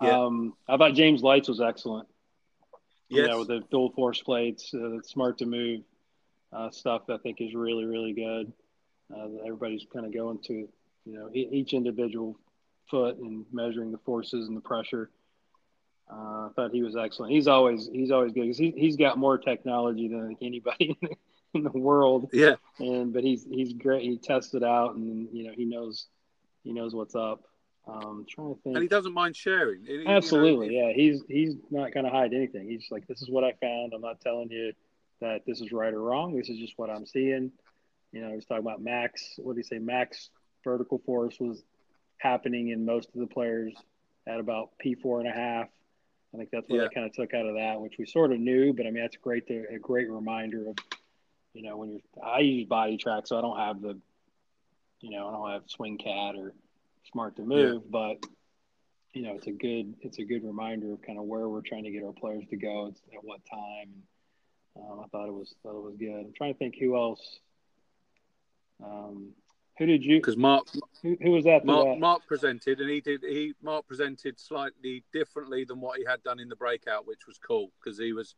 Yeah. 0.00 0.24
Um, 0.24 0.54
I 0.68 0.76
thought 0.76 0.94
James 0.94 1.22
Leitz 1.22 1.48
was 1.48 1.60
excellent. 1.60 2.08
Yes. 3.08 3.22
You 3.22 3.28
know, 3.28 3.38
with 3.40 3.48
the 3.48 3.60
dual 3.70 3.90
force 3.90 4.22
plates, 4.22 4.72
uh, 4.72 5.00
Smart2Move 5.14 5.82
uh, 6.52 6.70
stuff. 6.70 7.02
I 7.10 7.18
think 7.18 7.40
is 7.40 7.54
really 7.54 7.84
really 7.84 8.12
good. 8.12 8.52
Uh, 9.14 9.28
everybody's 9.44 9.84
kind 9.92 10.06
of 10.06 10.14
going 10.14 10.38
to 10.46 10.68
you 11.04 11.12
know 11.12 11.28
each 11.32 11.72
individual 11.74 12.38
foot 12.88 13.18
and 13.18 13.44
measuring 13.52 13.90
the 13.90 13.98
forces 13.98 14.48
and 14.48 14.56
the 14.56 14.60
pressure. 14.60 15.10
Uh, 16.10 16.46
I 16.46 16.48
thought 16.56 16.72
he 16.72 16.82
was 16.82 16.96
excellent. 16.96 17.32
He's 17.32 17.46
always 17.46 17.88
he's 17.92 18.10
always 18.10 18.32
good 18.32 18.42
because 18.42 18.58
he 18.58 18.72
he's 18.76 18.96
got 18.96 19.18
more 19.18 19.38
technology 19.38 20.08
than 20.08 20.36
anybody 20.42 20.96
in 21.02 21.08
the, 21.08 21.16
in 21.54 21.64
the 21.64 21.78
world. 21.78 22.30
Yeah. 22.32 22.56
And 22.78 23.12
but 23.12 23.22
he's 23.22 23.44
he's 23.44 23.72
great. 23.72 24.02
He 24.02 24.18
tests 24.18 24.54
it 24.54 24.64
out, 24.64 24.96
and 24.96 25.28
you 25.32 25.44
know 25.44 25.52
he 25.54 25.64
knows 25.64 26.06
he 26.64 26.72
knows 26.72 26.94
what's 26.94 27.14
up. 27.14 27.42
Um, 27.86 28.26
trying 28.28 28.54
to 28.54 28.60
think. 28.62 28.76
And 28.76 28.82
he 28.82 28.88
doesn't 28.88 29.14
mind 29.14 29.34
sharing. 29.34 29.84
He, 29.84 30.04
Absolutely, 30.06 30.74
you 30.74 30.82
know, 30.82 30.88
yeah. 30.88 30.94
He's 30.94 31.22
he's 31.28 31.54
not 31.70 31.92
going 31.92 32.04
to 32.04 32.10
hide 32.10 32.34
anything. 32.34 32.68
He's 32.68 32.86
like, 32.90 33.06
this 33.06 33.22
is 33.22 33.30
what 33.30 33.44
I 33.44 33.52
found. 33.60 33.94
I'm 33.94 34.02
not 34.02 34.20
telling 34.20 34.50
you 34.50 34.72
that 35.20 35.42
this 35.46 35.60
is 35.60 35.72
right 35.72 35.92
or 35.92 36.00
wrong. 36.00 36.36
This 36.36 36.48
is 36.48 36.58
just 36.58 36.74
what 36.76 36.90
I'm 36.90 37.06
seeing. 37.06 37.52
You 38.12 38.20
know, 38.20 38.34
he's 38.34 38.44
talking 38.44 38.64
about 38.64 38.82
max. 38.82 39.34
What 39.38 39.54
do 39.54 39.58
you 39.58 39.64
say? 39.64 39.78
Max 39.78 40.30
vertical 40.64 41.00
force 41.06 41.36
was 41.40 41.62
happening 42.18 42.68
in 42.68 42.84
most 42.84 43.08
of 43.14 43.20
the 43.20 43.26
players 43.26 43.74
at 44.26 44.40
about 44.40 44.70
P 44.78 44.94
four 44.94 45.20
and 45.20 45.28
a 45.28 45.32
half. 45.32 45.68
I 46.32 46.36
think 46.36 46.50
that's 46.50 46.68
what 46.68 46.76
yeah. 46.76 46.84
I 46.84 46.94
kind 46.94 47.06
of 47.06 47.12
took 47.12 47.34
out 47.34 47.46
of 47.46 47.56
that, 47.56 47.80
which 47.80 47.94
we 47.98 48.06
sort 48.06 48.32
of 48.32 48.38
knew, 48.38 48.72
but 48.72 48.86
I 48.86 48.90
mean 48.90 49.02
that's 49.02 49.16
great 49.16 49.46
to, 49.48 49.64
a 49.74 49.78
great 49.78 50.10
reminder 50.10 50.68
of, 50.68 50.76
you 51.54 51.62
know, 51.62 51.76
when 51.76 51.90
you're 51.90 52.00
I 52.24 52.40
use 52.40 52.68
BodiTrak, 52.68 53.26
so 53.26 53.38
I 53.38 53.40
don't 53.40 53.58
have 53.58 53.80
the, 53.80 53.98
you 55.00 55.10
know, 55.10 55.28
I 55.28 55.32
don't 55.32 55.50
have 55.50 55.62
SwingCat 55.66 56.38
or 56.38 56.54
Smart2Move, 57.14 57.72
yeah. 57.74 57.88
but 57.90 58.26
you 59.12 59.22
know, 59.22 59.34
it's 59.34 59.48
a 59.48 59.52
good 59.52 59.94
it's 60.02 60.18
a 60.18 60.24
good 60.24 60.44
reminder 60.44 60.92
of 60.92 61.02
kind 61.02 61.18
of 61.18 61.24
where 61.24 61.48
we're 61.48 61.62
trying 61.62 61.84
to 61.84 61.90
get 61.90 62.04
our 62.04 62.12
players 62.12 62.44
to 62.50 62.56
go, 62.56 62.86
it's 62.86 63.00
at 63.12 63.24
what 63.24 63.40
time. 63.50 63.90
Um, 64.76 65.00
I 65.04 65.08
thought 65.08 65.26
it 65.26 65.34
was 65.34 65.52
thought 65.62 65.76
it 65.76 65.82
was 65.82 65.96
good. 65.96 66.26
I'm 66.26 66.32
trying 66.36 66.54
to 66.54 66.58
think 66.58 66.76
who 66.78 66.96
else. 66.96 67.40
Um, 68.82 69.30
who 69.80 69.86
did 69.86 70.04
you? 70.04 70.18
Because 70.18 70.36
Mark, 70.36 70.66
who, 71.02 71.16
who, 71.22 71.30
was 71.30 71.44
that? 71.44 71.64
Mark, 71.64 71.98
Mark 71.98 72.26
presented, 72.28 72.80
and 72.80 72.90
he 72.90 73.00
did. 73.00 73.22
He 73.22 73.54
Mark 73.62 73.88
presented 73.88 74.38
slightly 74.38 75.02
differently 75.10 75.64
than 75.64 75.80
what 75.80 75.98
he 75.98 76.04
had 76.06 76.22
done 76.22 76.38
in 76.38 76.50
the 76.50 76.56
breakout, 76.56 77.06
which 77.06 77.26
was 77.26 77.38
cool 77.38 77.72
because 77.82 77.98
he 77.98 78.12
was, 78.12 78.34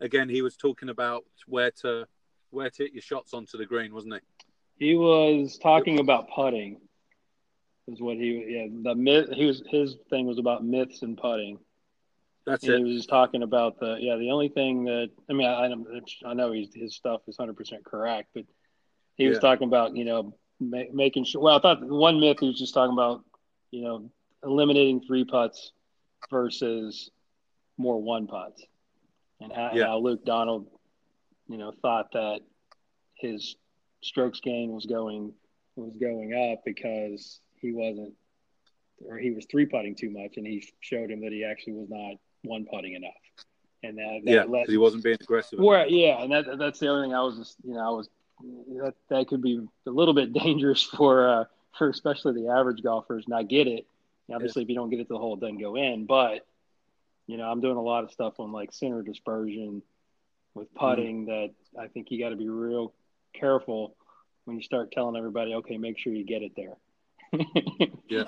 again, 0.00 0.28
he 0.28 0.42
was 0.42 0.56
talking 0.56 0.88
about 0.88 1.22
where 1.46 1.70
to 1.82 2.04
where 2.50 2.68
to 2.68 2.82
hit 2.82 2.92
your 2.94 3.00
shots 3.00 3.32
onto 3.32 3.56
the 3.56 3.64
green, 3.64 3.94
wasn't 3.94 4.14
he? 4.78 4.88
He 4.88 4.96
was 4.96 5.56
talking 5.56 6.00
about 6.00 6.28
putting. 6.34 6.80
Is 7.86 8.00
what 8.00 8.16
he 8.16 8.44
yeah 8.48 8.66
the 8.82 8.94
myth 8.96 9.28
he 9.32 9.44
was 9.44 9.62
his 9.68 9.96
thing 10.10 10.26
was 10.26 10.38
about 10.38 10.64
myths 10.64 11.02
and 11.02 11.16
putting. 11.16 11.58
That's 12.44 12.64
and 12.64 12.74
it. 12.74 12.78
He 12.78 12.84
was 12.84 12.96
just 12.96 13.08
talking 13.08 13.44
about 13.44 13.78
the 13.78 13.98
yeah 14.00 14.16
the 14.16 14.32
only 14.32 14.48
thing 14.48 14.84
that 14.86 15.10
I 15.30 15.32
mean 15.32 15.46
I 15.46 15.66
I, 15.66 16.30
I 16.30 16.34
know 16.34 16.50
he's, 16.50 16.74
his 16.74 16.96
stuff 16.96 17.20
is 17.28 17.36
hundred 17.36 17.56
percent 17.56 17.84
correct, 17.84 18.30
but 18.34 18.46
he 19.16 19.28
was 19.28 19.38
talking 19.38 19.68
about 19.68 19.96
you 19.96 20.04
know 20.04 20.34
ma- 20.70 20.92
making 20.92 21.24
sure. 21.24 21.40
Well, 21.40 21.56
I 21.56 21.60
thought 21.60 21.82
one 21.82 22.20
myth 22.20 22.38
he 22.40 22.48
was 22.48 22.58
just 22.58 22.74
talking 22.74 22.92
about, 22.92 23.24
you 23.70 23.82
know, 23.82 24.10
eliminating 24.44 25.00
three 25.00 25.24
putts 25.24 25.72
versus 26.30 27.10
more 27.78 28.00
one 28.00 28.26
putts, 28.26 28.64
and 29.40 29.52
how, 29.52 29.70
yeah. 29.74 29.86
how 29.86 29.98
Luke 29.98 30.24
Donald, 30.24 30.66
you 31.48 31.58
know, 31.58 31.72
thought 31.82 32.12
that 32.12 32.40
his 33.14 33.56
strokes 34.02 34.40
gain 34.40 34.72
was 34.72 34.86
going 34.86 35.32
was 35.76 35.96
going 35.96 36.34
up 36.52 36.64
because 36.64 37.40
he 37.60 37.72
wasn't 37.72 38.12
or 39.06 39.18
he 39.18 39.30
was 39.30 39.46
three 39.50 39.66
putting 39.66 39.94
too 39.94 40.10
much, 40.10 40.36
and 40.36 40.46
he 40.46 40.66
showed 40.80 41.10
him 41.10 41.20
that 41.22 41.32
he 41.32 41.44
actually 41.44 41.74
was 41.74 41.88
not 41.88 42.16
one 42.42 42.66
putting 42.70 42.94
enough, 42.94 43.12
and 43.82 43.98
that, 43.98 44.20
that 44.24 44.30
yeah, 44.30 44.44
let, 44.44 44.68
he 44.68 44.76
wasn't 44.76 45.02
being 45.02 45.18
aggressive. 45.20 45.58
Well, 45.58 45.88
yeah, 45.88 46.22
and 46.22 46.32
that 46.32 46.58
that's 46.58 46.78
the 46.78 46.92
other 46.92 47.02
thing 47.02 47.14
I 47.14 47.22
was 47.22 47.38
just 47.38 47.56
you 47.64 47.74
know 47.74 47.80
I 47.80 47.90
was 47.90 48.08
that 48.76 48.94
that 49.08 49.28
could 49.28 49.42
be 49.42 49.60
a 49.86 49.90
little 49.90 50.14
bit 50.14 50.32
dangerous 50.44 50.82
for 50.82 51.28
uh, 51.28 51.44
for 51.76 51.88
especially 51.88 52.34
the 52.34 52.48
average 52.48 52.82
golfers 52.82 53.26
not 53.28 53.48
get 53.48 53.66
it. 53.66 53.86
Obviously, 54.32 54.62
yeah. 54.62 54.64
if 54.64 54.68
you 54.70 54.74
don't 54.74 54.90
get 54.90 55.00
it 55.00 55.04
to 55.08 55.14
the 55.14 55.18
hole, 55.18 55.34
it 55.34 55.40
doesn't 55.40 55.60
go 55.60 55.76
in. 55.76 56.06
But 56.06 56.46
you 57.26 57.36
know, 57.36 57.44
I'm 57.44 57.60
doing 57.60 57.76
a 57.76 57.82
lot 57.82 58.04
of 58.04 58.10
stuff 58.10 58.40
on 58.40 58.52
like 58.52 58.72
center 58.72 59.02
dispersion 59.02 59.82
with 60.54 60.68
mm-hmm. 60.68 60.86
putting 60.86 61.26
mm-hmm. 61.26 61.52
that 61.76 61.80
I 61.80 61.88
think 61.88 62.10
you 62.10 62.18
got 62.18 62.30
to 62.30 62.36
be 62.36 62.48
real 62.48 62.92
careful 63.34 63.96
when 64.44 64.56
you 64.56 64.62
start 64.62 64.92
telling 64.92 65.16
everybody, 65.16 65.54
okay, 65.54 65.78
make 65.78 65.98
sure 65.98 66.12
you 66.12 66.24
get 66.24 66.42
it 66.42 66.52
there. 66.56 66.76
yeah, 68.08 68.24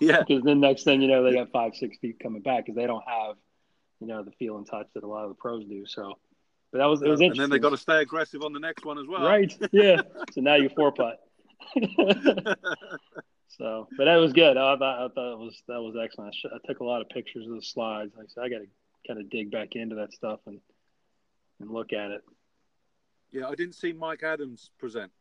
yeah. 0.00 0.22
Because 0.26 0.44
then 0.44 0.60
next 0.60 0.84
thing 0.84 1.02
you 1.02 1.08
know, 1.08 1.22
they 1.22 1.34
got 1.34 1.50
five, 1.50 1.74
six 1.74 1.98
feet 1.98 2.20
coming 2.20 2.42
back 2.42 2.64
because 2.64 2.76
they 2.76 2.86
don't 2.86 3.04
have, 3.06 3.36
you 4.00 4.06
know, 4.06 4.22
the 4.22 4.30
feel 4.32 4.56
and 4.56 4.66
touch 4.66 4.86
that 4.94 5.02
a 5.02 5.06
lot 5.06 5.24
of 5.24 5.30
the 5.30 5.34
pros 5.34 5.64
do. 5.66 5.84
So 5.86 6.18
but 6.72 6.78
that 6.78 6.86
was 6.86 7.02
it 7.02 7.08
was 7.08 7.20
interesting. 7.20 7.42
And 7.42 7.52
then 7.52 7.58
they 7.58 7.62
got 7.62 7.70
to 7.70 7.78
stay 7.78 8.00
aggressive 8.00 8.42
on 8.42 8.52
the 8.52 8.60
next 8.60 8.84
one 8.84 8.98
as 8.98 9.06
well. 9.06 9.24
Right. 9.24 9.52
Yeah. 9.72 10.02
so 10.32 10.40
now 10.40 10.56
you 10.56 10.68
four 10.68 10.92
putt. 10.92 11.20
so, 13.48 13.88
but 13.96 14.04
that 14.04 14.16
was 14.16 14.32
good. 14.32 14.56
I 14.56 14.76
thought 14.76 15.04
I 15.04 15.08
thought 15.08 15.32
it 15.32 15.38
was 15.38 15.62
that 15.68 15.80
was 15.80 15.96
excellent. 16.02 16.34
I, 16.44 16.56
I 16.56 16.58
took 16.66 16.80
a 16.80 16.84
lot 16.84 17.00
of 17.00 17.08
pictures 17.08 17.46
of 17.46 17.54
the 17.54 17.62
slides. 17.62 18.12
Like 18.16 18.26
I 18.26 18.28
said, 18.28 18.44
I 18.44 18.48
got 18.48 18.58
to 18.58 18.68
kind 19.06 19.20
of 19.20 19.30
dig 19.30 19.50
back 19.50 19.76
into 19.76 19.96
that 19.96 20.12
stuff 20.12 20.40
and 20.46 20.60
and 21.60 21.70
look 21.70 21.92
at 21.92 22.10
it. 22.10 22.22
Yeah, 23.30 23.48
I 23.48 23.54
didn't 23.54 23.74
see 23.74 23.92
Mike 23.92 24.22
Adams 24.22 24.70
present. 24.78 25.12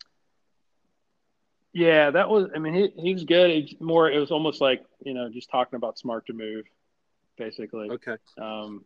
Yeah, 1.73 2.11
that 2.11 2.29
was. 2.29 2.47
I 2.55 2.59
mean, 2.59 2.73
he 2.73 2.91
he's 3.01 3.23
good. 3.23 3.51
It's 3.51 3.73
more. 3.79 4.09
It 4.09 4.19
was 4.19 4.31
almost 4.31 4.61
like 4.61 4.83
you 5.03 5.13
know, 5.13 5.29
just 5.29 5.49
talking 5.49 5.75
about 5.75 5.97
Smart2Move, 5.97 6.63
basically. 7.37 7.89
Okay. 7.91 8.15
Um, 8.37 8.83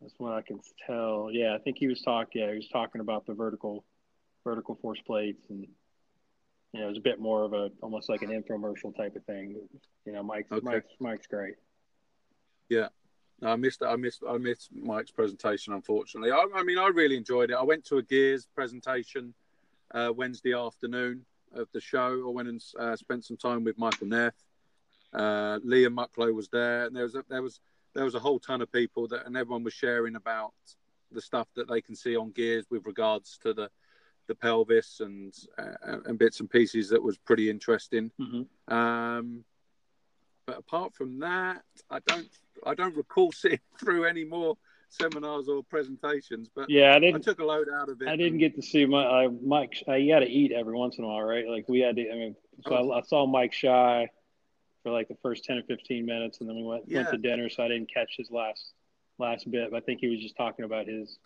that's 0.00 0.14
what 0.18 0.34
I 0.34 0.42
can 0.42 0.60
tell. 0.86 1.28
Yeah, 1.32 1.54
I 1.54 1.58
think 1.58 1.78
he 1.78 1.86
was 1.86 2.02
talking. 2.02 2.42
Yeah, 2.42 2.50
he 2.50 2.56
was 2.56 2.68
talking 2.68 3.00
about 3.00 3.26
the 3.26 3.34
vertical, 3.34 3.84
vertical 4.44 4.76
force 4.76 5.00
plates, 5.06 5.42
and 5.48 5.66
you 6.72 6.80
know, 6.80 6.86
it 6.86 6.90
was 6.90 6.98
a 6.98 7.02
bit 7.02 7.18
more 7.18 7.44
of 7.44 7.52
a 7.52 7.70
almost 7.82 8.08
like 8.08 8.22
an 8.22 8.30
infomercial 8.30 8.94
type 8.96 9.16
of 9.16 9.24
thing. 9.24 9.56
You 10.04 10.12
know, 10.12 10.22
Mike's 10.22 10.52
okay. 10.52 10.64
Mike's 10.64 10.92
Mike's 11.00 11.26
great. 11.26 11.54
Yeah, 12.68 12.88
I 13.42 13.56
missed 13.56 13.82
I 13.82 13.96
missed 13.96 14.22
I 14.28 14.36
missed 14.38 14.70
Mike's 14.74 15.10
presentation. 15.10 15.72
Unfortunately, 15.72 16.30
I, 16.30 16.46
I 16.54 16.62
mean, 16.62 16.78
I 16.78 16.88
really 16.88 17.16
enjoyed 17.16 17.50
it. 17.50 17.56
I 17.56 17.62
went 17.62 17.84
to 17.86 17.96
a 17.96 18.02
Gears 18.02 18.46
presentation 18.54 19.34
uh, 19.94 20.12
Wednesday 20.14 20.52
afternoon 20.52 21.24
of 21.54 21.68
the 21.72 21.80
show. 21.80 22.24
I 22.26 22.30
went 22.30 22.48
and 22.48 22.62
uh, 22.78 22.96
spent 22.96 23.24
some 23.24 23.36
time 23.36 23.64
with 23.64 23.78
Michael 23.78 24.08
Neff. 24.08 24.34
Uh, 25.12 25.58
Liam 25.64 25.94
Mucklow 25.94 26.34
was 26.34 26.48
there, 26.48 26.84
and 26.84 26.94
there 26.94 27.04
was 27.04 27.14
a, 27.14 27.24
there 27.28 27.42
was 27.42 27.60
there 27.96 28.04
was 28.04 28.14
a 28.14 28.20
whole 28.20 28.38
ton 28.38 28.60
of 28.60 28.70
people 28.70 29.08
that, 29.08 29.26
and 29.26 29.36
everyone 29.36 29.64
was 29.64 29.72
sharing 29.72 30.16
about 30.16 30.52
the 31.10 31.20
stuff 31.20 31.48
that 31.54 31.68
they 31.68 31.80
can 31.80 31.96
see 31.96 32.16
on 32.16 32.30
gears 32.30 32.66
with 32.70 32.84
regards 32.84 33.38
to 33.38 33.54
the 33.54 33.70
the 34.28 34.34
pelvis 34.34 35.00
and 35.00 35.32
uh, 35.58 35.98
and 36.04 36.18
bits 36.18 36.40
and 36.40 36.50
pieces 36.50 36.90
that 36.90 37.02
was 37.02 37.16
pretty 37.16 37.48
interesting. 37.48 38.10
Mm-hmm. 38.20 38.74
Um, 38.74 39.44
but 40.46 40.58
apart 40.58 40.94
from 40.94 41.20
that, 41.20 41.62
I 41.90 42.00
don't 42.06 42.28
I 42.64 42.74
don't 42.74 42.96
recall 42.96 43.32
sitting 43.32 43.60
through 43.80 44.04
any 44.04 44.24
more 44.24 44.56
seminars 44.88 45.48
or 45.48 45.62
presentations. 45.62 46.50
But 46.54 46.68
yeah, 46.68 46.94
I 46.94 46.98
didn't. 46.98 47.16
I 47.16 47.18
took 47.20 47.40
a 47.40 47.44
load 47.44 47.68
out 47.72 47.88
of 47.88 48.02
it. 48.02 48.08
I 48.08 48.16
didn't 48.16 48.38
get 48.38 48.56
to 48.56 48.62
see 48.62 48.84
my 48.84 49.04
uh, 49.04 49.28
Mike. 49.44 49.82
Uh, 49.88 49.94
you 49.94 50.12
got 50.12 50.20
to 50.20 50.28
eat 50.28 50.52
every 50.52 50.74
once 50.74 50.98
in 50.98 51.04
a 51.04 51.06
while, 51.06 51.22
right? 51.22 51.46
Like 51.48 51.68
we 51.68 51.80
had 51.80 51.96
to. 51.96 52.10
I 52.10 52.14
mean, 52.14 52.36
so 52.66 52.74
oh. 52.74 52.90
I, 52.90 52.98
I, 52.98 53.02
saw 53.02 53.26
Mike 53.26 53.52
Schy 53.52 54.08
for 54.86 54.92
like 54.92 55.08
the 55.08 55.16
first 55.20 55.42
10 55.42 55.58
or 55.58 55.62
15 55.64 56.06
minutes 56.06 56.38
and 56.38 56.48
then 56.48 56.54
we 56.54 56.62
went 56.62 56.84
yeah. 56.86 56.98
went 56.98 57.10
to 57.10 57.18
dinner 57.18 57.48
so 57.48 57.64
I 57.64 57.68
didn't 57.68 57.92
catch 57.92 58.14
his 58.16 58.30
last 58.30 58.72
last 59.18 59.50
bit 59.50 59.72
But 59.72 59.78
I 59.78 59.80
think 59.80 59.98
he 59.98 60.06
was 60.06 60.20
just 60.20 60.36
talking 60.36 60.64
about 60.64 60.86
his 60.86 61.18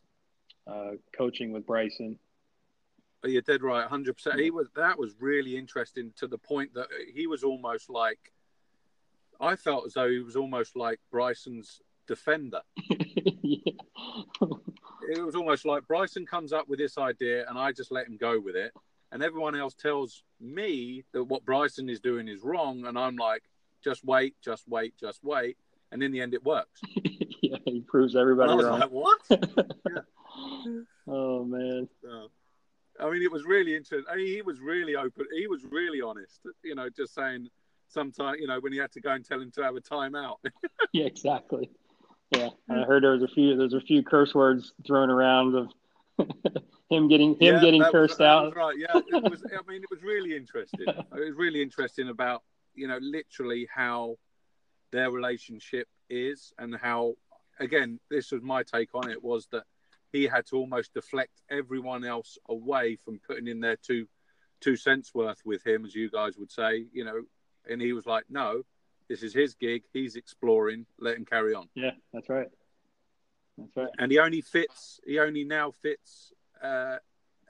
uh, 0.66 0.92
coaching 1.16 1.52
with 1.52 1.66
Bryson. 1.66 2.18
Oh, 3.22 3.28
you're 3.28 3.42
dead 3.42 3.62
right 3.62 3.86
100% 3.86 4.40
he 4.40 4.50
was 4.50 4.68
that 4.76 4.98
was 4.98 5.14
really 5.20 5.58
interesting 5.58 6.10
to 6.16 6.26
the 6.26 6.38
point 6.38 6.72
that 6.72 6.86
he 7.12 7.26
was 7.26 7.44
almost 7.44 7.90
like 7.90 8.32
I 9.38 9.56
felt 9.56 9.84
as 9.84 9.92
though 9.92 10.08
he 10.08 10.20
was 10.20 10.36
almost 10.36 10.74
like 10.74 10.98
Bryson's 11.10 11.82
defender. 12.06 12.62
It 15.12 15.24
was 15.24 15.34
almost 15.34 15.64
like 15.64 15.88
Bryson 15.88 16.24
comes 16.24 16.52
up 16.52 16.68
with 16.68 16.78
this 16.78 16.96
idea 16.96 17.44
and 17.48 17.58
I 17.58 17.72
just 17.72 17.90
let 17.90 18.06
him 18.06 18.16
go 18.16 18.38
with 18.38 18.54
it 18.54 18.72
and 19.12 19.22
everyone 19.22 19.56
else 19.56 19.74
tells 19.74 20.22
me 20.40 21.04
that 21.12 21.24
what 21.24 21.44
Bryson 21.44 21.88
is 21.88 22.00
doing 22.00 22.28
is 22.28 22.40
wrong, 22.42 22.86
and 22.86 22.98
I'm 22.98 23.16
like, 23.16 23.42
just 23.82 24.04
wait, 24.04 24.34
just 24.42 24.68
wait, 24.68 24.94
just 24.98 25.22
wait, 25.22 25.56
and 25.92 26.02
in 26.02 26.12
the 26.12 26.20
end, 26.20 26.34
it 26.34 26.44
works. 26.44 26.80
yeah, 27.42 27.56
he 27.64 27.80
proves 27.80 28.16
everybody 28.16 28.52
wrong. 28.52 28.80
Like, 28.80 28.90
what? 28.90 29.20
yeah. 29.30 30.02
Oh 31.08 31.44
man. 31.44 31.88
I 33.00 33.10
mean, 33.10 33.22
it 33.22 33.32
was 33.32 33.44
really 33.44 33.74
interesting. 33.74 34.04
I 34.10 34.16
mean, 34.16 34.26
he 34.26 34.42
was 34.42 34.60
really 34.60 34.94
open. 34.94 35.26
He 35.34 35.46
was 35.46 35.64
really 35.64 36.00
honest. 36.02 36.40
You 36.62 36.74
know, 36.74 36.88
just 36.88 37.14
saying 37.14 37.48
sometimes, 37.88 38.38
you 38.40 38.46
know, 38.46 38.60
when 38.60 38.72
he 38.72 38.78
had 38.78 38.92
to 38.92 39.00
go 39.00 39.10
and 39.10 39.24
tell 39.24 39.40
him 39.40 39.50
to 39.52 39.62
have 39.62 39.74
a 39.74 39.80
timeout. 39.80 40.36
yeah, 40.92 41.06
exactly. 41.06 41.70
Yeah, 42.36 42.50
I 42.68 42.82
heard 42.82 43.02
there 43.02 43.12
was 43.12 43.22
a 43.22 43.28
few. 43.28 43.56
There's 43.56 43.74
a 43.74 43.80
few 43.80 44.02
curse 44.02 44.34
words 44.34 44.72
thrown 44.86 45.10
around 45.10 45.56
of 45.56 45.68
him 46.90 47.08
getting 47.08 47.30
him 47.30 47.54
yeah, 47.54 47.60
getting 47.60 47.82
cursed 47.82 48.18
was, 48.18 48.26
out. 48.26 48.56
right. 48.56 48.76
Yeah. 48.78 48.88
It 48.94 49.30
was, 49.30 49.42
I 49.44 49.70
mean, 49.70 49.82
it 49.82 49.90
was 49.90 50.02
really 50.02 50.36
interesting. 50.36 50.86
it 50.88 51.06
was 51.12 51.34
really 51.36 51.62
interesting 51.62 52.08
about 52.08 52.42
you 52.74 52.88
know 52.88 52.98
literally 53.00 53.68
how 53.72 54.16
their 54.92 55.10
relationship 55.10 55.88
is 56.08 56.52
and 56.58 56.74
how 56.76 57.14
again 57.58 57.98
this 58.10 58.32
was 58.32 58.42
my 58.42 58.62
take 58.62 58.94
on 58.94 59.10
it 59.10 59.22
was 59.22 59.46
that 59.52 59.64
he 60.12 60.24
had 60.24 60.46
to 60.46 60.56
almost 60.56 60.92
deflect 60.94 61.42
everyone 61.50 62.04
else 62.04 62.38
away 62.48 62.96
from 62.96 63.20
putting 63.26 63.46
in 63.46 63.60
their 63.60 63.76
two 63.76 64.06
two 64.60 64.76
cents 64.76 65.14
worth 65.14 65.40
with 65.44 65.64
him 65.66 65.84
as 65.84 65.94
you 65.94 66.10
guys 66.10 66.36
would 66.36 66.50
say 66.50 66.84
you 66.92 67.04
know 67.04 67.22
and 67.68 67.80
he 67.80 67.92
was 67.92 68.06
like 68.06 68.24
no 68.28 68.62
this 69.08 69.22
is 69.22 69.32
his 69.32 69.54
gig 69.54 69.82
he's 69.92 70.16
exploring 70.16 70.84
let 70.98 71.16
him 71.16 71.24
carry 71.24 71.54
on 71.54 71.68
yeah 71.74 71.92
that's 72.12 72.28
right 72.28 72.48
that's 73.60 73.76
right 73.76 73.88
and 73.98 74.10
he 74.10 74.18
only 74.18 74.40
fits 74.40 75.00
he 75.06 75.18
only 75.18 75.44
now 75.44 75.70
fits 75.70 76.32
uh 76.62 76.96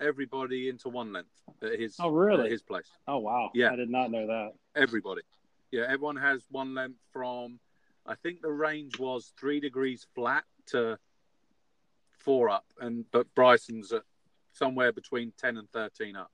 everybody 0.00 0.68
into 0.68 0.88
one 0.88 1.12
length 1.12 1.28
at 1.62 1.78
his 1.78 1.96
oh 2.00 2.08
really 2.08 2.48
his 2.50 2.62
place 2.62 2.88
oh 3.06 3.18
wow 3.18 3.50
yeah 3.54 3.70
i 3.70 3.76
did 3.76 3.90
not 3.90 4.10
know 4.10 4.26
that 4.26 4.52
everybody 4.74 5.22
yeah 5.70 5.84
everyone 5.88 6.16
has 6.16 6.42
one 6.50 6.74
length 6.74 6.98
from 7.12 7.58
I 8.06 8.14
think 8.16 8.42
the 8.42 8.50
range 8.50 8.98
was 8.98 9.32
three 9.38 9.60
degrees 9.60 10.06
flat 10.14 10.44
to 10.68 10.98
four 12.10 12.50
up, 12.50 12.64
and 12.80 13.04
but 13.12 13.32
Bryson's 13.34 13.92
at 13.92 14.02
somewhere 14.52 14.92
between 14.92 15.32
ten 15.38 15.56
and 15.56 15.70
thirteen 15.70 16.16
up. 16.16 16.32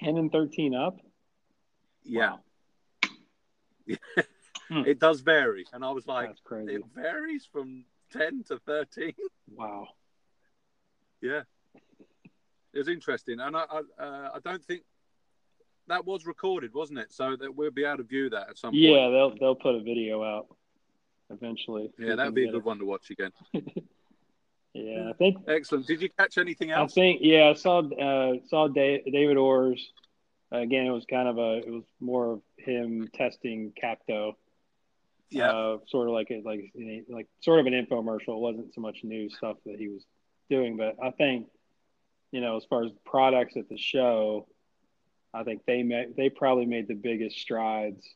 Ten 0.00 0.16
and 0.16 0.30
thirteen 0.30 0.74
up. 0.74 0.96
Yeah. 2.04 2.30
Wow. 2.30 2.40
hmm. 4.68 4.82
It 4.86 4.98
does 4.98 5.20
vary, 5.20 5.64
and 5.72 5.84
I 5.84 5.90
was 5.92 6.06
like, 6.06 6.36
it 6.50 6.82
varies 6.94 7.48
from 7.50 7.84
ten 8.10 8.44
to 8.44 8.58
thirteen. 8.58 9.14
Wow. 9.54 9.88
Yeah, 11.20 11.42
it 12.72 12.78
was 12.78 12.88
interesting, 12.88 13.40
and 13.40 13.56
I 13.56 13.64
I, 13.70 14.02
uh, 14.02 14.30
I 14.34 14.38
don't 14.44 14.64
think 14.64 14.82
that 15.88 16.06
was 16.06 16.26
recorded, 16.26 16.72
wasn't 16.74 17.00
it? 17.00 17.12
So 17.12 17.36
that 17.36 17.54
we'll 17.54 17.70
be 17.70 17.84
able 17.84 17.98
to 17.98 18.02
view 18.04 18.30
that 18.30 18.50
at 18.50 18.58
some 18.58 18.70
point. 18.70 18.82
Yeah, 18.82 19.08
they'll 19.10 19.34
they'll 19.38 19.54
put 19.54 19.74
a 19.74 19.80
video 19.80 20.22
out 20.22 20.46
eventually. 21.30 21.90
Yeah, 21.98 22.14
that'd 22.14 22.34
be 22.34 22.48
a 22.48 22.52
good 22.52 22.58
it. 22.58 22.64
one 22.64 22.78
to 22.78 22.84
watch 22.84 23.10
again. 23.10 23.32
yeah, 24.74 25.10
I 25.10 25.12
think. 25.14 25.38
Excellent. 25.48 25.86
Did 25.86 26.02
you 26.02 26.08
catch 26.10 26.38
anything 26.38 26.70
else? 26.70 26.92
I 26.92 26.94
think 26.94 27.20
yeah, 27.22 27.48
I 27.48 27.54
saw 27.54 27.80
uh, 27.80 28.34
saw 28.46 28.68
David 28.68 29.36
Orr's. 29.36 29.92
Again, 30.50 30.86
it 30.86 30.90
was 30.90 31.04
kind 31.04 31.28
of 31.28 31.38
a 31.38 31.58
it 31.58 31.70
was 31.70 31.84
more 32.00 32.34
of 32.34 32.40
him 32.56 33.08
testing 33.12 33.72
Capto. 33.82 34.34
Yeah, 35.30 35.50
uh, 35.50 35.78
sort 35.86 36.08
of 36.08 36.14
like 36.14 36.30
a, 36.30 36.40
like 36.44 36.72
like 37.08 37.26
sort 37.40 37.60
of 37.60 37.66
an 37.66 37.72
infomercial. 37.72 38.36
It 38.36 38.40
wasn't 38.40 38.74
so 38.74 38.80
much 38.80 39.00
new 39.02 39.28
stuff 39.28 39.56
that 39.66 39.78
he 39.78 39.88
was 39.88 40.04
doing, 40.48 40.76
but 40.76 40.96
I 41.02 41.10
think 41.10 41.48
you 42.30 42.40
know 42.40 42.56
as 42.56 42.64
far 42.64 42.84
as 42.84 42.92
products 43.04 43.56
at 43.56 43.68
the 43.68 43.76
show, 43.76 44.46
I 45.34 45.42
think 45.44 45.62
they 45.66 45.82
made, 45.82 46.16
they 46.16 46.30
probably 46.30 46.66
made 46.66 46.88
the 46.88 46.94
biggest 46.94 47.38
strides 47.38 48.06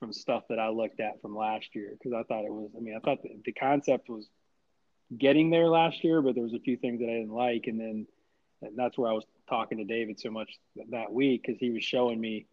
from 0.00 0.12
stuff 0.12 0.44
that 0.48 0.58
I 0.58 0.68
looked 0.68 1.00
at 1.00 1.20
from 1.22 1.36
last 1.36 1.74
year 1.74 1.92
because 1.92 2.12
I 2.12 2.22
thought 2.24 2.44
it 2.44 2.52
was. 2.52 2.70
I 2.76 2.80
mean, 2.80 2.96
I 2.96 3.00
thought 3.00 3.22
the, 3.22 3.38
the 3.44 3.52
concept 3.52 4.08
was 4.08 4.28
getting 5.16 5.50
there 5.50 5.68
last 5.68 6.02
year, 6.02 6.20
but 6.20 6.34
there 6.34 6.44
was 6.44 6.54
a 6.54 6.60
few 6.60 6.76
things 6.76 7.00
that 7.00 7.08
I 7.08 7.18
didn't 7.18 7.32
like, 7.32 7.66
and 7.66 7.78
then 7.78 8.06
and 8.62 8.76
that's 8.76 8.98
where 8.98 9.10
I 9.10 9.14
was 9.14 9.24
talking 9.48 9.78
to 9.78 9.84
David 9.84 10.18
so 10.18 10.30
much 10.30 10.58
that 10.90 11.12
week 11.12 11.42
because 11.46 11.60
he 11.60 11.70
was 11.70 11.84
showing 11.84 12.20
me 12.20 12.46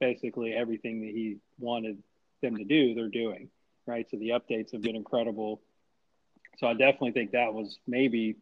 basically 0.00 0.52
everything 0.52 1.00
that 1.00 1.10
he 1.10 1.36
wanted 1.58 2.02
them 2.42 2.56
to 2.56 2.64
do. 2.64 2.94
They're 2.94 3.08
doing 3.08 3.50
right. 3.86 4.06
So 4.10 4.18
the 4.18 4.30
updates 4.30 4.72
have 4.72 4.82
been 4.82 4.96
incredible. 4.96 5.60
So 6.58 6.66
I 6.66 6.72
definitely 6.72 7.12
think 7.12 7.32
that 7.32 7.52
was 7.52 7.78
maybe, 7.86 8.36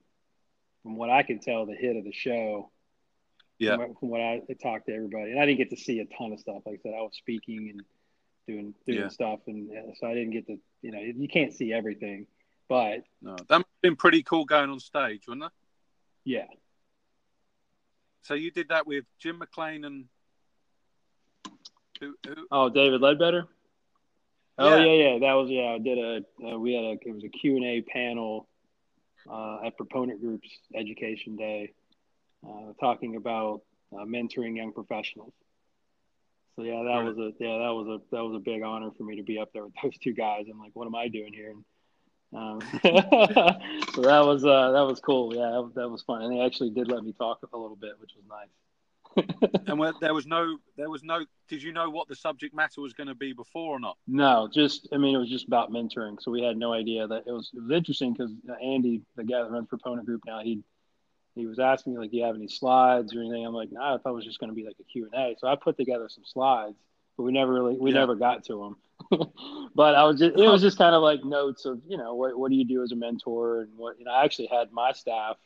from 0.83 0.97
what 0.97 1.11
I 1.11 1.23
can 1.23 1.41
tell, 1.41 1.67
the 1.67 1.75
hit 1.75 1.97
of 1.97 2.05
the 2.05 2.13
show. 2.13 2.71
Yeah. 3.59 3.77
From, 3.77 3.95
from 3.95 4.09
what 4.09 4.21
I 4.21 4.43
talked 4.61 4.87
to 4.87 4.95
everybody, 4.95 5.31
and 5.31 5.41
I 5.41 5.47
didn't 5.47 5.59
get 5.59 5.71
to 5.71 5.77
see 5.77 6.01
a 6.01 6.07
ton 6.07 6.33
of 6.33 6.41
stuff. 6.41 6.63
Like 6.67 6.81
I 6.81 6.83
said, 6.83 6.95
I 6.99 7.03
was 7.03 7.15
speaking 7.15 7.71
and 7.71 7.83
doing 8.49 8.75
doing 8.85 9.03
yeah. 9.03 9.09
stuff, 9.09 9.41
and 9.47 9.71
so 10.01 10.09
I 10.09 10.15
didn't 10.15 10.33
get 10.33 10.49
to 10.49 10.59
you 10.83 10.91
know 10.91 10.99
you 10.99 11.29
can't 11.29 11.53
see 11.53 11.73
everything, 11.73 12.27
but 12.69 13.05
no, 13.23 13.37
that 13.37 13.49
must 13.49 13.53
have 13.53 13.81
been 13.81 13.95
pretty 13.95 14.25
cool 14.25 14.45
going 14.45 14.71
on 14.71 14.81
stage, 14.81 15.23
wasn't 15.29 15.45
it? 15.45 15.53
Yeah. 16.25 16.47
So 18.23 18.35
you 18.35 18.51
did 18.51 18.71
that 18.71 18.89
with 18.89 19.05
Jim 19.21 19.39
McLean 19.39 19.85
and 19.85 20.07
who, 22.01 22.17
who? 22.27 22.35
Oh, 22.51 22.69
David 22.71 23.01
Leadbetter. 23.01 23.47
Oh 24.59 24.77
yeah. 24.77 24.85
yeah, 24.85 24.93
yeah. 24.93 25.19
That 25.21 25.33
was 25.35 25.51
yeah. 25.51 25.75
I 25.75 25.79
did 25.79 25.99
a 25.99 26.47
uh, 26.47 26.59
we 26.59 26.75
had 26.75 26.85
a 26.85 26.93
it 26.93 27.15
was 27.15 27.25
a 27.25 27.29
Q 27.29 27.57
and 27.57 27.65
A 27.65 27.83
panel 27.83 28.49
uh, 29.31 29.59
at 29.65 29.77
Proponent 29.77 30.21
Group's 30.21 30.49
Education 30.75 31.37
Day, 31.37 31.73
uh, 32.47 32.73
talking 32.79 33.17
about 33.17 33.63
uh, 33.93 34.05
mentoring 34.05 34.57
young 34.57 34.73
professionals. 34.73 35.33
So 36.57 36.63
yeah, 36.63 36.83
that 36.85 37.05
was 37.05 37.19
a 37.19 37.33
yeah 37.41 37.59
that 37.59 37.75
was 37.75 37.89
a 37.89 38.15
that 38.15 38.23
was 38.23 38.37
a 38.37 38.39
big 38.39 38.63
honor 38.63 38.91
for 38.97 39.03
me 39.03 39.17
to 39.17 39.23
be 39.23 39.39
up 39.39 39.53
there 39.53 39.65
with 39.65 39.75
those 39.83 39.99
two 39.99 40.13
guys. 40.13 40.47
I'm 40.51 40.59
like, 40.59 40.73
what 40.75 40.87
am 40.87 40.95
I 40.95 41.09
doing 41.09 41.33
here? 41.33 41.51
And, 41.51 41.65
um, 42.33 42.61
so 42.83 44.03
that 44.03 44.25
was 44.25 44.45
uh, 44.45 44.71
that 44.73 44.87
was 44.87 45.01
cool. 45.01 45.35
Yeah, 45.35 45.51
that, 45.51 45.73
that, 45.75 45.89
was 45.89 46.03
fun, 46.03 46.23
and 46.23 46.33
they 46.33 46.41
actually 46.41 46.71
did 46.71 46.89
let 46.89 47.05
me 47.05 47.13
talk 47.13 47.41
a 47.53 47.57
little 47.57 47.77
bit, 47.77 47.93
which 47.99 48.13
was 48.17 48.25
nice. 48.29 48.49
and 49.67 49.79
when, 49.79 49.95
there 50.01 50.15
was 50.15 50.27
no 50.27 50.59
there 50.77 50.91
was 50.91 51.03
no. 51.03 51.25
Did 51.49 51.63
you 51.63 51.73
know 51.73 51.91
what 51.91 52.09
the 52.09 52.17
subject 52.17 52.55
matter 52.55 52.81
was 52.81 52.93
going 52.93 53.07
to 53.09 53.15
be 53.15 53.33
before 53.33 53.77
or 53.77 53.81
not? 53.81 53.97
No, 54.07 54.49
just 54.53 54.89
I 54.93 54.97
mean 54.97 55.15
it 55.15 55.19
was 55.19 55.31
just 55.31 55.47
about 55.47 55.71
mentoring. 55.71 56.21
So 56.21 56.31
we 56.31 56.43
had 56.43 56.57
no 56.57 56.73
idea 56.73 57.07
that 57.07 57.25
it 57.27 57.33
was 57.33 57.51
it 57.55 57.61
was 57.61 57.71
interesting 57.71 58.13
because 58.13 58.33
Andy, 58.63 59.03
the 59.17 59.25
guy 59.25 59.43
that 59.43 59.51
runs 59.51 59.69
Proponent 59.69 60.07
Group 60.07 60.23
now, 60.27 60.41
he 60.43 60.63
he 61.35 61.47
was 61.47 61.59
asking 61.59 61.95
me 61.95 61.99
like, 61.99 62.11
"Do 62.11 62.17
you 62.17 62.25
have 62.25 62.37
any 62.37 62.49
slides 62.49 63.15
or 63.15 63.21
anything?" 63.21 63.45
I'm 63.45 63.55
like, 63.55 63.73
"No, 63.73 63.81
nah, 63.81 63.95
I 63.95 63.99
thought 63.99 64.11
it 64.11 64.17
was 64.17 64.25
just 64.25 64.39
going 64.39 64.51
to 64.51 64.55
be 64.55 64.65
like 64.65 64.77
a 64.81 64.85
Q 64.85 65.09
and 65.13 65.15
A." 65.15 65.37
So 65.39 65.49
I 65.49 65.57
put 65.57 65.77
together 65.77 66.09
some 66.09 66.25
slides, 66.25 66.77
but 67.17 67.25
we 67.25 67.33
never 67.33 67.53
really 67.53 67.77
we 67.77 67.93
yeah. 67.93 68.01
never 68.01 68.15
got 68.15 68.45
to 68.45 68.59
them. 68.59 68.77
but 69.75 69.95
I 69.95 70.05
was 70.05 70.19
just 70.19 70.39
it 70.39 70.49
was 70.49 70.63
just 70.63 70.79
kind 70.79 70.95
of 70.95 71.03
like 71.03 71.25
notes 71.25 71.65
of 71.65 71.81
you 71.87 71.97
know 71.97 72.15
what 72.15 72.39
what 72.39 72.51
do 72.51 72.57
you 72.57 72.65
do 72.65 72.83
as 72.83 72.93
a 72.93 72.97
mentor 72.97 73.63
and 73.63 73.77
what 73.77 73.99
you 73.99 74.05
know. 74.05 74.13
I 74.13 74.25
actually 74.25 74.47
had 74.47 74.73
my 74.73 74.93
staff. 74.93 75.37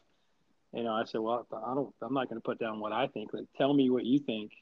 You 0.72 0.84
know, 0.84 0.92
I 0.92 1.04
said, 1.04 1.20
"Well, 1.20 1.46
I 1.52 1.74
don't. 1.74 1.94
I'm 2.02 2.14
not 2.14 2.28
going 2.28 2.40
to 2.40 2.44
put 2.44 2.58
down 2.58 2.80
what 2.80 2.92
I 2.92 3.06
think. 3.06 3.32
Like, 3.32 3.46
tell 3.56 3.72
me 3.72 3.90
what 3.90 4.04
you 4.04 4.18
think 4.18 4.52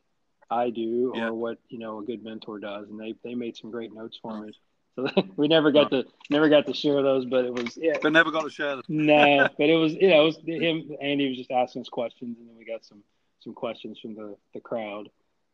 I 0.50 0.70
do 0.70 1.12
or 1.14 1.34
what 1.34 1.58
you 1.68 1.78
know 1.78 1.98
a 1.98 2.04
good 2.04 2.22
mentor 2.22 2.58
does." 2.58 2.88
And 2.88 3.00
they 3.00 3.14
they 3.24 3.34
made 3.34 3.56
some 3.56 3.70
great 3.70 3.92
notes 3.92 4.18
for 4.20 4.40
me. 4.40 4.52
So 4.94 5.08
we 5.36 5.48
never 5.48 5.72
got 5.72 5.90
to 5.90 6.04
never 6.30 6.48
got 6.48 6.66
to 6.66 6.74
share 6.74 7.02
those, 7.02 7.24
but 7.24 7.44
it 7.44 7.52
was 7.52 7.76
yeah. 7.76 7.96
But 8.00 8.12
never 8.12 8.30
got 8.30 8.42
to 8.42 8.50
share 8.50 8.76
them. 8.76 8.84
no, 8.88 9.48
but 9.58 9.68
it 9.68 9.74
was 9.76 9.94
you 9.94 10.08
know 10.08 10.22
it 10.22 10.24
was 10.24 10.38
him. 10.44 10.96
Andy 11.00 11.28
was 11.28 11.38
just 11.38 11.50
asking 11.50 11.82
us 11.82 11.88
questions, 11.88 12.38
and 12.38 12.48
then 12.48 12.56
we 12.56 12.64
got 12.64 12.84
some 12.84 13.02
some 13.40 13.52
questions 13.52 13.98
from 14.00 14.14
the 14.14 14.36
the 14.54 14.60
crowd. 14.60 15.08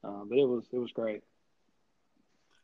Uh, 0.04 0.24
but 0.28 0.38
it 0.38 0.44
was 0.44 0.64
it 0.72 0.78
was 0.78 0.92
great. 0.92 1.22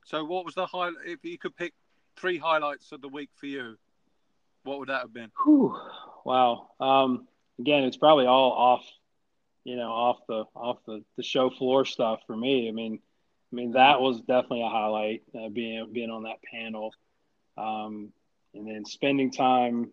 So, 0.05 0.24
what 0.24 0.45
was 0.45 0.55
the 0.55 0.66
highlight? 0.66 0.95
If 1.05 1.24
you 1.24 1.36
could 1.36 1.57
pick 1.57 1.74
three 2.16 2.39
highlights 2.39 2.93
of 2.93 3.01
the 3.01 3.09
week 3.09 3.30
for 3.36 3.47
you, 3.47 3.76
what 4.64 4.78
would 4.78 4.89
that 4.89 5.03
have 5.03 5.12
been? 5.12 5.30
Whew, 5.45 5.78
wow. 6.24 6.70
Um, 6.80 7.28
again, 7.59 7.84
it's 7.84 7.96
probably 7.96 8.26
all 8.26 8.52
off, 8.52 8.86
you 9.64 9.76
know, 9.76 9.90
off 9.90 10.18
the 10.28 10.44
off 10.54 10.78
the 10.86 11.04
the 11.16 11.22
show 11.22 11.50
floor 11.50 11.84
stuff 11.84 12.20
for 12.26 12.36
me. 12.36 12.68
I 12.68 12.72
mean, 12.72 13.00
I 13.52 13.56
mean, 13.56 13.72
that 13.72 14.00
was 14.00 14.20
definitely 14.20 14.62
a 14.62 14.68
highlight 14.68 15.22
uh, 15.34 15.48
being 15.48 15.92
being 15.92 16.11
on 16.11 16.24
that 16.24 16.42
panel, 16.42 16.92
um, 17.56 18.12
and 18.54 18.66
then 18.66 18.84
spending 18.84 19.30
time, 19.30 19.92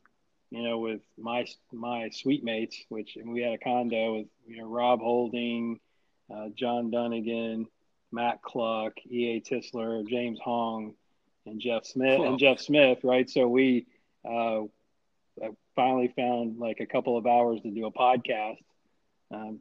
you 0.51 0.63
know, 0.63 0.79
with 0.79 1.01
my 1.17 1.45
my 1.71 2.09
suite 2.09 2.43
mates, 2.43 2.83
which 2.89 3.17
we 3.23 3.41
had 3.41 3.53
a 3.53 3.57
condo 3.57 4.17
with 4.17 4.27
you 4.47 4.57
know 4.57 4.67
Rob 4.67 4.99
Holding, 4.99 5.79
uh, 6.33 6.49
John 6.55 6.91
Dunnigan, 6.91 7.67
Matt 8.11 8.41
Cluck, 8.41 8.93
E. 9.09 9.37
A. 9.37 9.41
Tischler, 9.41 10.07
James 10.07 10.39
Hong, 10.43 10.93
and 11.45 11.59
Jeff 11.59 11.85
Smith 11.85 12.17
cool. 12.17 12.29
and 12.29 12.39
Jeff 12.39 12.59
Smith, 12.59 12.99
right? 13.03 13.29
So 13.29 13.47
we 13.47 13.87
uh, 14.27 14.61
finally 15.75 16.13
found 16.15 16.57
like 16.59 16.79
a 16.79 16.85
couple 16.85 17.17
of 17.17 17.25
hours 17.25 17.61
to 17.61 17.71
do 17.71 17.85
a 17.85 17.91
podcast 17.91 18.57
um, 19.31 19.59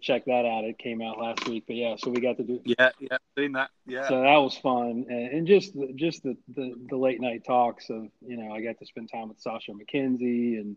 check 0.00 0.24
that 0.26 0.44
out. 0.44 0.64
It 0.64 0.78
came 0.78 1.02
out 1.02 1.18
last 1.18 1.46
week, 1.48 1.64
but 1.66 1.76
yeah, 1.76 1.96
so 1.98 2.10
we 2.10 2.20
got 2.20 2.36
to 2.36 2.44
do. 2.44 2.60
Yeah, 2.64 2.90
yeah, 3.00 3.18
seen 3.36 3.52
that. 3.52 3.70
Yeah. 3.86 4.08
So 4.08 4.20
that 4.20 4.36
was 4.36 4.56
fun, 4.56 5.06
and, 5.08 5.32
and 5.32 5.46
just 5.46 5.74
the, 5.74 5.92
just 5.94 6.22
the, 6.22 6.36
the, 6.54 6.74
the 6.88 6.96
late 6.96 7.20
night 7.20 7.44
talks 7.44 7.90
of 7.90 8.06
you 8.20 8.36
know 8.36 8.54
I 8.54 8.62
got 8.62 8.78
to 8.78 8.86
spend 8.86 9.10
time 9.10 9.28
with 9.28 9.42
Sasho 9.42 9.70
MacKenzie 9.70 10.60
and 10.60 10.76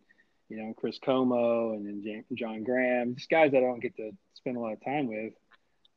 you 0.50 0.58
know 0.58 0.74
Chris 0.76 0.98
Como 1.04 1.74
and 1.74 1.86
then 1.86 2.24
John 2.34 2.64
Graham, 2.64 3.16
just 3.16 3.30
guys 3.30 3.52
that 3.52 3.60
I 3.60 3.62
don't 3.62 3.82
get 3.82 3.96
to 3.98 4.12
spend 4.34 4.58
a 4.58 4.60
lot 4.60 4.74
of 4.74 4.84
time 4.84 5.08
with. 5.08 5.34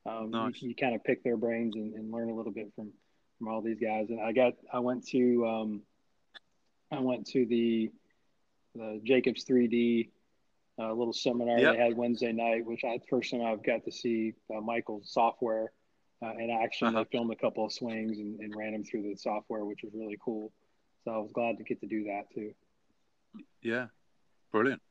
Um, 0.05 0.31
nice. 0.31 0.61
you, 0.61 0.69
you, 0.69 0.75
kind 0.75 0.95
of 0.95 1.03
pick 1.03 1.23
their 1.23 1.35
brains 1.35 1.75
and, 1.75 1.93
and, 1.95 2.13
learn 2.13 2.29
a 2.29 2.33
little 2.33 2.53
bit 2.53 2.71
from 2.75 2.91
from 3.37 3.49
all 3.49 3.61
these 3.61 3.79
guys. 3.79 4.05
And 4.09 4.21
I 4.21 4.31
got 4.31 4.53
I 4.71 4.79
went 4.79 5.05
to 5.07 5.45
um, 5.45 5.81
I 6.91 6.99
went 6.99 7.27
to 7.31 7.45
the 7.45 7.91
the 8.77 9.01
Jacobs 9.03 9.43
3D 9.45 10.09
a 10.79 10.93
little 10.93 11.13
seminar 11.13 11.57
yep. 11.57 11.75
they 11.75 11.83
had 11.83 11.97
Wednesday 11.97 12.31
night, 12.31 12.65
which 12.65 12.83
I 12.83 12.99
first 13.09 13.31
time 13.31 13.41
I've 13.41 13.63
got 13.63 13.83
to 13.85 13.91
see 13.91 14.33
uh, 14.55 14.61
Michael's 14.61 15.11
software 15.11 15.71
uh, 16.23 16.33
in 16.37 16.49
action. 16.51 16.87
Uh-huh. 16.87 17.03
filmed 17.11 17.31
a 17.31 17.35
couple 17.35 17.65
of 17.65 17.71
swings 17.71 18.19
and, 18.19 18.39
and, 18.39 18.55
ran 18.55 18.73
them 18.73 18.83
through 18.83 19.03
the 19.03 19.15
software, 19.15 19.65
which 19.65 19.79
was 19.83 19.93
really 19.95 20.17
cool. 20.23 20.51
So 21.03 21.11
I 21.11 21.17
was 21.17 21.31
glad 21.31 21.57
to 21.57 21.63
get 21.63 21.79
to 21.81 21.87
do 21.87 22.03
that 22.05 22.23
too. 22.33 22.53
Yeah, 23.61 23.87
brilliant. 24.51 24.81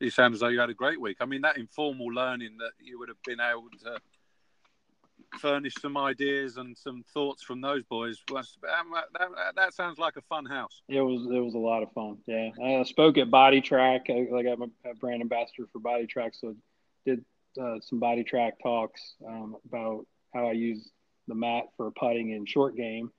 You 0.00 0.10
sound 0.10 0.34
as 0.34 0.40
though 0.40 0.48
you 0.48 0.60
had 0.60 0.70
a 0.70 0.74
great 0.74 1.00
week. 1.00 1.18
I 1.20 1.26
mean, 1.26 1.42
that 1.42 1.56
informal 1.56 2.08
learning 2.08 2.58
that 2.58 2.72
you 2.80 2.98
would 2.98 3.08
have 3.08 3.22
been 3.24 3.40
able 3.40 3.68
to 3.84 4.00
furnish 5.38 5.74
some 5.80 5.96
ideas 5.96 6.56
and 6.56 6.76
some 6.76 7.04
thoughts 7.12 7.42
from 7.42 7.60
those 7.60 7.82
boys. 7.84 8.22
That, 8.30 8.44
that, 9.18 9.28
that, 9.56 9.74
sounds 9.74 9.98
like 9.98 10.16
a 10.16 10.22
fun 10.22 10.44
house. 10.46 10.82
It 10.88 11.00
was 11.00 11.22
it 11.22 11.40
was 11.40 11.54
a 11.54 11.58
lot 11.58 11.82
of 11.82 11.92
fun. 11.92 12.18
Yeah, 12.26 12.50
I 12.62 12.82
spoke 12.84 13.18
at 13.18 13.30
BodiTrak. 13.30 14.10
I, 14.10 14.32
like 14.32 14.46
I'm 14.46 14.62
a 14.62 14.94
brand 14.94 15.22
ambassador 15.22 15.68
for 15.72 15.80
BodiTrak, 15.80 16.30
so 16.34 16.54
did 17.04 17.24
uh, 17.60 17.76
some 17.80 18.00
BodiTrak 18.00 18.52
talks 18.62 19.14
um, 19.26 19.56
about 19.66 20.06
how 20.34 20.48
I 20.48 20.52
use 20.52 20.90
the 21.28 21.34
mat 21.34 21.64
for 21.76 21.90
putting 21.92 22.30
in 22.30 22.46
short 22.46 22.76
game, 22.76 23.10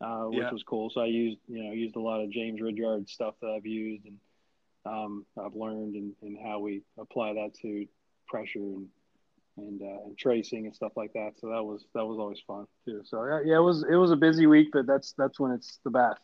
uh, 0.00 0.24
which 0.24 0.40
yeah. 0.40 0.52
was 0.52 0.62
cool. 0.62 0.90
So 0.90 1.00
I 1.00 1.06
used 1.06 1.38
you 1.48 1.62
know 1.62 1.72
used 1.72 1.96
a 1.96 2.00
lot 2.00 2.22
of 2.22 2.30
James 2.30 2.60
Ridyard 2.60 3.08
stuff 3.08 3.34
that 3.40 3.48
I've 3.48 3.66
used 3.66 4.06
and 4.06 4.18
um, 4.84 5.26
I've 5.38 5.54
learned 5.54 5.94
and, 5.94 6.12
and 6.22 6.36
how 6.42 6.58
we 6.58 6.82
apply 6.98 7.34
that 7.34 7.54
to 7.62 7.86
pressure 8.26 8.58
and 8.58 8.88
and, 9.56 9.82
uh, 9.82 10.04
and 10.06 10.16
tracing 10.16 10.66
and 10.66 10.74
stuff 10.74 10.92
like 10.96 11.12
that. 11.14 11.32
So 11.38 11.48
that 11.48 11.62
was 11.62 11.84
that 11.94 12.04
was 12.04 12.18
always 12.18 12.40
fun 12.46 12.66
too. 12.86 13.02
So 13.04 13.24
yeah, 13.44 13.56
it 13.56 13.62
was 13.62 13.84
it 13.88 13.96
was 13.96 14.10
a 14.10 14.16
busy 14.16 14.46
week, 14.46 14.68
but 14.72 14.86
that's 14.86 15.14
that's 15.16 15.38
when 15.38 15.52
it's 15.52 15.78
the 15.84 15.90
best. 15.90 16.20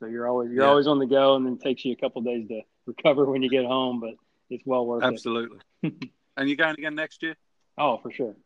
So 0.00 0.06
you're 0.06 0.28
always 0.28 0.50
you're 0.50 0.62
yeah. 0.62 0.68
always 0.68 0.86
on 0.86 0.98
the 0.98 1.06
go, 1.06 1.36
and 1.36 1.46
then 1.46 1.54
it 1.54 1.60
takes 1.60 1.84
you 1.84 1.92
a 1.92 1.96
couple 1.96 2.22
days 2.22 2.48
to 2.48 2.62
recover 2.86 3.24
when 3.26 3.42
you 3.42 3.50
get 3.50 3.64
home, 3.64 4.00
but 4.00 4.14
it's 4.50 4.64
well 4.66 4.86
worth 4.86 5.02
Absolutely. 5.02 5.58
it. 5.82 5.86
Absolutely. 5.86 6.12
and 6.36 6.48
you 6.48 6.56
going 6.56 6.74
again 6.78 6.94
next 6.94 7.22
year? 7.22 7.36
Oh, 7.76 7.98
for 7.98 8.10
sure. 8.10 8.36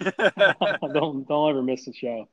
don't 0.00 1.28
don't 1.28 1.50
ever 1.50 1.62
miss 1.62 1.84
the 1.84 1.92
show. 1.92 2.28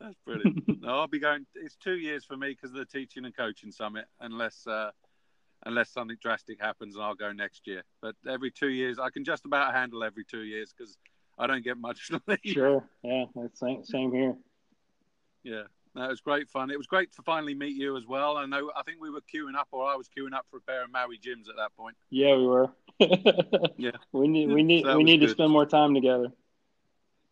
That's 0.00 0.16
brilliant. 0.24 0.80
no, 0.82 0.90
I'll 0.90 1.08
be 1.08 1.18
going. 1.18 1.46
It's 1.54 1.76
two 1.76 1.96
years 1.96 2.24
for 2.24 2.36
me 2.36 2.50
because 2.50 2.70
of 2.70 2.76
the 2.76 2.84
teaching 2.84 3.24
and 3.24 3.36
coaching 3.36 3.72
summit, 3.72 4.04
unless 4.20 4.66
uh, 4.66 4.90
unless 5.68 5.90
something 5.90 6.16
drastic 6.20 6.60
happens, 6.60 6.96
and 6.96 7.04
I'll 7.04 7.14
go 7.14 7.30
next 7.30 7.66
year. 7.66 7.82
But 8.00 8.16
every 8.26 8.50
two 8.50 8.70
years, 8.70 8.98
I 8.98 9.10
can 9.10 9.22
just 9.22 9.44
about 9.44 9.74
handle 9.74 10.02
every 10.02 10.24
two 10.24 10.40
years 10.40 10.74
because 10.76 10.96
I 11.38 11.46
don't 11.46 11.62
get 11.62 11.76
much 11.76 12.10
leave. 12.26 12.38
Sure. 12.44 12.82
Yeah. 13.04 13.26
Same, 13.52 13.84
same 13.84 14.12
here. 14.12 14.34
Yeah. 15.44 15.64
No, 15.94 16.04
it 16.04 16.08
was 16.08 16.20
great 16.20 16.48
fun. 16.48 16.70
It 16.70 16.78
was 16.78 16.86
great 16.86 17.12
to 17.16 17.22
finally 17.22 17.54
meet 17.54 17.76
you 17.76 17.96
as 17.96 18.06
well. 18.06 18.36
I 18.36 18.46
know. 18.46 18.70
I 18.76 18.82
think 18.82 18.98
we 19.00 19.10
were 19.10 19.20
queuing 19.20 19.56
up, 19.56 19.68
or 19.70 19.86
I 19.86 19.94
was 19.94 20.08
queuing 20.08 20.34
up 20.34 20.46
for 20.50 20.56
a 20.56 20.60
pair 20.60 20.84
of 20.84 20.90
Maui 20.90 21.18
Jims 21.18 21.48
at 21.48 21.56
that 21.56 21.76
point. 21.76 21.96
Yeah, 22.10 22.36
we 22.36 22.46
were. 22.46 22.70
yeah. 23.76 23.90
We 24.12 24.26
need. 24.26 24.50
We 24.50 24.62
need. 24.62 24.84
So 24.84 24.96
we 24.96 25.04
need 25.04 25.20
good. 25.20 25.26
to 25.26 25.32
spend 25.32 25.52
more 25.52 25.66
time 25.66 25.94
together. 25.94 26.32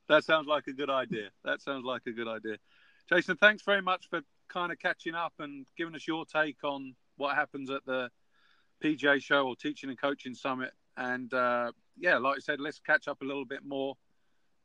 That 0.08 0.24
sounds 0.24 0.46
like 0.46 0.66
a 0.66 0.72
good 0.72 0.90
idea. 0.90 1.30
That 1.44 1.62
sounds 1.62 1.84
like 1.84 2.02
a 2.06 2.12
good 2.12 2.28
idea. 2.28 2.56
Jason, 3.08 3.36
thanks 3.36 3.62
very 3.62 3.82
much 3.82 4.08
for 4.08 4.20
kind 4.48 4.72
of 4.72 4.78
catching 4.78 5.14
up 5.14 5.32
and 5.38 5.66
giving 5.76 5.94
us 5.94 6.06
your 6.06 6.24
take 6.24 6.62
on 6.64 6.94
what 7.16 7.34
happens 7.34 7.70
at 7.70 7.84
the 7.86 8.10
PGA 8.82 9.20
show 9.20 9.46
or 9.46 9.56
teaching 9.56 9.90
and 9.90 10.00
coaching 10.00 10.34
summit. 10.34 10.72
And 10.96 11.32
uh, 11.32 11.72
yeah, 11.96 12.18
like 12.18 12.36
I 12.36 12.40
said, 12.40 12.60
let's 12.60 12.80
catch 12.80 13.08
up 13.08 13.22
a 13.22 13.24
little 13.24 13.44
bit 13.44 13.64
more 13.64 13.96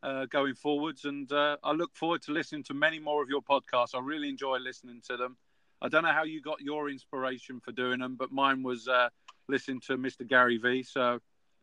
uh, 0.04 0.26
going 0.26 0.56
forwards. 0.56 1.06
And 1.06 1.32
uh, 1.32 1.58
I 1.64 1.72
look 1.72 1.96
forward 1.96 2.22
to 2.24 2.32
listening 2.32 2.64
to 2.66 2.74
many 2.74 3.00
more 3.00 3.22
of 3.22 3.30
your 3.30 3.42
podcasts. 3.42 3.96
I 3.96 4.00
really 4.00 4.30
enjoy 4.30 4.58
listening 4.58 5.02
to 5.10 5.18
them. 5.18 5.38
I 5.82 5.90
don't 5.90 6.04
know 6.04 6.12
how 6.12 6.24
you 6.24 6.42
got 6.42 6.62
your 6.62 6.90
inspiration 6.90 7.60
for 7.60 7.72
doing 7.72 8.00
them, 8.00 8.16
but 8.16 8.32
mine 8.32 8.62
was 8.62 8.88
uh, 8.88 9.10
listening 9.48 9.82
to 9.88 9.98
Mr. 9.98 10.28
Gary 10.28 10.58
Vee. 10.58 10.84
So 10.84 11.20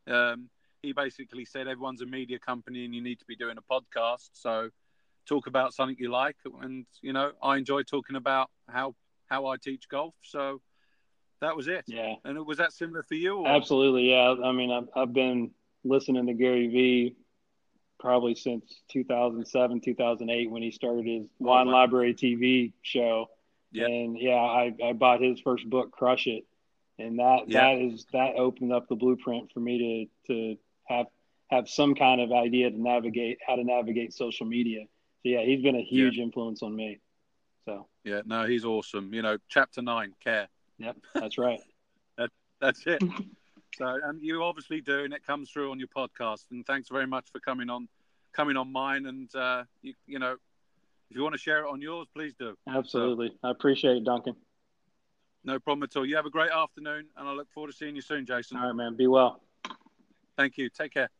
um, 0.08 0.48
he 0.82 0.92
basically 0.92 1.44
said 1.44 1.68
everyone's 1.68 2.02
a 2.02 2.06
media 2.06 2.38
company 2.38 2.84
and 2.84 2.94
you 2.94 3.00
need 3.00 3.20
to 3.20 3.24
be 3.26 3.36
doing 3.36 3.56
a 3.58 3.72
podcast. 3.72 4.30
So 4.32 4.70
talk 5.26 5.46
about 5.46 5.72
something 5.72 5.96
you 5.98 6.10
like. 6.10 6.36
And, 6.62 6.86
you 7.00 7.12
know, 7.12 7.32
I 7.42 7.58
enjoy 7.58 7.82
talking 7.82 8.16
about 8.16 8.50
how, 8.68 8.96
how 9.26 9.46
I 9.46 9.56
teach 9.56 9.88
golf. 9.88 10.14
So 10.22 10.60
that 11.40 11.56
was 11.56 11.68
it. 11.68 11.84
Yeah. 11.86 12.14
And 12.24 12.36
it 12.36 12.44
was 12.44 12.58
that 12.58 12.72
similar 12.72 13.02
for 13.02 13.14
you? 13.14 13.38
Or? 13.38 13.48
Absolutely. 13.48 14.10
Yeah. 14.10 14.34
I 14.44 14.52
mean, 14.52 14.70
I've, 14.70 14.88
I've 14.94 15.12
been 15.12 15.50
listening 15.84 16.26
to 16.26 16.34
Gary 16.34 16.68
Vee 16.68 17.16
probably 17.98 18.34
since 18.34 18.82
2007, 18.92 19.80
2008 19.80 20.50
when 20.50 20.62
he 20.62 20.70
started 20.70 21.06
his 21.06 21.24
oh, 21.24 21.28
Wine 21.38 21.66
wow. 21.66 21.72
Library 21.72 22.14
TV 22.14 22.72
show. 22.82 23.26
Yeah. 23.72 23.86
And 23.86 24.18
yeah, 24.18 24.34
I, 24.34 24.72
I 24.84 24.92
bought 24.92 25.20
his 25.20 25.40
first 25.40 25.68
book, 25.68 25.92
Crush 25.92 26.26
It. 26.26 26.44
And 26.98 27.18
that, 27.18 27.44
yeah. 27.46 27.74
that 27.74 27.82
is, 27.82 28.06
that 28.12 28.34
opened 28.36 28.72
up 28.72 28.88
the 28.88 28.96
blueprint 28.96 29.52
for 29.52 29.60
me 29.60 30.08
to, 30.26 30.32
to 30.32 30.56
have, 30.86 31.06
have 31.48 31.68
some 31.68 31.94
kind 31.94 32.20
of 32.20 32.32
idea 32.32 32.70
to 32.70 32.80
navigate, 32.80 33.38
how 33.46 33.56
to 33.56 33.64
navigate 33.64 34.12
social 34.12 34.46
media. 34.46 34.84
So 35.22 35.28
yeah, 35.28 35.42
he's 35.42 35.62
been 35.62 35.76
a 35.76 35.84
huge 35.84 36.16
yeah. 36.16 36.24
influence 36.24 36.62
on 36.62 36.74
me. 36.74 37.00
So, 37.64 37.86
yeah, 38.04 38.22
no, 38.24 38.46
he's 38.46 38.64
awesome. 38.64 39.12
You 39.12 39.22
know, 39.22 39.36
chapter 39.48 39.82
nine, 39.82 40.14
care. 40.24 40.48
Yep, 40.78 40.96
that's 41.14 41.38
right. 41.38 41.60
that, 42.18 42.30
that's 42.60 42.86
it. 42.86 43.02
so, 43.76 43.98
and 44.04 44.22
you 44.22 44.42
obviously 44.42 44.80
do, 44.80 45.04
and 45.04 45.12
it 45.12 45.26
comes 45.26 45.50
through 45.50 45.70
on 45.70 45.78
your 45.78 45.88
podcast. 45.88 46.44
And 46.50 46.66
thanks 46.66 46.88
very 46.88 47.06
much 47.06 47.30
for 47.32 47.40
coming 47.40 47.70
on, 47.70 47.88
coming 48.32 48.56
on 48.56 48.72
mine. 48.72 49.06
And 49.06 49.34
uh, 49.34 49.64
you, 49.82 49.94
you 50.06 50.18
know, 50.18 50.36
if 51.10 51.16
you 51.16 51.22
want 51.22 51.34
to 51.34 51.40
share 51.40 51.64
it 51.64 51.68
on 51.68 51.80
yours, 51.80 52.06
please 52.14 52.34
do. 52.38 52.56
Absolutely, 52.68 53.28
so, 53.28 53.48
I 53.48 53.50
appreciate 53.50 53.96
it, 53.96 54.04
Duncan. 54.04 54.36
No 55.44 55.58
problem 55.58 55.84
at 55.84 55.96
all. 55.96 56.04
You 56.04 56.16
have 56.16 56.26
a 56.26 56.30
great 56.30 56.50
afternoon, 56.50 57.06
and 57.16 57.28
I 57.28 57.32
look 57.32 57.50
forward 57.52 57.70
to 57.70 57.76
seeing 57.76 57.96
you 57.96 58.02
soon, 58.02 58.26
Jason. 58.26 58.58
All 58.58 58.66
right, 58.66 58.74
man. 58.74 58.96
Be 58.96 59.06
well. 59.06 59.40
Thank 60.36 60.58
you. 60.58 60.68
Take 60.68 60.92
care. 60.92 61.10